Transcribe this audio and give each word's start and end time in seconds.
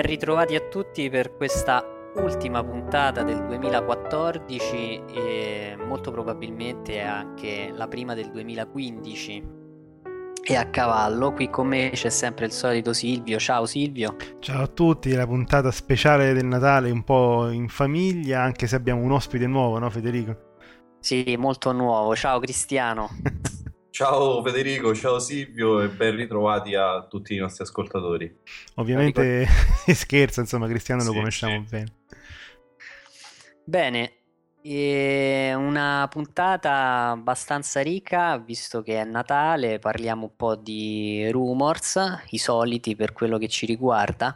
Ben 0.00 0.08
ritrovati 0.08 0.54
a 0.54 0.60
tutti 0.60 1.10
per 1.10 1.36
questa 1.36 1.84
ultima 2.14 2.64
puntata 2.64 3.22
del 3.22 3.44
2014 3.44 5.02
e 5.12 5.76
molto 5.76 6.10
probabilmente 6.10 7.02
anche 7.02 7.70
la 7.74 7.86
prima 7.86 8.14
del 8.14 8.30
2015 8.30 9.44
e 10.42 10.56
a 10.56 10.70
cavallo. 10.70 11.34
Qui 11.34 11.50
con 11.50 11.66
me 11.66 11.90
c'è 11.92 12.08
sempre 12.08 12.46
il 12.46 12.52
solito 12.52 12.94
Silvio. 12.94 13.38
Ciao 13.38 13.66
Silvio. 13.66 14.16
Ciao 14.38 14.62
a 14.62 14.68
tutti, 14.68 15.12
la 15.12 15.26
puntata 15.26 15.70
speciale 15.70 16.32
del 16.32 16.46
Natale 16.46 16.90
un 16.90 17.04
po' 17.04 17.50
in 17.50 17.68
famiglia, 17.68 18.40
anche 18.40 18.66
se 18.66 18.76
abbiamo 18.76 19.02
un 19.02 19.12
ospite 19.12 19.46
nuovo, 19.46 19.78
no 19.78 19.90
Federico? 19.90 20.54
Sì, 20.98 21.36
molto 21.38 21.72
nuovo. 21.72 22.16
Ciao 22.16 22.38
Cristiano. 22.38 23.10
Ciao 24.00 24.42
Federico, 24.42 24.94
ciao 24.94 25.18
Silvio 25.18 25.82
e 25.82 25.88
ben 25.88 26.16
ritrovati 26.16 26.74
a 26.74 27.06
tutti 27.06 27.34
i 27.34 27.36
nostri 27.36 27.64
ascoltatori. 27.64 28.34
Ovviamente 28.76 29.46
scherzo, 29.92 30.40
insomma 30.40 30.66
Cristiano 30.68 31.04
lo 31.04 31.12
conosciamo 31.12 31.64
sì. 31.64 31.68
bene. 31.68 31.92
Bene, 33.62 34.12
e 34.62 35.52
una 35.54 36.08
puntata 36.08 37.10
abbastanza 37.10 37.82
ricca, 37.82 38.38
visto 38.38 38.80
che 38.80 39.02
è 39.02 39.04
Natale, 39.04 39.78
parliamo 39.78 40.22
un 40.22 40.34
po' 40.34 40.56
di 40.56 41.28
rumors, 41.30 42.00
i 42.30 42.38
soliti 42.38 42.96
per 42.96 43.12
quello 43.12 43.36
che 43.36 43.48
ci 43.48 43.66
riguarda. 43.66 44.34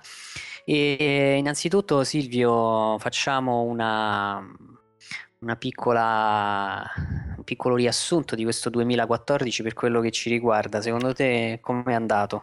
E 0.66 1.36
innanzitutto 1.38 2.04
Silvio, 2.04 2.98
facciamo 2.98 3.62
una, 3.62 4.46
una 5.44 5.56
piccola, 5.56 6.82
un 7.36 7.44
piccolo 7.44 7.76
riassunto 7.76 8.34
di 8.34 8.42
questo 8.42 8.70
2014 8.70 9.62
per 9.62 9.74
quello 9.74 10.00
che 10.00 10.10
ci 10.10 10.30
riguarda. 10.30 10.80
Secondo 10.80 11.12
te 11.12 11.58
come 11.60 11.84
è 11.92 11.94
andato? 11.94 12.42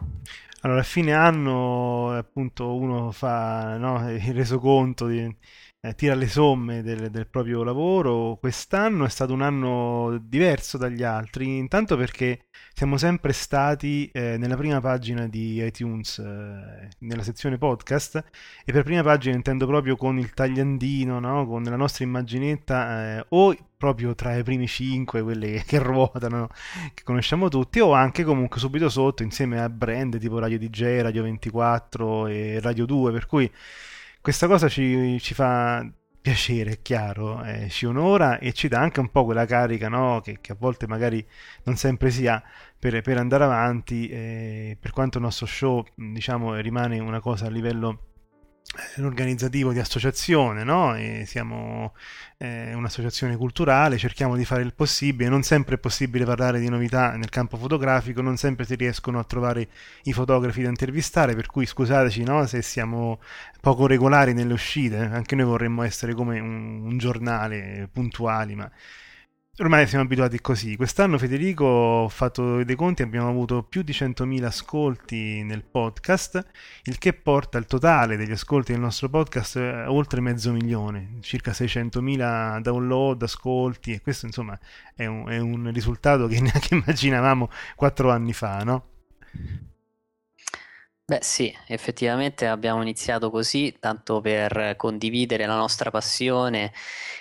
Allora, 0.60 0.80
a 0.80 0.84
fine 0.84 1.12
anno 1.12 2.16
appunto 2.16 2.74
uno 2.76 3.10
fa 3.10 3.76
no, 3.78 4.08
il 4.10 4.32
resoconto 4.32 5.06
di, 5.08 5.36
eh, 5.84 5.94
tira 5.96 6.14
le 6.14 6.28
somme 6.28 6.80
del, 6.82 7.10
del, 7.10 7.26
proprio 7.26 7.64
lavoro. 7.64 8.36
Quest'anno 8.40 9.04
è 9.04 9.08
stato 9.08 9.32
un 9.32 9.42
anno 9.42 10.16
diverso 10.22 10.78
dagli 10.78 11.02
altri, 11.02 11.56
intanto 11.58 11.96
perché 11.96 12.44
siamo 12.72 12.96
sempre 12.96 13.32
stati 13.32 14.08
eh, 14.12 14.36
nella 14.38 14.56
prima 14.56 14.80
pagina 14.80 15.26
di 15.26 15.60
iTunes, 15.60 16.18
eh, 16.18 16.88
nella 16.98 17.24
sezione 17.24 17.58
podcast, 17.58 18.24
e 18.64 18.72
per 18.72 18.84
prima 18.84 19.02
pagina 19.02 19.34
intendo 19.34 19.66
proprio 19.66 19.96
con 19.96 20.18
il 20.18 20.32
tagliandino, 20.32 21.18
no? 21.18 21.46
con 21.48 21.64
la 21.64 21.76
nostra 21.76 22.04
immaginetta, 22.04 23.18
eh, 23.18 23.26
o 23.30 23.56
proprio 23.76 24.14
tra 24.14 24.36
i 24.36 24.44
primi 24.44 24.68
cinque, 24.68 25.20
quelle 25.22 25.64
che 25.66 25.78
ruotano, 25.80 26.48
che 26.94 27.02
conosciamo 27.02 27.48
tutti, 27.48 27.80
o 27.80 27.92
anche 27.92 28.22
comunque 28.22 28.60
subito 28.60 28.88
sotto, 28.88 29.24
insieme 29.24 29.60
a 29.60 29.68
brand 29.68 30.16
tipo 30.20 30.38
Radio 30.38 30.58
DJ, 30.58 31.00
Radio 31.00 31.24
24 31.24 32.28
e 32.28 32.60
Radio 32.60 32.86
2, 32.86 33.10
per 33.10 33.26
cui 33.26 33.50
questa 34.22 34.46
cosa 34.46 34.68
ci, 34.68 35.18
ci 35.20 35.34
fa 35.34 35.84
piacere, 36.20 36.70
è 36.70 36.78
chiaro, 36.80 37.42
eh, 37.44 37.68
ci 37.68 37.84
onora 37.84 38.38
e 38.38 38.52
ci 38.52 38.68
dà 38.68 38.78
anche 38.78 39.00
un 39.00 39.10
po' 39.10 39.24
quella 39.24 39.44
carica 39.44 39.88
no? 39.88 40.20
che, 40.20 40.38
che, 40.40 40.52
a 40.52 40.56
volte 40.56 40.86
magari 40.86 41.26
non 41.64 41.74
sempre 41.76 42.10
si 42.12 42.28
ha 42.28 42.40
per, 42.78 43.02
per 43.02 43.18
andare 43.18 43.42
avanti, 43.42 44.08
eh, 44.08 44.76
per 44.80 44.92
quanto 44.92 45.18
il 45.18 45.24
nostro 45.24 45.46
show 45.46 45.84
diciamo, 45.96 46.54
rimane 46.54 47.00
una 47.00 47.20
cosa 47.20 47.46
a 47.46 47.50
livello 47.50 48.11
organizzativo 48.98 49.72
di 49.72 49.78
associazione, 49.78 50.64
no? 50.64 50.96
Siamo 51.24 51.94
eh, 52.38 52.72
un'associazione 52.74 53.36
culturale, 53.36 53.98
cerchiamo 53.98 54.36
di 54.36 54.44
fare 54.44 54.62
il 54.62 54.72
possibile, 54.74 55.28
non 55.28 55.42
sempre 55.42 55.74
è 55.74 55.78
possibile 55.78 56.24
parlare 56.24 56.58
di 56.58 56.68
novità 56.68 57.14
nel 57.16 57.28
campo 57.28 57.56
fotografico, 57.56 58.22
non 58.22 58.36
sempre 58.36 58.64
si 58.64 58.74
riescono 58.74 59.18
a 59.18 59.24
trovare 59.24 59.68
i 60.04 60.12
fotografi 60.12 60.62
da 60.62 60.68
intervistare, 60.68 61.34
per 61.34 61.46
cui 61.46 61.66
scusateci 61.66 62.22
no? 62.24 62.46
se 62.46 62.62
siamo 62.62 63.20
poco 63.60 63.86
regolari 63.86 64.32
nelle 64.32 64.54
uscite, 64.54 64.96
anche 64.96 65.34
noi 65.36 65.44
vorremmo 65.46 65.82
essere 65.82 66.14
come 66.14 66.40
un, 66.40 66.84
un 66.84 66.98
giornale 66.98 67.88
puntuali, 67.92 68.54
ma 68.54 68.70
Ormai 69.58 69.86
siamo 69.86 70.04
abituati 70.04 70.40
così. 70.40 70.76
Quest'anno 70.76 71.18
Federico 71.18 71.64
ho 71.66 72.08
fatto 72.08 72.64
dei 72.64 72.74
conti, 72.74 73.02
abbiamo 73.02 73.28
avuto 73.28 73.62
più 73.62 73.82
di 73.82 73.92
100.000 73.92 74.44
ascolti 74.44 75.42
nel 75.42 75.62
podcast, 75.62 76.42
il 76.84 76.96
che 76.96 77.12
porta 77.12 77.58
il 77.58 77.66
totale 77.66 78.16
degli 78.16 78.30
ascolti 78.30 78.72
del 78.72 78.80
nostro 78.80 79.10
podcast 79.10 79.56
a 79.56 79.92
oltre 79.92 80.22
mezzo 80.22 80.52
milione, 80.52 81.18
circa 81.20 81.50
600.000 81.50 82.60
download, 82.60 83.20
ascolti 83.20 83.92
e 83.92 84.00
questo 84.00 84.24
insomma 84.24 84.58
è 84.94 85.04
un, 85.04 85.28
è 85.28 85.38
un 85.38 85.70
risultato 85.70 86.26
che 86.28 86.40
neanche 86.40 86.74
immaginavamo 86.74 87.50
quattro 87.76 88.10
anni 88.10 88.32
fa, 88.32 88.64
no? 88.64 88.86
Beh 91.12 91.18
sì, 91.20 91.54
effettivamente 91.66 92.46
abbiamo 92.46 92.80
iniziato 92.80 93.28
così, 93.30 93.76
tanto 93.78 94.22
per 94.22 94.76
condividere 94.78 95.44
la 95.44 95.56
nostra 95.56 95.90
passione 95.90 96.72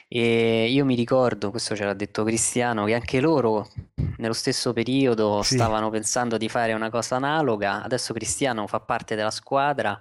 e 0.07 0.69
io 0.69 0.85
mi 0.85 0.95
ricordo, 0.95 1.49
questo 1.49 1.75
ce 1.75 1.83
l'ha 1.83 1.93
detto 1.93 2.23
Cristiano, 2.23 2.85
che 2.85 2.93
anche 2.93 3.19
loro 3.19 3.67
nello 4.15 4.31
stesso 4.31 4.71
periodo 4.71 5.41
Sì. 5.43 5.55
stavano 5.55 5.89
pensando 5.89 6.37
di 6.37 6.47
fare 6.47 6.71
una 6.71 6.89
cosa 6.89 7.17
analoga, 7.17 7.83
adesso 7.83 8.13
Cristiano 8.13 8.65
fa 8.65 8.79
parte 8.79 9.15
della 9.15 9.29
squadra 9.29 9.99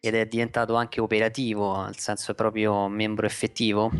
ed 0.00 0.14
è 0.14 0.24
diventato 0.24 0.74
anche 0.74 1.02
operativo, 1.02 1.84
nel 1.84 1.98
senso 1.98 2.32
è 2.32 2.34
proprio 2.34 2.88
membro 2.88 3.26
effettivo. 3.26 3.90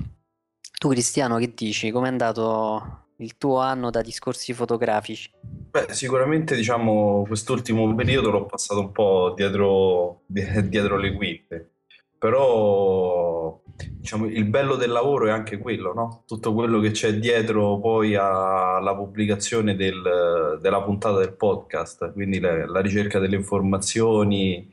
Tu 0.79 0.89
Cristiano 0.89 1.37
che 1.37 1.53
dici? 1.53 1.91
Com'è 1.91 2.09
andato 2.09 3.06
il 3.19 3.37
tuo 3.39 3.59
anno 3.61 3.91
da 3.91 4.03
discorsi 4.03 4.53
fotografici? 4.53 5.31
Beh, 5.71 5.87
sicuramente 5.91 6.55
diciamo 6.57 7.25
quest'ultimo 7.27 7.95
periodo 7.95 8.31
l'ho 8.31 8.47
passato 8.47 8.81
un 8.81 8.93
po' 8.93 9.33
dietro, 9.37 10.23
di- 10.27 10.45
dietro 10.69 10.97
le 10.97 11.15
quinte, 11.15 11.71
però 12.19 13.61
diciamo 13.79 14.27
il 14.27 14.45
bello 14.47 14.77
del 14.77 14.91
lavoro 14.91 15.27
è 15.27 15.31
anche 15.31 15.59
quello, 15.59 15.93
no? 15.93 16.23
Tutto 16.27 16.55
quello 16.55 16.81
che 16.81 16.91
c'è 16.93 17.15
dietro 17.15 17.79
poi 17.79 18.15
alla 18.15 18.95
pubblicazione 18.97 19.77
del- 19.77 20.59
della 20.61 20.83
puntata 20.83 21.19
del 21.19 21.35
podcast, 21.35 22.13
quindi 22.13 22.41
la, 22.41 22.67
la 22.67 22.81
ricerca 22.81 23.19
delle 23.19 23.37
informazioni, 23.37 24.73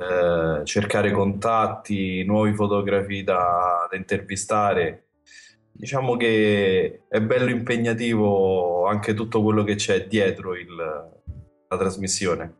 eh, 0.00 0.64
cercare 0.64 1.10
contatti, 1.10 2.24
nuovi 2.24 2.52
fotografi 2.54 3.22
da 3.24 3.88
da 3.90 3.96
intervistare. 3.96 5.05
Diciamo 5.78 6.16
che 6.16 7.02
è 7.08 7.20
bello 7.20 7.50
impegnativo 7.50 8.86
anche 8.86 9.12
tutto 9.12 9.42
quello 9.42 9.62
che 9.62 9.74
c'è 9.74 10.06
dietro 10.06 10.54
il- 10.54 10.74
la 11.68 11.76
trasmissione. 11.76 12.54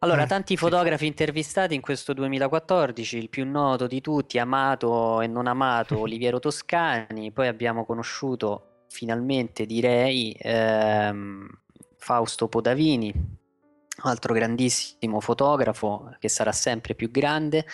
Allora, 0.00 0.24
Eh, 0.24 0.26
tanti 0.26 0.56
fotografi 0.56 1.06
intervistati 1.06 1.74
in 1.74 1.80
questo 1.80 2.12
2014, 2.12 3.16
il 3.18 3.28
più 3.28 3.48
noto 3.48 3.86
di 3.86 4.00
tutti, 4.00 4.38
amato 4.38 5.20
e 5.22 5.26
non 5.26 5.46
amato, 5.46 5.98
Oliviero 6.00 6.38
Toscani, 6.38 7.32
poi 7.32 7.48
abbiamo 7.48 7.84
conosciuto 7.84 8.84
finalmente, 8.90 9.66
direi, 9.66 10.36
ehm, 10.38 11.48
Fausto 11.96 12.48
Podavini, 12.48 13.12
altro 14.02 14.34
grandissimo 14.34 15.20
fotografo 15.20 16.14
che 16.20 16.28
sarà 16.28 16.52
sempre 16.52 16.94
più 16.94 17.10
grande. 17.10 17.66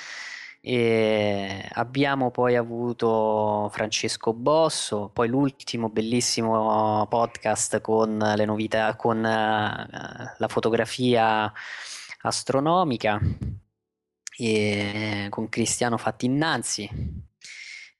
E 0.66 1.68
abbiamo 1.74 2.30
poi 2.30 2.56
avuto 2.56 3.68
Francesco 3.70 4.32
Bosso, 4.32 5.10
poi 5.12 5.28
l'ultimo 5.28 5.90
bellissimo 5.90 7.06
podcast 7.06 7.82
con 7.82 8.16
le 8.16 8.46
novità, 8.46 8.96
con 8.96 9.18
eh, 9.18 9.24
la 10.38 10.48
fotografia 10.48 11.52
astronomica 12.22 13.20
e 14.38 15.26
con 15.28 15.50
Cristiano 15.50 15.98
Fatti 15.98 16.24
Innanzi. 16.24 16.88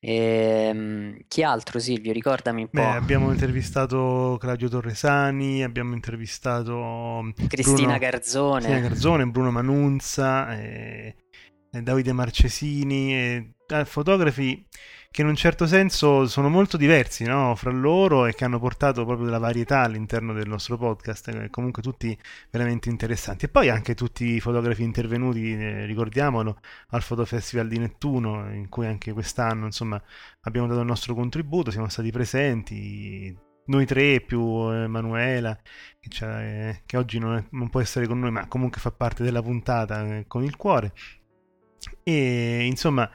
Ehm, 0.01 1.19
chi 1.29 1.43
altro, 1.43 1.79
Silvio? 1.79 2.15
Ricordami 2.15 2.63
un 2.63 2.69
po'. 2.71 2.81
Beh, 2.81 2.97
abbiamo 2.97 3.31
intervistato 3.31 4.39
Claudio 4.41 4.71
Torresani, 4.71 5.63
abbiamo 5.63 5.93
intervistato 5.93 7.31
Cristina 7.47 7.75
Bruno, 7.75 7.99
Garzone. 7.99 8.61
Cristina 8.61 8.89
Garzone, 8.89 9.27
Bruno 9.27 9.51
Manunza, 9.51 10.59
e, 10.59 11.15
e 11.17 11.24
Davide 11.83 12.13
Marcesini, 12.13 13.15
e, 13.15 13.55
eh, 13.67 13.85
fotografi 13.85 14.67
che 15.15 15.23
in 15.23 15.29
un 15.29 15.37
certo 15.37 15.67
senso 15.69 16.27
sono 16.27 16.49
molto 16.49 16.77
diversi 16.77 17.25
no? 17.25 17.55
fra 17.55 17.71
loro 17.71 18.27
e 18.27 18.35
che 18.35 18.45
hanno 18.45 18.59
portato 18.59 19.05
proprio 19.05 19.27
della 19.27 19.39
varietà 19.39 19.83
all'interno 19.83 20.33
del 20.33 20.49
nostro 20.49 20.77
podcast, 20.77 21.29
eh, 21.29 21.51
comunque 21.51 21.83
tutti 21.83 22.19
veramente 22.51 22.89
interessanti. 22.89 23.45
E 23.45 23.49
poi 23.49 23.69
anche 23.69 23.95
tutti 23.95 24.25
i 24.25 24.41
fotografi 24.41 24.83
intervenuti, 24.83 25.53
eh, 25.53 25.87
ricordiamolo, 25.87 26.59
al 26.89 27.03
Fotofestival 27.03 27.69
di 27.69 27.79
Nettuno, 27.79 28.53
in 28.53 28.69
cui 28.69 28.87
anche 28.87 29.13
quest'anno 29.13 29.67
insomma, 29.67 30.03
abbiamo 30.43 30.67
dato 30.67 30.81
il 30.81 30.87
nostro 30.87 31.15
contributo, 31.15 31.71
siamo 31.71 31.89
stati 31.89 32.11
presenti, 32.11 33.37
noi 33.67 33.87
tre 33.87 34.21
più 34.21 34.69
Emanuela 34.69 35.57
che, 36.01 36.11
eh, 36.71 36.83
che 36.85 36.97
oggi 36.97 37.21
non, 37.21 37.37
è, 37.37 37.45
non, 37.51 37.71
può 37.71 37.81
essere 37.81 38.07
con 38.07 38.19
noi 38.19 38.31
ma 38.31 38.47
comunque 38.47 38.81
fa 38.81 38.91
parte 38.91 39.23
della 39.23 39.41
puntata 39.43 40.05
eh, 40.17 40.25
con 40.27 40.43
il 40.45 40.57
cuore 40.57 40.93
e 42.03 42.65
insomma 42.67 43.11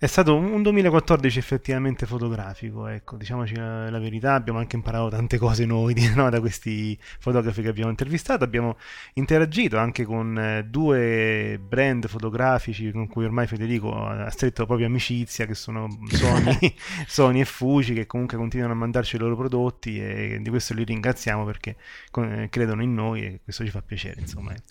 è 0.00 0.06
stato 0.06 0.36
un 0.36 0.62
2014 0.62 1.40
effettivamente 1.40 2.06
fotografico, 2.06 2.86
ecco, 2.86 3.16
diciamoci 3.16 3.56
la, 3.56 3.90
la 3.90 3.98
verità, 3.98 4.34
abbiamo 4.34 4.60
anche 4.60 4.76
imparato 4.76 5.08
tante 5.08 5.38
cose 5.38 5.66
noi 5.66 5.92
no, 6.14 6.30
da 6.30 6.38
questi 6.38 6.96
fotografi 7.00 7.62
che 7.62 7.68
abbiamo 7.68 7.90
intervistato, 7.90 8.44
abbiamo 8.44 8.76
interagito 9.14 9.76
anche 9.76 10.04
con 10.04 10.38
eh, 10.38 10.64
due 10.64 11.58
brand 11.60 12.06
fotografici 12.06 12.92
con 12.92 13.08
cui 13.08 13.24
ormai 13.24 13.48
Federico 13.48 13.92
ha 13.92 14.30
stretto 14.30 14.66
proprio 14.66 14.86
amicizia, 14.86 15.46
che 15.46 15.54
sono 15.54 15.88
Sony, 16.12 16.74
Sony 17.08 17.40
e 17.40 17.44
Fuji, 17.44 17.94
che 17.94 18.06
comunque 18.06 18.36
continuano 18.36 18.74
a 18.74 18.76
mandarci 18.76 19.16
i 19.16 19.18
loro 19.18 19.34
prodotti 19.34 20.00
e 20.00 20.38
di 20.40 20.48
questo 20.48 20.74
li 20.74 20.84
ringraziamo 20.84 21.44
perché 21.44 21.74
eh, 22.14 22.46
credono 22.50 22.84
in 22.84 22.94
noi 22.94 23.24
e 23.24 23.40
questo 23.42 23.64
ci 23.64 23.70
fa 23.70 23.82
piacere, 23.82 24.20
insomma. 24.20 24.52
Ecco. 24.52 24.62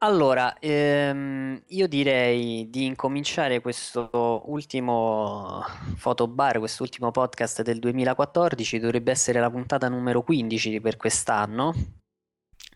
Allora, 0.00 0.56
ehm, 0.60 1.60
io 1.68 1.88
direi 1.88 2.70
di 2.70 2.84
incominciare 2.86 3.60
questo 3.60 4.42
ultimo 4.46 5.60
fotobar, 5.96 6.58
quest'ultimo 6.60 7.10
podcast 7.10 7.62
del 7.62 7.80
2014, 7.80 8.78
dovrebbe 8.78 9.10
essere 9.10 9.40
la 9.40 9.50
puntata 9.50 9.88
numero 9.88 10.22
15 10.22 10.80
per 10.80 10.96
quest'anno, 10.96 11.74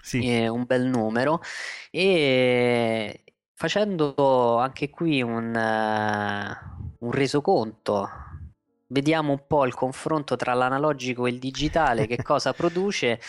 Sì, 0.01 0.27
è 0.27 0.49
un 0.49 0.65
bel 0.65 0.85
numero, 0.87 1.41
e 1.91 3.25
facendo 3.55 4.59
anche 4.59 4.91
qui 4.91 5.23
un, 5.23 5.55
eh, 5.55 6.57
un 6.99 7.11
resoconto, 7.13 8.09
vediamo 8.89 9.33
un 9.33 9.47
po' 9.47 9.65
il 9.67 9.75
confronto 9.75 10.37
tra 10.37 10.55
l'analogico 10.55 11.27
e 11.27 11.31
il 11.31 11.39
digitale, 11.39 12.07
che 12.07 12.19
cosa 12.23 12.53
produce, 12.53 13.21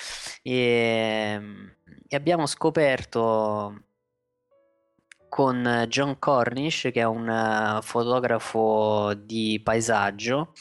e, 0.42 1.40
e 2.08 2.16
abbiamo 2.16 2.46
scoperto 2.46 3.84
con 5.30 5.86
John 5.88 6.20
Cornish, 6.20 6.90
che 6.94 7.02
è 7.02 7.06
un 7.06 7.28
uh, 7.28 7.82
fotografo 7.82 9.14
di 9.16 9.60
paesaggio. 9.64 10.54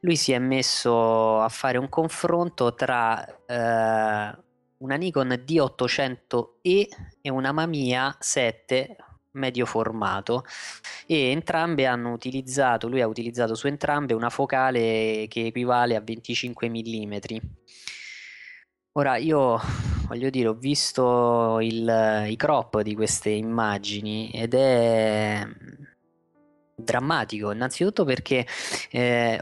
Lui 0.00 0.16
si 0.16 0.32
è 0.32 0.38
messo 0.38 1.40
a 1.40 1.48
fare 1.48 1.76
un 1.76 1.88
confronto 1.88 2.74
tra 2.74 3.22
uh, 3.26 4.42
una 4.78 4.96
Nikon 4.96 5.28
D800E 5.44 6.86
e 7.20 7.30
una 7.30 7.52
Mamiya 7.52 8.16
7 8.18 8.96
medio 9.32 9.66
formato 9.66 10.44
e 11.06 11.30
entrambe 11.30 11.86
hanno 11.86 12.12
utilizzato, 12.12 12.88
lui 12.88 13.00
ha 13.00 13.06
utilizzato 13.06 13.54
su 13.54 13.66
entrambe 13.66 14.14
una 14.14 14.30
focale 14.30 15.26
che 15.28 15.46
equivale 15.46 15.96
a 15.96 16.00
25 16.00 16.68
mm. 16.68 17.16
Ora 18.92 19.16
io 19.16 19.60
voglio 20.08 20.30
dire, 20.30 20.48
ho 20.48 20.54
visto 20.54 21.60
il, 21.60 22.24
i 22.28 22.36
crop 22.36 22.80
di 22.80 22.94
queste 22.94 23.30
immagini 23.30 24.30
ed 24.30 24.54
è 24.54 25.46
drammatico, 26.80 27.50
innanzitutto 27.50 28.04
perché 28.04 28.46
eh, 28.90 29.40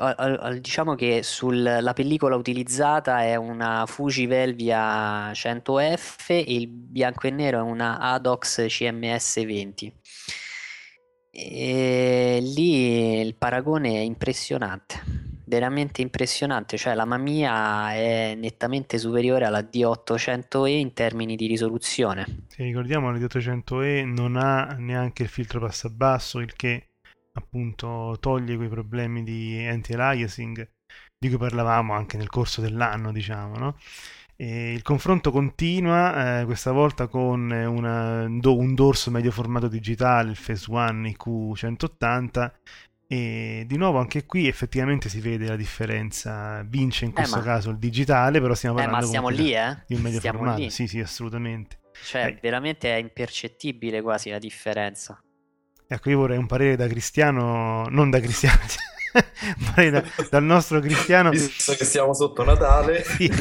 diciamo 0.61 0.95
che 0.95 1.23
sulla 1.23 1.93
pellicola 1.93 2.35
utilizzata 2.35 3.23
è 3.23 3.37
una 3.37 3.85
Fuji 3.87 4.27
Velvia 4.27 5.31
100F 5.31 6.29
e 6.29 6.45
il 6.49 6.67
bianco 6.69 7.27
e 7.27 7.31
nero 7.31 7.59
è 7.59 7.63
una 7.63 7.99
Adox 7.99 8.67
CMS 8.67 9.45
20. 9.45 9.93
E 11.31 12.39
lì 12.41 13.21
il 13.21 13.37
paragone 13.37 13.97
è 13.97 14.01
impressionante 14.01 15.26
veramente 15.47 16.03
impressionante, 16.03 16.77
cioè 16.77 16.95
la 16.95 17.05
Mamiya 17.05 17.93
è 17.95 18.35
nettamente 18.37 18.99
superiore 18.99 19.45
alla 19.45 19.61
D800E 19.61 20.69
in 20.69 20.93
termini 20.93 21.37
di 21.37 21.47
risoluzione. 21.47 22.45
Sì, 22.49 22.65
ricordiamo 22.65 23.11
la 23.11 23.19
D800E 23.19 24.05
non 24.05 24.37
ha 24.37 24.77
neanche 24.79 25.23
il 25.23 25.29
filtro 25.29 25.61
passabasso, 25.61 26.41
il 26.41 26.55
che 26.55 26.89
appunto 27.33 28.17
toglie 28.19 28.57
quei 28.57 28.69
problemi 28.69 29.23
di 29.23 29.65
anti-aliasing 29.67 30.69
di 31.19 31.29
cui 31.29 31.39
parlavamo 31.39 31.93
anche 31.95 32.17
nel 32.17 32.29
corso 32.29 32.61
dell'anno, 32.61 33.13
diciamo, 33.13 33.57
no? 33.57 33.77
E 34.39 34.75
il 34.75 34.83
confronto 34.83 35.31
continua, 35.31 36.41
eh, 36.41 36.45
questa 36.45 36.71
volta 36.71 37.07
con 37.07 37.51
una, 37.51 38.25
un 38.25 38.75
dorso 38.75 39.11
medio 39.11 39.31
formato 39.31 39.67
digitale, 39.67 40.31
il 40.31 40.39
Phase 40.39 40.71
One 40.71 41.17
IQ180 41.17 42.53
e 43.09 43.65
di 43.69 43.77
nuovo 43.77 43.99
anche 43.99 44.27
qui 44.27 44.49
effettivamente 44.49 45.09
si 45.09 45.21
vede 45.21 45.47
la 45.47 45.57
differenza. 45.57 46.63
Vince 46.63 47.05
in 47.05 47.13
questo 47.13 47.37
eh, 47.37 47.41
ma... 47.41 47.45
caso 47.45 47.71
il 47.71 47.79
digitale, 47.79 48.41
però 48.41 48.55
stiamo 48.55 48.77
parlando 48.77 49.05
eh, 49.05 49.07
ma 49.07 49.13
siamo 49.13 49.29
lì, 49.29 49.53
eh? 49.55 49.83
di 49.87 49.95
un 49.95 50.01
medio 50.01 50.19
stiamo 50.19 50.39
formato. 50.39 50.61
Lì. 50.61 50.71
Sì, 50.71 50.87
sì, 50.87 51.01
assolutamente. 51.01 51.81
Cioè, 52.05 52.27
eh. 52.27 52.39
veramente 52.41 52.93
è 52.93 52.99
impercettibile 52.99 54.03
quasi 54.03 54.31
la 54.31 54.39
differenza. 54.39 55.21
Ecco, 55.89 56.11
io 56.11 56.19
vorrei 56.19 56.39
un 56.39 56.47
parere 56.47 56.75
da 56.75 56.89
cristiano, 56.89 57.87
non 57.89 58.11
da 58.11 58.19
cristiano, 58.19 58.59
da, 59.91 60.03
dal 60.31 60.45
nostro 60.45 60.81
cristiano. 60.81 61.31
Visto 61.31 61.75
che 61.75 61.85
siamo 61.85 62.15
sotto 62.15 62.45
Natale, 62.45 63.05
sì. 63.05 63.31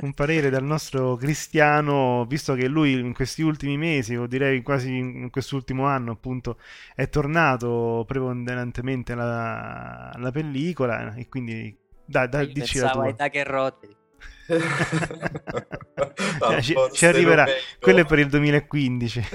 un 0.00 0.12
parere 0.14 0.50
dal 0.50 0.64
nostro 0.64 1.16
cristiano, 1.16 2.24
visto 2.26 2.54
che 2.54 2.68
lui 2.68 2.92
in 2.92 3.12
questi 3.12 3.42
ultimi 3.42 3.76
mesi, 3.76 4.14
o 4.16 4.26
direi 4.26 4.62
quasi 4.62 4.96
in 4.96 5.30
quest'ultimo 5.30 5.86
anno, 5.86 6.12
appunto, 6.12 6.58
è 6.94 7.08
tornato 7.08 8.04
preponderantemente 8.06 9.12
alla, 9.12 10.12
alla 10.12 10.30
pellicola 10.30 11.14
e 11.14 11.28
quindi 11.28 11.76
da, 12.04 12.26
da, 12.26 12.44
dici 12.44 12.78
la 12.78 12.90
tua. 12.90 13.10
da 13.12 13.28
che 13.28 13.44
rotti. 13.44 13.94
ci, 16.60 16.74
ci 16.92 17.04
arriverà 17.04 17.44
quello 17.80 18.00
è 18.00 18.06
per 18.06 18.20
il 18.20 18.28
2015 18.28 19.28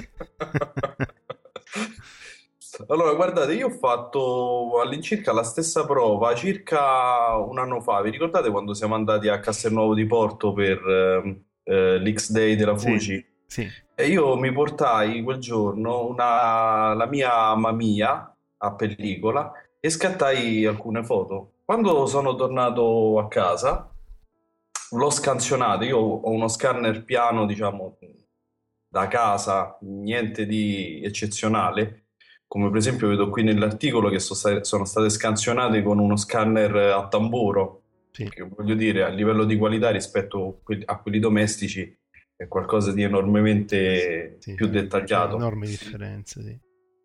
allora, 2.88 3.12
guardate, 3.14 3.54
io 3.54 3.66
ho 3.66 3.70
fatto 3.70 4.80
all'incirca 4.80 5.32
la 5.32 5.42
stessa 5.42 5.84
prova 5.84 6.34
circa 6.34 7.36
un 7.36 7.58
anno 7.58 7.80
fa. 7.80 8.00
Vi 8.02 8.10
ricordate 8.10 8.50
quando 8.50 8.74
siamo 8.74 8.94
andati 8.94 9.28
a 9.28 9.40
Castelnuovo 9.40 9.94
di 9.94 10.06
Porto 10.06 10.52
per 10.52 10.78
eh, 10.86 11.44
eh 11.64 11.98
l'X-Day 11.98 12.56
della 12.56 12.76
Fuji? 12.76 13.24
Sì, 13.46 13.62
sì. 13.62 13.68
E 13.94 14.06
io 14.06 14.36
mi 14.36 14.52
portai 14.52 15.22
quel 15.22 15.38
giorno 15.38 16.06
una, 16.06 16.94
la 16.94 17.06
mia 17.06 17.54
Mamiya 17.54 18.34
a 18.58 18.72
pellicola 18.74 19.52
e 19.78 19.90
scattai 19.90 20.64
alcune 20.64 21.04
foto. 21.04 21.52
Quando 21.64 22.06
sono 22.06 22.34
tornato 22.34 23.18
a 23.18 23.28
casa, 23.28 23.90
l'ho 24.90 25.10
scansionato. 25.10 25.84
Io 25.84 25.98
ho 25.98 26.30
uno 26.30 26.48
scanner 26.48 27.04
piano, 27.04 27.46
diciamo, 27.46 27.98
da 28.88 29.08
casa, 29.08 29.78
niente 29.80 30.46
di 30.46 31.00
eccezionale 31.02 32.01
come 32.52 32.68
per 32.68 32.76
esempio 32.76 33.08
vedo 33.08 33.30
qui 33.30 33.44
nell'articolo 33.44 34.10
che 34.10 34.18
sono 34.18 34.38
state, 34.38 34.64
sono 34.64 34.84
state 34.84 35.08
scansionate 35.08 35.82
con 35.82 35.98
uno 35.98 36.18
scanner 36.18 36.76
a 36.76 37.08
tamburo, 37.08 37.80
sì. 38.10 38.28
che 38.28 38.46
voglio 38.46 38.74
dire 38.74 39.04
a 39.04 39.08
livello 39.08 39.44
di 39.44 39.56
qualità 39.56 39.88
rispetto 39.88 40.60
a 40.84 41.00
quelli 41.00 41.18
domestici 41.18 41.98
è 42.36 42.48
qualcosa 42.48 42.92
di 42.92 43.04
enormemente 43.04 44.36
sì, 44.38 44.52
più 44.52 44.66
dettagliato. 44.66 45.36
Enormi 45.36 45.66
differenze, 45.66 46.42
sì. 46.42 46.58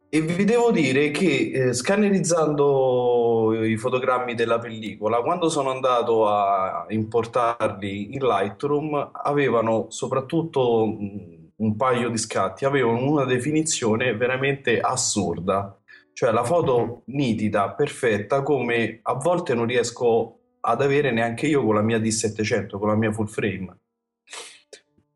E 0.09 0.21
vi 0.21 0.43
devo 0.43 0.69
dire 0.71 1.11
che 1.11 1.51
eh, 1.53 1.73
scannerizzando 1.73 3.63
i 3.63 3.77
fotogrammi 3.77 4.35
della 4.35 4.59
pellicola, 4.59 5.21
quando 5.21 5.47
sono 5.47 5.69
andato 5.69 6.27
a 6.27 6.85
importarli 6.89 8.15
in 8.15 8.19
Lightroom, 8.19 9.11
avevano 9.13 9.85
soprattutto 9.91 10.85
mh, 10.87 11.36
un 11.57 11.75
paio 11.75 12.09
di 12.09 12.17
scatti 12.17 12.65
avevano 12.65 13.09
una 13.09 13.25
definizione 13.25 14.15
veramente 14.15 14.79
assurda, 14.79 15.77
cioè 16.13 16.31
la 16.31 16.43
foto 16.43 17.03
nitida, 17.05 17.71
perfetta, 17.71 18.41
come 18.41 18.99
a 19.01 19.13
volte 19.13 19.53
non 19.53 19.65
riesco 19.65 20.39
ad 20.61 20.81
avere 20.81 21.11
neanche 21.11 21.47
io 21.47 21.63
con 21.63 21.75
la 21.75 21.81
mia 21.81 21.99
D700, 21.99 22.77
con 22.77 22.87
la 22.87 22.95
mia 22.95 23.11
full 23.11 23.27
frame. 23.27 23.77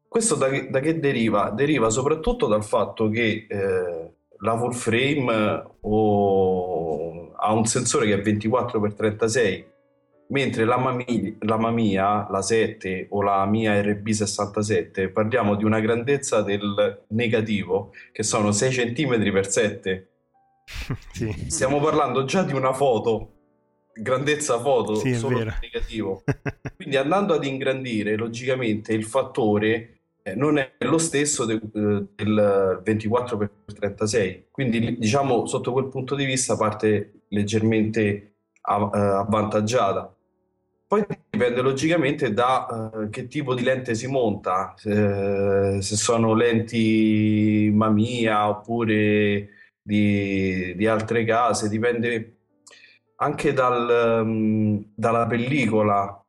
Questo 0.08 0.36
da, 0.36 0.48
da 0.70 0.80
che 0.80 1.00
deriva? 1.00 1.52
Deriva 1.52 1.90
soprattutto 1.90 2.48
dal 2.48 2.64
fatto 2.64 3.10
che 3.10 3.48
eh, 3.50 4.12
la 4.40 4.58
full 4.58 4.72
frame 4.72 5.34
eh, 5.34 5.64
o 5.82 7.34
ha 7.36 7.54
un 7.54 7.66
sensore 7.66 8.06
che 8.06 8.22
è 8.22 8.34
24x36 8.34 9.71
mentre 10.32 10.66
la 10.66 10.78
Mamiya, 10.78 11.34
la 11.42 11.58
Mamiya, 11.58 12.28
la 12.30 12.42
7 12.42 13.08
o 13.10 13.22
la 13.22 13.46
mia 13.46 13.80
RB67 13.82 15.12
parliamo 15.12 15.56
di 15.56 15.64
una 15.64 15.80
grandezza 15.80 16.42
del 16.42 17.04
negativo 17.10 17.94
che 18.12 18.24
sono 18.24 18.52
6 18.52 18.94
cm 18.94 19.32
per 19.32 19.50
7 19.50 20.08
sì. 21.12 21.46
stiamo 21.48 21.80
parlando 21.80 22.24
già 22.24 22.44
di 22.44 22.54
una 22.54 22.74
foto 22.74 23.34
grandezza 23.94 24.58
foto 24.60 24.96
Sì, 24.96 25.16
solo 25.16 25.44
negativo. 25.62 26.24
Quindi 26.76 26.96
andando 26.96 27.34
ad 27.34 27.44
ingrandire 27.44 28.16
logicamente 28.16 28.94
il 28.94 29.04
fattore 29.04 29.98
eh, 30.24 30.36
non 30.36 30.58
è 30.58 30.72
lo 30.80 30.98
stesso 30.98 31.46
de- 31.46 31.56
eh, 31.56 32.06
del 32.16 32.82
24x36 32.86 34.44
quindi 34.52 35.00
diciamo 35.00 35.48
sotto 35.48 35.72
quel 35.72 35.88
punto 35.88 36.14
di 36.14 36.26
vista 36.26 36.56
parte 36.56 37.24
leggermente 37.30 38.00
eh, 38.00 38.32
avvantaggiata 38.62 40.16
poi 40.92 41.06
dipende 41.30 41.62
logicamente 41.62 42.34
da 42.34 42.92
eh, 42.94 43.10
che 43.10 43.30
tipo 43.30 43.56
di 43.56 43.64
lente 43.64 43.96
si 43.96 44.08
monta, 44.08 44.74
eh, 44.84 45.78
se 45.82 45.96
sono 45.96 46.34
lenti 46.34 47.72
Mamiya 47.74 48.50
oppure 48.50 49.48
di, 49.82 50.76
di 50.76 50.88
altre 50.88 51.24
case, 51.24 51.70
dipende 51.70 52.40
anche 53.16 53.54
dal, 53.54 54.22
mm, 54.26 54.80
dalla 54.94 55.26
pellicola. 55.28 56.22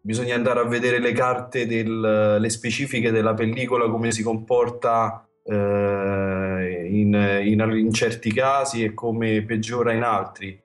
Bisogna 0.00 0.36
andare 0.36 0.60
a 0.60 0.64
vedere 0.64 1.00
le 1.00 1.10
carte, 1.10 1.66
del, 1.66 2.36
le 2.38 2.50
specifiche 2.50 3.10
della 3.10 3.34
pellicola, 3.34 3.90
come 3.90 4.12
si 4.12 4.22
comporta 4.22 5.28
eh, 5.42 6.88
in, 6.88 7.40
in- 7.42 7.74
in 7.76 7.92
certi 7.92 8.32
casi 8.32 8.84
e 8.84 8.94
come 8.94 9.42
peggiora 9.42 9.92
in 9.92 10.04
altri. 10.04 10.62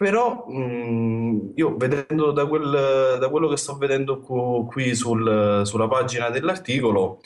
Però 0.00 0.46
mh, 0.48 1.52
io 1.56 1.76
vedendo 1.76 2.30
da, 2.32 2.46
quel- 2.46 3.18
da 3.20 3.28
quello 3.28 3.48
che 3.48 3.58
sto 3.58 3.76
vedendo 3.76 4.20
cu- 4.20 4.66
qui 4.66 4.94
sul- 4.94 5.60
sulla 5.64 5.88
pagina 5.88 6.30
dell'articolo, 6.30 7.20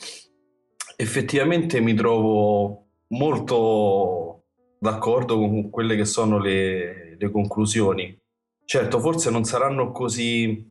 effettivamente 0.97 1.79
mi 1.79 1.93
trovo 1.93 2.87
molto 3.09 4.43
d'accordo 4.77 5.37
con 5.37 5.69
quelle 5.69 5.95
che 5.95 6.03
sono 6.03 6.37
le, 6.37 7.15
le 7.17 7.31
conclusioni. 7.31 8.19
Certo, 8.65 8.99
forse 8.99 9.29
non 9.31 9.45
saranno 9.45 9.91
così 9.93 10.69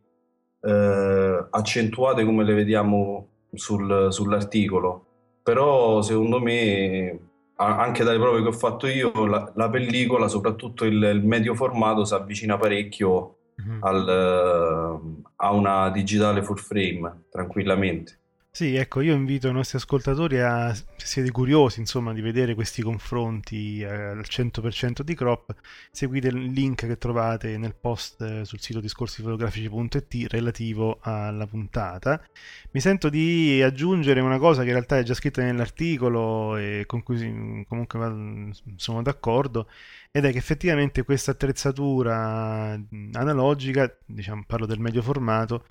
eh, 0.61 1.46
accentuate 1.50 2.23
come 2.26 2.44
le 2.44 2.52
vediamo 2.52 3.28
sul- 3.54 4.08
sull'articolo, 4.12 5.06
però 5.42 6.02
secondo 6.02 6.38
me, 6.38 7.18
anche 7.56 8.04
dalle 8.04 8.18
prove 8.18 8.42
che 8.42 8.49
ho 8.49 8.52
fatto 8.52 8.87
io, 8.87 9.26
la, 9.26 9.52
la 9.56 9.70
pellicola, 9.70 10.28
soprattutto 10.28 10.84
il, 10.84 11.02
il 11.02 11.25
medio 11.25 11.54
formato, 11.54 12.04
si 12.04 12.14
avvicina 12.14 12.56
parecchio 12.56 13.38
Mhm. 13.56 13.78
al, 13.84 14.08
eh, 14.08 15.23
a 15.37 15.52
una 15.52 15.88
digitale 15.90 16.42
full 16.42 16.56
frame, 16.56 17.26
tranquillamente. 17.30 18.18
Sì, 18.56 18.76
ecco, 18.76 19.00
io 19.00 19.14
invito 19.14 19.49
i 19.49 19.52
nostri 19.52 19.78
ascoltatori 19.78 20.38
a, 20.38 20.73
se 20.73 20.84
siete 20.96 21.32
curiosi, 21.32 21.80
insomma, 21.80 22.12
di 22.12 22.20
vedere 22.20 22.54
questi 22.54 22.82
confronti 22.82 23.80
eh, 23.80 23.87
al 23.87 24.25
100% 24.28 25.00
di 25.00 25.16
crop, 25.16 25.52
seguite 25.90 26.28
il 26.28 26.52
link 26.52 26.87
che 26.87 26.96
trovate 26.96 27.58
nel 27.58 27.75
post 27.75 28.20
eh, 28.23 28.44
sul 28.44 28.61
sito 28.61 28.78
discorsifotografici.it 28.78 30.30
relativo 30.30 30.99
alla 31.00 31.49
puntata. 31.49 32.25
Mi 32.70 32.78
sento 32.80 33.08
di 33.08 33.61
aggiungere 33.61 34.20
una 34.20 34.38
cosa 34.38 34.61
che 34.62 34.68
in 34.68 34.75
realtà 34.75 34.99
è 34.99 35.02
già 35.02 35.14
scritta 35.14 35.42
nell'articolo 35.42 36.56
e 36.56 36.84
con 36.87 37.02
cui 37.02 37.64
comunque 37.66 38.52
sono 38.76 39.02
d'accordo, 39.02 39.68
ed 40.12 40.26
è 40.26 40.30
che 40.30 40.38
effettivamente 40.38 41.02
questa 41.02 41.32
attrezzatura 41.32 42.80
analogica, 43.14 43.92
diciamo, 44.06 44.44
parlo 44.46 44.66
del 44.66 44.78
medio 44.78 45.02
formato, 45.02 45.64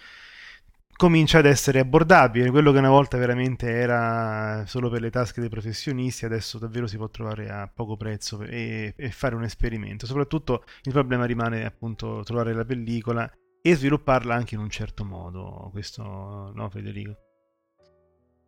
comincia 0.95 1.39
ad 1.39 1.45
essere 1.45 1.79
abbordabile. 1.79 2.49
Quello 2.49 2.71
che 2.71 2.79
una 2.79 2.89
volta 2.89 3.17
veramente 3.17 3.69
era 3.69 4.63
solo 4.65 4.89
per 4.89 5.01
le 5.01 5.09
tasche 5.09 5.41
dei 5.41 5.49
professionisti, 5.49 6.25
adesso 6.25 6.57
davvero 6.57 6.87
si 6.87 6.97
può 6.97 7.09
trovare 7.09 7.49
a 7.49 7.69
poco 7.73 7.97
prezzo 7.97 8.41
e, 8.41 8.93
e 8.95 9.11
fare 9.11 9.35
un 9.35 9.43
esperimento. 9.43 10.05
Soprattutto 10.05 10.63
il 10.83 10.91
problema 10.91 11.25
rimane 11.25 11.65
appunto 11.65 12.21
trovare 12.23 12.53
la 12.53 12.65
pellicola 12.65 13.31
e 13.61 13.75
svilupparla 13.75 14.35
anche 14.35 14.55
in 14.55 14.61
un 14.61 14.69
certo 14.69 15.05
modo. 15.05 15.69
Questo, 15.71 16.51
no, 16.53 16.69
Federico? 16.69 17.17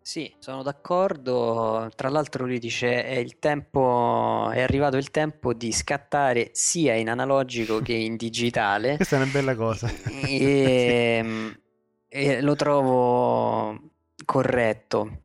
Sì, 0.05 0.31
sono 0.37 0.61
d'accordo. 0.61 1.89
Tra 1.95 2.09
l'altro 2.09 2.45
lui 2.45 2.59
dice 2.59 3.03
è 3.03 3.15
il 3.15 3.39
tempo, 3.39 4.51
è 4.51 4.61
arrivato 4.61 4.97
il 4.97 5.09
tempo 5.09 5.51
di 5.55 5.71
scattare 5.71 6.49
sia 6.51 6.93
in 6.93 7.09
analogico 7.09 7.79
che 7.79 7.93
in 7.93 8.15
digitale. 8.15 8.97
Questa 8.97 9.15
è 9.15 9.21
una 9.23 9.31
bella 9.31 9.55
cosa. 9.55 9.89
E, 10.11 11.57
e 12.07 12.41
lo 12.41 12.55
trovo 12.55 13.79
corretto. 14.25 15.23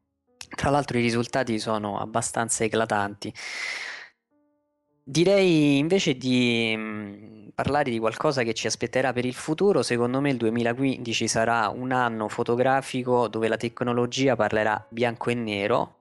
Tra 0.55 0.71
l'altro 0.71 0.99
i 0.99 1.03
risultati 1.03 1.59
sono 1.59 1.99
abbastanza 1.99 2.65
eclatanti. 2.65 3.33
Direi 5.03 5.79
invece 5.79 6.17
di 6.17 6.75
mm, 6.77 7.49
parlare 7.55 7.91
di 7.91 7.99
qualcosa 7.99 8.43
che 8.43 8.55
ci 8.55 8.67
aspetterà 8.67 9.13
per 9.13 9.25
il 9.25 9.35
futuro. 9.35 9.83
Secondo 9.83 10.21
me 10.21 10.31
il 10.31 10.37
2015 10.37 11.29
sarà 11.29 11.69
un 11.69 11.93
anno 11.93 12.29
fotografico 12.29 13.29
dove 13.29 13.49
la 13.49 13.57
tecnologia 13.57 14.37
parlerà 14.37 14.85
bianco 14.89 15.31
e 15.31 15.35
nero 15.35 15.97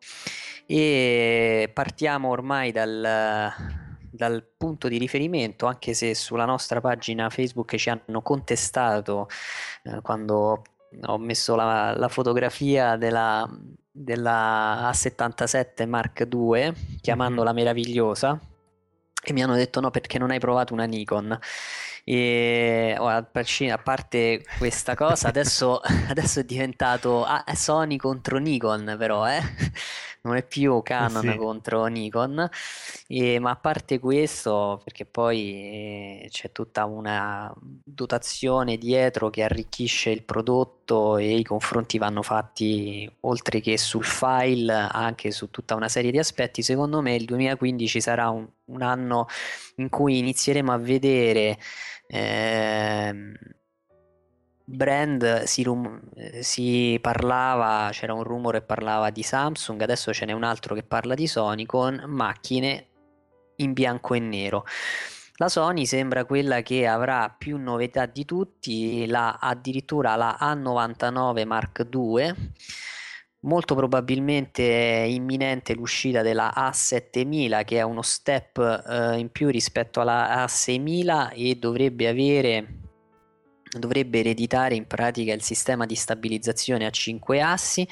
e 0.65 1.71
partiamo 1.73 2.29
ormai 2.29 2.71
dal, 2.71 3.88
dal 4.19 4.45
punto 4.57 4.89
di 4.89 4.97
riferimento, 4.97 5.65
anche 5.65 5.93
se 5.93 6.13
sulla 6.13 6.43
nostra 6.43 6.81
pagina 6.81 7.29
Facebook 7.29 7.77
ci 7.77 7.89
hanno 7.89 8.21
contestato 8.21 9.29
eh, 9.83 10.01
quando 10.01 10.61
ho 11.05 11.17
messo 11.17 11.55
la, 11.55 11.95
la 11.95 12.09
fotografia 12.09 12.97
della, 12.97 13.49
della 13.89 14.89
A77 14.91 15.87
Mark 15.87 16.27
II, 16.29 16.99
chiamandola 16.99 17.53
meravigliosa, 17.53 18.37
e 19.23 19.31
mi 19.31 19.41
hanno 19.41 19.55
detto 19.55 19.79
no 19.79 19.89
perché 19.89 20.17
non 20.19 20.31
hai 20.31 20.39
provato 20.39 20.73
una 20.73 20.83
Nikon. 20.83 21.39
E 22.03 22.95
oh, 22.99 23.07
a 23.07 23.23
par- 23.23 23.45
a 23.71 23.77
parte 23.77 24.43
questa 24.57 24.95
cosa, 24.95 25.29
adesso, 25.29 25.79
adesso 26.09 26.41
è 26.41 26.43
diventato 26.43 27.23
ah, 27.23 27.45
Sony 27.53 27.95
contro 27.95 28.37
Nikon, 28.37 28.95
però, 28.97 29.29
eh? 29.29 29.41
Non 30.21 30.35
è 30.35 30.45
più 30.45 30.81
Canon 30.83 31.21
sì. 31.21 31.35
contro 31.37 31.85
Nikon. 31.85 32.49
E- 33.07 33.39
ma 33.39 33.51
a 33.51 33.55
parte 33.55 33.99
questo, 33.99 34.81
perché 34.83 35.05
poi 35.05 36.21
eh, 36.23 36.27
c'è 36.29 36.51
tutta 36.51 36.85
una 36.85 37.53
dotazione 37.59 38.77
dietro 38.77 39.29
che 39.29 39.43
arricchisce 39.43 40.09
il 40.09 40.23
prodotto 40.23 41.17
e 41.17 41.37
i 41.37 41.43
confronti 41.43 41.97
vanno 41.97 42.21
fatti 42.21 43.09
oltre 43.21 43.61
che 43.61 43.77
sul 43.77 44.03
file, 44.03 44.73
anche 44.91 45.31
su 45.31 45.49
tutta 45.49 45.75
una 45.75 45.89
serie 45.89 46.11
di 46.11 46.19
aspetti. 46.19 46.61
Secondo 46.63 47.01
me 47.01 47.15
il 47.15 47.25
2015 47.25 48.01
sarà 48.01 48.29
un, 48.29 48.47
un 48.65 48.81
anno 48.81 49.27
in 49.77 49.89
cui 49.89 50.17
inizieremo 50.19 50.71
a 50.71 50.77
vedere 50.77 51.57
ehm, 52.07 53.33
brand 54.69 55.43
si, 55.43 55.63
rum- 55.63 55.99
si 56.39 56.97
parlava, 57.01 57.89
c'era 57.91 58.13
un 58.13 58.23
rumore 58.23 58.59
che 58.59 58.65
parlava 58.65 59.09
di 59.09 59.23
Samsung, 59.23 59.81
adesso 59.81 60.13
ce 60.13 60.25
n'è 60.25 60.31
un 60.31 60.43
altro 60.43 60.75
che 60.75 60.83
parla 60.83 61.15
di 61.15 61.27
Sony 61.27 61.65
con 61.65 62.03
macchine 62.05 62.85
in 63.55 63.73
bianco 63.73 64.13
e 64.13 64.19
nero. 64.19 64.65
La 65.35 65.49
Sony 65.49 65.85
sembra 65.85 66.25
quella 66.25 66.61
che 66.61 66.85
avrà 66.85 67.33
più 67.35 67.57
novità 67.57 68.05
di 68.05 68.25
tutti, 68.25 69.07
la, 69.07 69.37
addirittura 69.39 70.15
la 70.15 70.37
A99 70.39 71.45
Mark 71.45 71.87
II. 71.91 72.33
Molto 73.41 73.73
probabilmente 73.73 75.03
è 75.03 75.05
imminente 75.05 75.73
l'uscita 75.73 76.21
della 76.21 76.53
A7000 76.53 77.63
che 77.63 77.77
è 77.77 77.81
uno 77.83 78.01
step 78.01 78.57
eh, 78.57 79.17
in 79.17 79.31
più 79.31 79.47
rispetto 79.47 80.01
alla 80.01 80.43
A6000 80.43 81.31
e 81.33 81.55
dovrebbe 81.55 82.09
avere 82.09 82.88
dovrebbe 83.77 84.19
ereditare 84.19 84.75
in 84.75 84.87
pratica 84.87 85.33
il 85.33 85.41
sistema 85.41 85.85
di 85.85 85.95
stabilizzazione 85.95 86.85
a 86.85 86.89
5 86.89 87.41
assi 87.41 87.87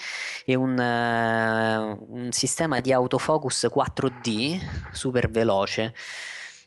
e 0.46 0.56
un, 0.56 0.80
eh, 0.80 1.78
un 2.08 2.32
sistema 2.32 2.80
di 2.80 2.92
autofocus 2.92 3.68
4D 3.74 4.60
super 4.92 5.30
veloce. 5.30 5.94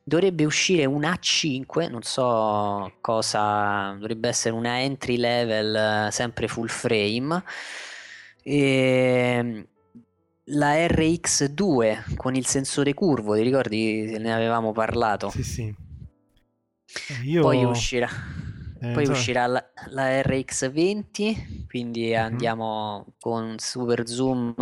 Dovrebbe 0.02 0.44
uscire 0.44 0.86
un 0.86 1.02
A5, 1.02 1.90
non 1.90 2.02
so 2.02 2.92
cosa, 3.00 3.94
dovrebbe 3.98 4.28
essere 4.28 4.54
una 4.54 4.80
entry 4.80 5.16
level 5.16 6.06
eh, 6.08 6.10
sempre 6.10 6.48
full 6.48 6.68
frame. 6.68 7.42
E 8.42 9.66
la 10.44 10.74
RX2 10.86 12.16
con 12.16 12.34
il 12.34 12.46
sensore 12.46 12.94
curvo, 12.94 13.34
ti 13.34 13.42
ricordi? 13.42 14.16
Ne 14.18 14.32
avevamo 14.32 14.72
parlato. 14.72 15.30
Sì, 15.30 15.42
sì. 15.42 15.74
Eh, 17.08 17.24
Io... 17.24 17.42
Poi 17.42 17.64
uscirà, 17.64 18.08
Eh, 18.82 18.92
poi 18.92 19.04
so- 19.04 19.12
uscirà 19.12 19.46
la, 19.46 19.64
la 19.90 20.20
RX20, 20.22 21.66
quindi 21.68 22.10
Mhm. 22.10 22.16
andiamo 22.16 23.14
con 23.18 23.58
super 23.58 24.06
zoom 24.08 24.54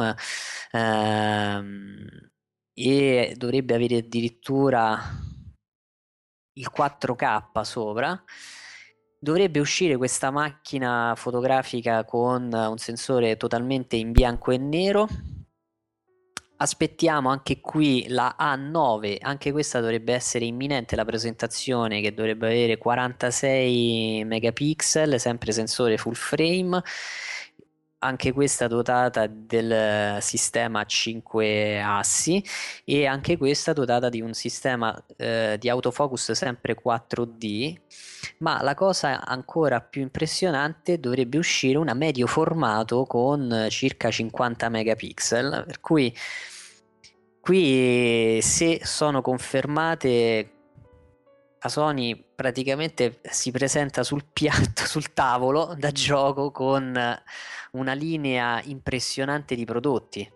ehm, 0.73 2.07
e 2.75 3.35
dovrebbe 3.37 3.75
avere 3.75 3.97
addirittura 3.99 4.99
il 6.55 6.71
4K 6.71 7.61
sopra. 7.63 8.21
Dovrebbe 9.21 9.59
uscire 9.61 9.97
questa 9.97 10.31
macchina 10.31 11.15
fotografica 11.17 12.05
con 12.05 12.53
un 12.53 12.79
sensore 12.79 13.37
totalmente 13.37 13.97
in 13.97 14.13
bianco 14.13 14.51
e 14.53 14.59
nero. 14.59 15.09
Aspettiamo 16.61 17.29
anche 17.31 17.61
qui 17.61 18.07
la 18.09 18.35
A9, 18.37 19.19
anche 19.21 19.53
questa 19.53 19.79
dovrebbe 19.79 20.13
essere 20.13 20.45
imminente 20.45 20.97
la 20.97 21.05
presentazione 21.05 22.01
che 22.01 22.13
dovrebbe 22.13 22.49
avere 22.49 22.79
46 22.79 24.25
megapixel, 24.25 25.21
sempre 25.21 25.53
sensore 25.53 25.97
full 25.99 26.15
frame 26.15 26.83
anche 28.01 28.33
questa 28.33 28.69
dotata 28.69 29.27
del 29.27 30.19
sistema 30.21 30.85
5 30.85 31.83
assi 31.83 32.43
e 32.85 33.07
anche 33.07 33.37
questa 33.37 33.73
dotata 33.73 34.09
di 34.09 34.21
un 34.21 34.35
sistema 34.35 34.97
eh, 35.17 35.57
di 35.59 35.69
autofocus 35.69 36.33
sempre 36.33 36.77
4D 36.81 37.77
ma 38.39 38.63
la 38.63 38.75
cosa 38.75 39.25
ancora 39.25 39.81
più 39.81 40.03
impressionante 40.03 41.01
dovrebbe 41.01 41.39
uscire 41.39 41.79
una 41.79 41.95
medio 41.95 42.27
formato 42.27 43.05
con 43.05 43.67
circa 43.69 44.11
50 44.11 44.69
megapixel 44.69 45.65
per 45.67 45.81
cui 45.81 46.15
qui 47.41 48.39
se 48.43 48.81
sono 48.85 49.23
confermate 49.23 50.58
la 51.61 51.69
Sony 51.69 52.25
praticamente 52.35 53.21
si 53.23 53.51
presenta 53.51 54.03
sul 54.03 54.25
piatto, 54.33 54.85
sul 54.87 55.13
tavolo 55.13 55.75
da 55.77 55.91
gioco 55.91 56.51
con 56.51 56.97
una 57.73 57.93
linea 57.93 58.63
impressionante 58.65 59.55
di 59.55 59.65
prodotti. 59.65 60.31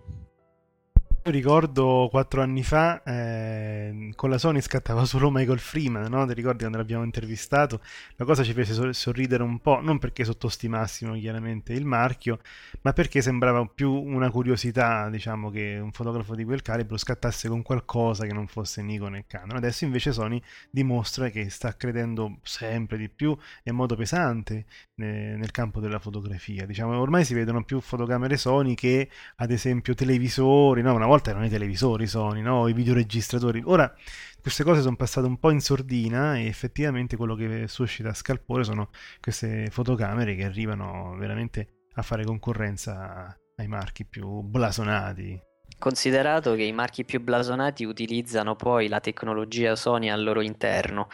Io 1.25 1.31
ricordo 1.31 2.09
quattro 2.11 2.43
anni 2.43 2.65
fa 2.65 3.01
eh, 3.05 4.11
con 4.17 4.29
la 4.29 4.39
Sony 4.39 4.61
scattava 4.61 5.05
solo 5.05 5.31
Michael 5.31 5.61
Freeman, 5.61 6.11
no? 6.11 6.27
Ti 6.27 6.35
ricordi 6.35 6.59
quando 6.59 6.79
l'abbiamo 6.79 7.05
intervistato? 7.05 7.81
La 8.17 8.25
cosa 8.25 8.43
ci 8.43 8.53
fece 8.53 8.93
sorridere 8.93 9.45
un 9.45 9.61
po', 9.61 9.81
non 9.81 10.01
perché 10.01 10.25
sottostimassimo 10.25 11.15
chiaramente 11.15 11.75
il 11.75 11.85
marchio, 11.85 12.41
ma 12.81 12.93
perché 12.93 13.23
sembrava 13.23 13.65
più 13.73 13.93
una 13.93 14.33
curiosità, 14.33 15.09
diciamo, 15.11 15.51
che 15.51 15.79
un 15.81 15.93
fotografo 15.93 16.35
di 16.35 16.43
quel 16.43 16.61
calibro 16.61 16.97
scattasse 16.97 17.49
con 17.49 17.63
qualcosa 17.63 18.27
che 18.27 18.33
non 18.33 18.49
fosse 18.49 18.83
Nikon 18.83 19.15
e 19.15 19.25
Canon. 19.29 19.55
Adesso 19.55 19.85
invece 19.85 20.11
Sony 20.13 20.43
dimostra 20.71 21.29
che 21.29 21.49
sta 21.51 21.77
credendo 21.77 22.39
sempre 22.43 22.99
di 22.99 23.09
più 23.09 23.31
e 23.63 23.71
in 23.71 23.77
modo 23.77 23.95
pesante 23.95 24.65
nel 24.97 25.51
campo 25.53 25.79
della 25.79 26.01
fotografia. 26.01 26.67
Diciamo, 26.67 26.99
ormai 26.99 27.25
si 27.25 27.35
vedono 27.35 27.65
più 27.65 27.81
fotocamere 27.81 28.37
Sony 28.37 28.75
che 28.75 29.09
ad 29.37 29.53
esempio 29.53 29.95
televisori, 29.95 30.83
no? 30.83 30.95
Una 30.95 31.11
volta 31.13 31.29
erano 31.29 31.45
i 31.45 31.51
televisori 31.51 32.07
Sony, 32.07 32.41
no? 32.41 32.69
i 32.69 32.73
videoregistratori. 32.73 33.63
Ora 33.67 33.93
queste 34.41 34.65
cose 34.65 34.81
sono 34.81 34.97
passate 34.97 35.27
un 35.27 35.39
po' 35.39 35.51
in 35.51 35.61
sordina 35.61 36.37
e 36.37 36.47
effettivamente 36.47 37.17
quello 37.17 37.35
che 37.35 37.69
suscita 37.69 38.15
scalpore 38.15 38.65
sono 38.65 38.89
queste 39.21 39.69
fotocamere 39.71 40.35
che 40.35 40.45
arrivano 40.45 41.15
veramente 41.19 41.89
a 41.97 42.03
fare 42.03 42.25
concorrenza 42.25 43.37
ai 43.57 43.69
marchi 43.69 44.07
più 44.07 44.41
blasonati. 44.41 45.39
Considerato 45.79 46.55
che 46.55 46.63
i 46.63 46.73
marchi 46.73 47.05
più 47.05 47.21
blasonati 47.21 47.85
utilizzano 47.85 48.57
poi 48.57 48.89
la 48.89 49.01
tecnologia 49.01 49.77
Sony 49.77 50.09
al 50.09 50.23
loro 50.23 50.41
interno. 50.41 51.09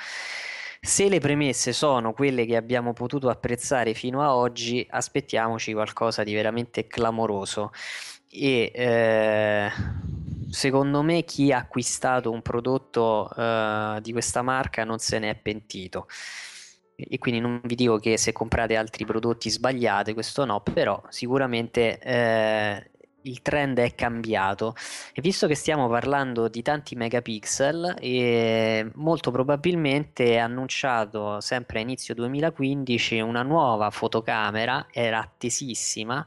Se 0.81 1.09
le 1.09 1.19
premesse 1.19 1.73
sono 1.73 2.13
quelle 2.13 2.47
che 2.47 2.55
abbiamo 2.55 2.93
potuto 2.93 3.31
apprezzare 3.31 3.95
fino 3.95 4.23
a 4.23 4.37
oggi, 4.37 4.87
aspettiamoci 4.89 5.73
qualcosa 5.73 6.23
di 6.23 6.33
veramente 6.35 6.87
clamoroso 6.87 7.73
e 8.31 8.71
eh, 8.75 9.71
secondo 10.51 11.03
me 11.03 11.25
chi 11.25 11.53
ha 11.53 11.59
acquistato 11.59 12.31
un 12.31 12.43
prodotto 12.43 13.31
eh, 13.35 13.99
di 14.03 14.13
questa 14.13 14.43
marca 14.43 14.85
non 14.85 14.99
se 14.99 15.19
ne 15.19 15.31
è 15.31 15.35
pentito. 15.35 16.07
E 16.97 17.19
quindi 17.19 17.41
non 17.41 17.61
vi 17.63 17.77
dico 17.77 17.99
che 17.99 18.19
se 18.19 18.33
comprate 18.33 18.75
altri 18.75 19.05
prodotti 19.05 19.51
sbagliate, 19.51 20.15
questo 20.15 20.45
no, 20.45 20.61
però 20.61 21.01
sicuramente 21.11 21.97
eh, 22.01 22.91
il 23.23 23.41
trend 23.41 23.79
è 23.79 23.95
cambiato. 23.95 24.75
E 25.15 25.21
visto 25.23 25.47
che 25.47 25.55
stiamo 25.55 25.89
parlando 25.89 26.49
di 26.49 26.61
tanti 26.61 26.97
megapixel 26.97 27.97
e 28.01 28.91
molto 28.95 29.31
probabilmente 29.31 30.33
è 30.35 30.39
annunciato 30.39 31.41
sempre 31.41 31.79
a 31.79 31.83
inizio 31.83 32.15
2015 32.15 33.21
una 33.21 33.43
nuova 33.43 33.91
fotocamera, 33.91 34.89
era 34.91 35.21
attesissima 35.21 36.27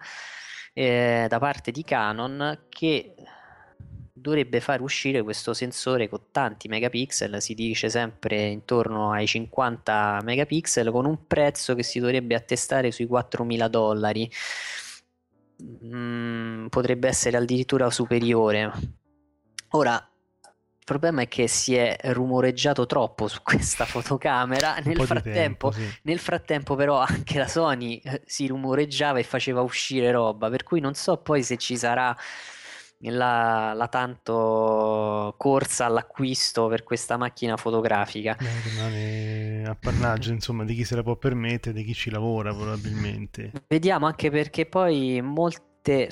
eh, 0.74 1.26
da 1.28 1.40
parte 1.40 1.72
di 1.72 1.84
Canon 1.84 2.66
che 2.70 3.16
dovrebbe 4.14 4.62
far 4.62 4.82
uscire 4.82 5.24
questo 5.24 5.54
sensore 5.54 6.08
con 6.08 6.26
tanti 6.32 6.68
megapixel, 6.68 7.42
si 7.42 7.54
dice 7.56 7.90
sempre 7.90 8.48
intorno 8.48 9.12
ai 9.12 9.26
50 9.26 10.22
megapixel, 10.24 10.92
con 10.92 11.06
un 11.06 11.26
prezzo 11.26 11.74
che 11.76 11.84
si 11.84 12.00
dovrebbe 12.00 12.36
attestare 12.36 12.92
sui 12.92 13.06
4.000 13.06 13.68
dollari. 13.68 14.32
Mm, 15.86 16.68
potrebbe 16.68 17.08
essere 17.08 17.38
addirittura 17.38 17.90
superiore. 17.90 18.72
Ora, 19.72 20.11
problema 20.92 21.22
è 21.22 21.28
che 21.30 21.48
si 21.48 21.74
è 21.76 21.98
rumoreggiato 22.02 22.86
troppo 22.86 23.28
su 23.30 23.40
questa 23.44 23.86
fotocamera. 23.86 24.76
Nel 24.84 25.02
frattempo, 25.02 25.70
tempo, 25.70 25.72
sì. 25.72 26.00
nel 26.04 26.20
frattempo, 26.20 26.76
però, 26.76 27.00
anche 27.00 27.38
la 27.38 27.48
Sony 27.48 28.02
eh, 28.04 28.22
si 28.26 28.48
rumoreggiava 28.48 29.20
e 29.20 29.24
faceva 29.24 29.62
uscire 29.62 30.12
roba. 30.12 30.50
Per 30.50 30.64
cui 30.64 30.82
non 30.82 30.94
so 30.94 31.18
poi 31.18 31.44
se 31.44 31.56
ci 31.58 31.78
sarà 31.78 32.16
la, 33.10 33.74
la 33.74 33.88
tanto 33.88 35.34
corsa 35.38 35.86
all'acquisto 35.86 36.68
per 36.68 36.84
questa 36.84 37.16
macchina 37.16 37.56
fotografica. 37.56 38.38
Rimane 38.64 39.64
appannaggio 39.66 40.32
insomma 40.34 40.66
di 40.66 40.76
chi 40.76 40.84
se 40.84 40.96
la 40.96 41.04
può 41.04 41.16
permettere, 41.16 41.74
di 41.74 41.84
chi 41.84 41.94
ci 41.94 42.10
lavora 42.10 42.54
probabilmente. 42.54 43.52
Vediamo 43.68 44.06
anche 44.06 44.30
perché 44.30 44.66
poi 44.66 45.22
molte 45.24 46.10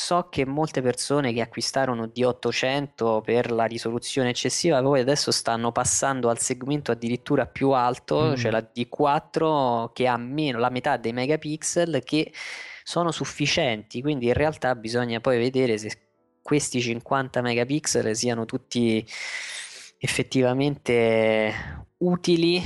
so 0.00 0.28
che 0.30 0.46
molte 0.46 0.80
persone 0.80 1.30
che 1.34 1.42
acquistarono 1.42 2.06
D800 2.06 3.20
per 3.20 3.50
la 3.50 3.64
risoluzione 3.64 4.30
eccessiva 4.30 4.80
poi 4.80 5.00
adesso 5.00 5.30
stanno 5.30 5.72
passando 5.72 6.30
al 6.30 6.38
segmento 6.38 6.90
addirittura 6.90 7.46
più 7.46 7.72
alto, 7.72 8.30
mm. 8.30 8.34
cioè 8.34 8.50
la 8.50 8.66
D4 8.74 9.92
che 9.92 10.06
ha 10.06 10.16
meno 10.16 10.58
la 10.58 10.70
metà 10.70 10.96
dei 10.96 11.12
megapixel 11.12 12.02
che 12.02 12.32
sono 12.82 13.10
sufficienti, 13.10 14.00
quindi 14.00 14.28
in 14.28 14.32
realtà 14.32 14.74
bisogna 14.74 15.20
poi 15.20 15.36
vedere 15.36 15.76
se 15.76 15.90
questi 16.40 16.80
50 16.80 17.42
megapixel 17.42 18.16
siano 18.16 18.46
tutti 18.46 19.06
effettivamente 19.98 21.84
utili, 21.98 22.62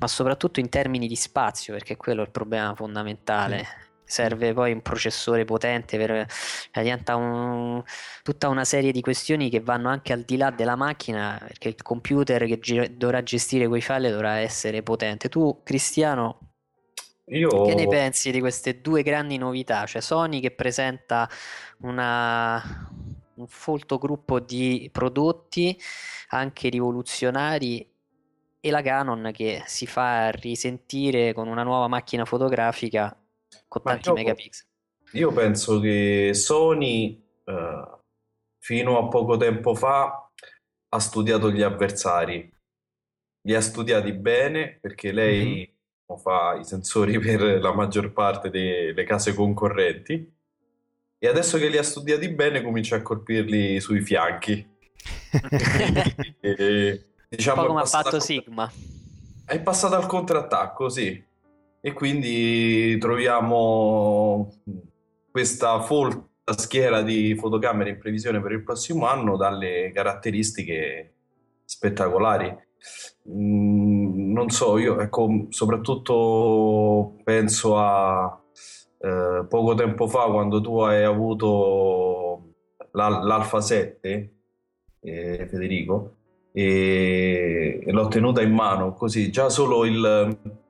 ma 0.00 0.08
soprattutto 0.08 0.58
in 0.58 0.68
termini 0.68 1.06
di 1.06 1.14
spazio, 1.14 1.72
perché 1.74 1.96
quello 1.96 2.22
è 2.22 2.24
il 2.24 2.32
problema 2.32 2.74
fondamentale. 2.74 3.58
Mm 3.58 3.81
serve 4.04 4.52
poi 4.52 4.72
un 4.72 4.82
processore 4.82 5.44
potente 5.44 5.96
per 5.96 6.10
eh, 6.10 6.26
diventa 6.74 7.16
un, 7.16 7.82
tutta 8.22 8.48
una 8.48 8.64
serie 8.64 8.92
di 8.92 9.00
questioni 9.00 9.48
che 9.48 9.60
vanno 9.60 9.88
anche 9.88 10.12
al 10.12 10.22
di 10.22 10.36
là 10.36 10.50
della 10.50 10.76
macchina 10.76 11.38
perché 11.46 11.68
il 11.68 11.82
computer 11.82 12.44
che 12.46 12.58
gi- 12.58 12.96
dovrà 12.96 13.22
gestire 13.22 13.68
quei 13.68 13.80
file 13.80 14.10
dovrà 14.10 14.36
essere 14.36 14.82
potente. 14.82 15.28
Tu 15.28 15.60
Cristiano 15.62 16.38
io... 17.26 17.62
che 17.62 17.74
ne 17.74 17.86
pensi 17.86 18.30
di 18.30 18.40
queste 18.40 18.80
due 18.80 19.02
grandi 19.02 19.38
novità? 19.38 19.86
Cioè 19.86 20.02
Sony 20.02 20.40
che 20.40 20.50
presenta 20.50 21.28
una, 21.78 22.90
un 23.34 23.46
folto 23.46 23.98
gruppo 23.98 24.40
di 24.40 24.88
prodotti 24.92 25.78
anche 26.28 26.68
rivoluzionari 26.68 27.88
e 28.64 28.70
la 28.70 28.82
Canon 28.82 29.30
che 29.32 29.62
si 29.66 29.86
fa 29.86 30.30
risentire 30.30 31.32
con 31.32 31.48
una 31.48 31.62
nuova 31.62 31.88
macchina 31.88 32.24
fotografica 32.24 33.16
con 33.72 33.82
tanti 33.82 34.08
io, 34.08 34.14
megapixel. 34.14 34.66
Io 35.12 35.32
penso 35.32 35.80
che 35.80 36.32
Sony 36.34 37.24
eh, 37.44 37.98
fino 38.58 38.98
a 38.98 39.08
poco 39.08 39.38
tempo 39.38 39.74
fa 39.74 40.30
ha 40.88 40.98
studiato 40.98 41.50
gli 41.50 41.62
avversari, 41.62 42.52
li 43.46 43.54
ha 43.54 43.60
studiati 43.62 44.12
bene 44.12 44.78
perché 44.78 45.10
lei 45.10 45.74
mm-hmm. 46.06 46.20
fa 46.20 46.54
i 46.54 46.64
sensori 46.64 47.16
per 47.20 47.62
la 47.62 47.72
maggior 47.72 48.12
parte 48.12 48.50
delle 48.50 49.04
case 49.04 49.32
concorrenti 49.34 50.40
e 51.18 51.28
adesso 51.28 51.56
che 51.56 51.68
li 51.68 51.78
ha 51.78 51.82
studiati 51.82 52.28
bene 52.28 52.62
comincia 52.62 52.96
a 52.96 53.02
colpirli 53.02 53.80
sui 53.80 54.02
fianchi. 54.02 54.68
e, 56.40 57.06
diciamo, 57.28 57.60
un 57.60 57.66
po' 57.66 57.72
come 57.72 57.82
ha 57.82 57.86
fatto 57.86 58.20
Sigma. 58.20 58.70
È 59.46 59.60
passato 59.60 59.94
al 59.94 60.06
contrattacco, 60.06 60.90
sì 60.90 61.30
e 61.84 61.92
quindi 61.92 62.96
troviamo 62.98 64.52
questa 65.32 65.80
folta 65.80 66.56
schiera 66.56 67.02
di 67.02 67.34
fotocamere 67.34 67.90
in 67.90 67.98
previsione 67.98 68.40
per 68.40 68.52
il 68.52 68.62
prossimo 68.62 69.06
anno 69.06 69.36
dalle 69.36 69.90
caratteristiche 69.92 71.14
spettacolari. 71.64 72.56
Mm, 73.28 74.32
non 74.32 74.50
so, 74.50 74.78
io 74.78 75.00
ecco, 75.00 75.46
soprattutto 75.48 77.16
penso 77.24 77.76
a 77.76 78.40
eh, 78.98 79.44
poco 79.48 79.74
tempo 79.74 80.06
fa 80.06 80.30
quando 80.30 80.60
tu 80.60 80.78
hai 80.78 81.02
avuto 81.02 82.54
l'Alfa 82.92 83.60
7 83.60 84.34
eh, 85.00 85.46
Federico, 85.50 86.14
e, 86.52 87.82
e 87.84 87.90
l'ho 87.90 88.06
tenuta 88.06 88.40
in 88.40 88.52
mano 88.52 88.94
così, 88.94 89.32
già 89.32 89.48
solo 89.48 89.84
il, 89.84 90.60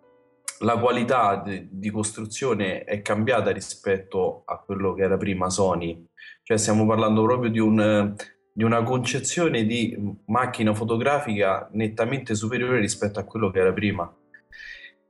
la 0.63 0.79
qualità 0.79 1.43
di, 1.45 1.69
di 1.71 1.91
costruzione 1.91 2.85
è 2.85 3.03
cambiata 3.03 3.51
rispetto 3.51 4.43
a 4.47 4.59
quello 4.59 4.95
che 4.95 5.03
era 5.03 5.17
prima 5.17 5.51
Sony, 5.51 6.07
cioè 6.43 6.57
stiamo 6.57 6.87
parlando 6.87 7.23
proprio 7.23 7.51
di 7.51 7.59
un 7.59 8.15
di 8.53 8.65
una 8.65 8.83
concezione 8.83 9.65
di 9.65 9.97
macchina 10.27 10.75
fotografica 10.75 11.69
nettamente 11.73 12.35
superiore 12.35 12.81
rispetto 12.81 13.19
a 13.19 13.25
quello 13.25 13.51
che 13.51 13.61
era 13.61 13.73
prima. 13.73 14.15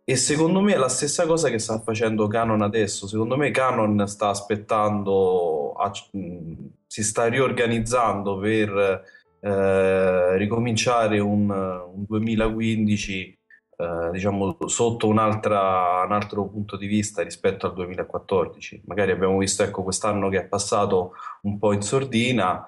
E 0.05 0.17
secondo 0.17 0.61
me 0.61 0.75
è 0.75 0.77
la 0.77 0.89
stessa 0.89 1.27
cosa 1.27 1.49
che 1.49 1.59
sta 1.59 1.81
facendo 1.81 2.27
Canon 2.27 2.63
adesso. 2.63 3.07
Secondo 3.07 3.37
me 3.37 3.51
Canon 3.51 4.07
sta 4.07 4.29
aspettando, 4.29 5.75
si 6.87 7.03
sta 7.03 7.27
riorganizzando 7.27 8.39
per 8.39 9.03
eh, 9.41 10.37
ricominciare 10.37 11.19
un, 11.19 11.51
un 11.51 12.05
2015 12.07 13.39
eh, 13.83 14.11
diciamo 14.13 14.57
sotto 14.67 15.09
un, 15.09 15.19
un 15.19 16.13
altro 16.13 16.47
punto 16.47 16.77
di 16.77 16.87
vista 16.87 17.23
rispetto 17.23 17.67
al 17.67 17.75
2014. 17.75 18.83
Magari 18.87 19.11
abbiamo 19.11 19.39
visto 19.39 19.63
ecco, 19.63 19.83
quest'anno 19.83 20.29
che 20.29 20.39
è 20.39 20.45
passato 20.45 21.13
un 21.43 21.59
po' 21.59 21.73
in 21.73 21.83
sordina 21.83 22.67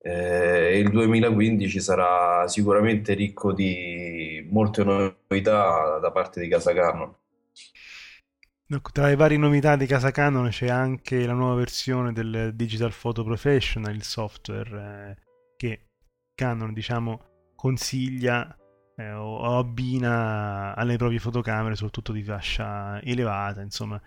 eh, 0.00 0.78
il 0.78 0.90
2015 0.90 1.80
sarà 1.80 2.46
sicuramente 2.46 3.14
ricco 3.14 3.52
di 3.52 4.46
molte 4.50 4.84
novità 4.84 5.98
da 5.98 6.10
parte 6.12 6.40
di 6.40 6.48
Casa 6.48 6.72
Canon. 6.72 7.14
Tra 8.92 9.06
le 9.06 9.16
varie 9.16 9.38
novità 9.38 9.76
di 9.76 9.86
Casa 9.86 10.10
Canon 10.10 10.48
c'è 10.50 10.68
anche 10.68 11.26
la 11.26 11.32
nuova 11.32 11.54
versione 11.56 12.12
del 12.12 12.52
Digital 12.54 12.92
Photo 12.98 13.24
Professional, 13.24 13.94
il 13.94 14.02
software 14.02 15.16
eh, 15.16 15.22
che 15.56 15.86
Canon 16.34 16.72
diciamo, 16.72 17.52
consiglia 17.56 18.56
eh, 18.98 19.12
o 19.12 19.58
abbina 19.58 20.74
alle 20.74 20.96
proprie 20.96 21.18
fotocamere, 21.18 21.74
soprattutto 21.74 22.12
di 22.12 22.22
fascia 22.22 23.00
elevata, 23.02 23.62
insomma 23.62 24.00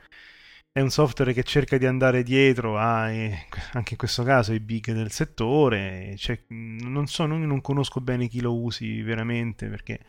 è 0.73 0.79
un 0.79 0.89
software 0.89 1.33
che 1.33 1.43
cerca 1.43 1.77
di 1.77 1.85
andare 1.85 2.23
dietro 2.23 2.77
a, 2.77 3.09
eh, 3.09 3.45
anche 3.73 3.91
in 3.91 3.97
questo 3.97 4.23
caso, 4.23 4.51
ai 4.51 4.61
big 4.61 4.93
del 4.93 5.11
settore. 5.11 6.15
Cioè, 6.17 6.43
non 6.47 7.07
so, 7.07 7.25
non, 7.25 7.41
non, 7.41 7.59
conosco 7.61 7.99
bene 7.99 8.27
chi 8.27 8.39
lo 8.39 8.55
usi 8.55 9.01
veramente 9.01 9.67
perché 9.67 9.99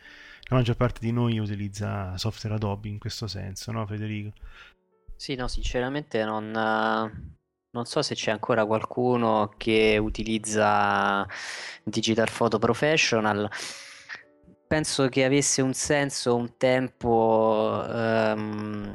la 0.48 0.56
maggior 0.56 0.76
parte 0.76 1.00
di 1.00 1.10
noi 1.10 1.38
utilizza 1.38 2.16
software 2.16 2.54
Adobe 2.54 2.88
in 2.88 2.98
questo 2.98 3.26
senso, 3.26 3.72
no 3.72 3.84
Federico? 3.86 4.32
Sì, 5.16 5.34
no, 5.34 5.48
sinceramente 5.48 6.24
non, 6.24 6.50
non 6.50 7.84
so 7.84 8.02
se 8.02 8.14
c'è 8.14 8.30
ancora 8.30 8.64
qualcuno 8.64 9.52
che 9.56 9.98
utilizza 9.98 11.26
Digital 11.82 12.28
Photo 12.30 12.60
Professional 12.60 13.50
penso 14.72 15.10
che 15.10 15.24
avesse 15.24 15.60
un 15.60 15.74
senso 15.74 16.34
un 16.34 16.56
tempo 16.56 17.84
um, 17.86 18.90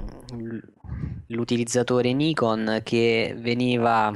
l'utilizzatore 1.28 2.14
Nikon 2.14 2.82
che 2.84 3.36
veniva 3.38 4.12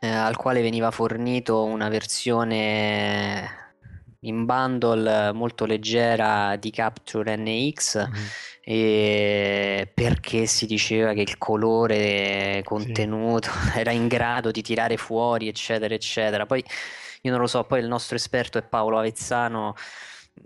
eh, 0.00 0.06
al 0.06 0.36
quale 0.36 0.60
veniva 0.60 0.90
fornito 0.90 1.64
una 1.64 1.88
versione 1.88 3.76
in 4.20 4.44
bundle 4.44 5.32
molto 5.32 5.64
leggera 5.64 6.56
di 6.56 6.70
Capture 6.72 7.34
NX 7.34 7.96
mm-hmm. 7.96 8.26
e 8.64 9.90
perché 9.94 10.44
si 10.44 10.66
diceva 10.66 11.14
che 11.14 11.22
il 11.22 11.38
colore 11.38 12.60
contenuto 12.64 13.48
sì. 13.48 13.78
era 13.80 13.92
in 13.92 14.08
grado 14.08 14.50
di 14.50 14.60
tirare 14.60 14.98
fuori 14.98 15.48
eccetera 15.48 15.94
eccetera 15.94 16.44
poi 16.44 16.62
io 17.22 17.30
non 17.30 17.40
lo 17.40 17.46
so 17.46 17.64
poi 17.64 17.80
il 17.80 17.88
nostro 17.88 18.16
esperto 18.16 18.58
è 18.58 18.62
Paolo 18.62 18.98
Avezzano 18.98 19.74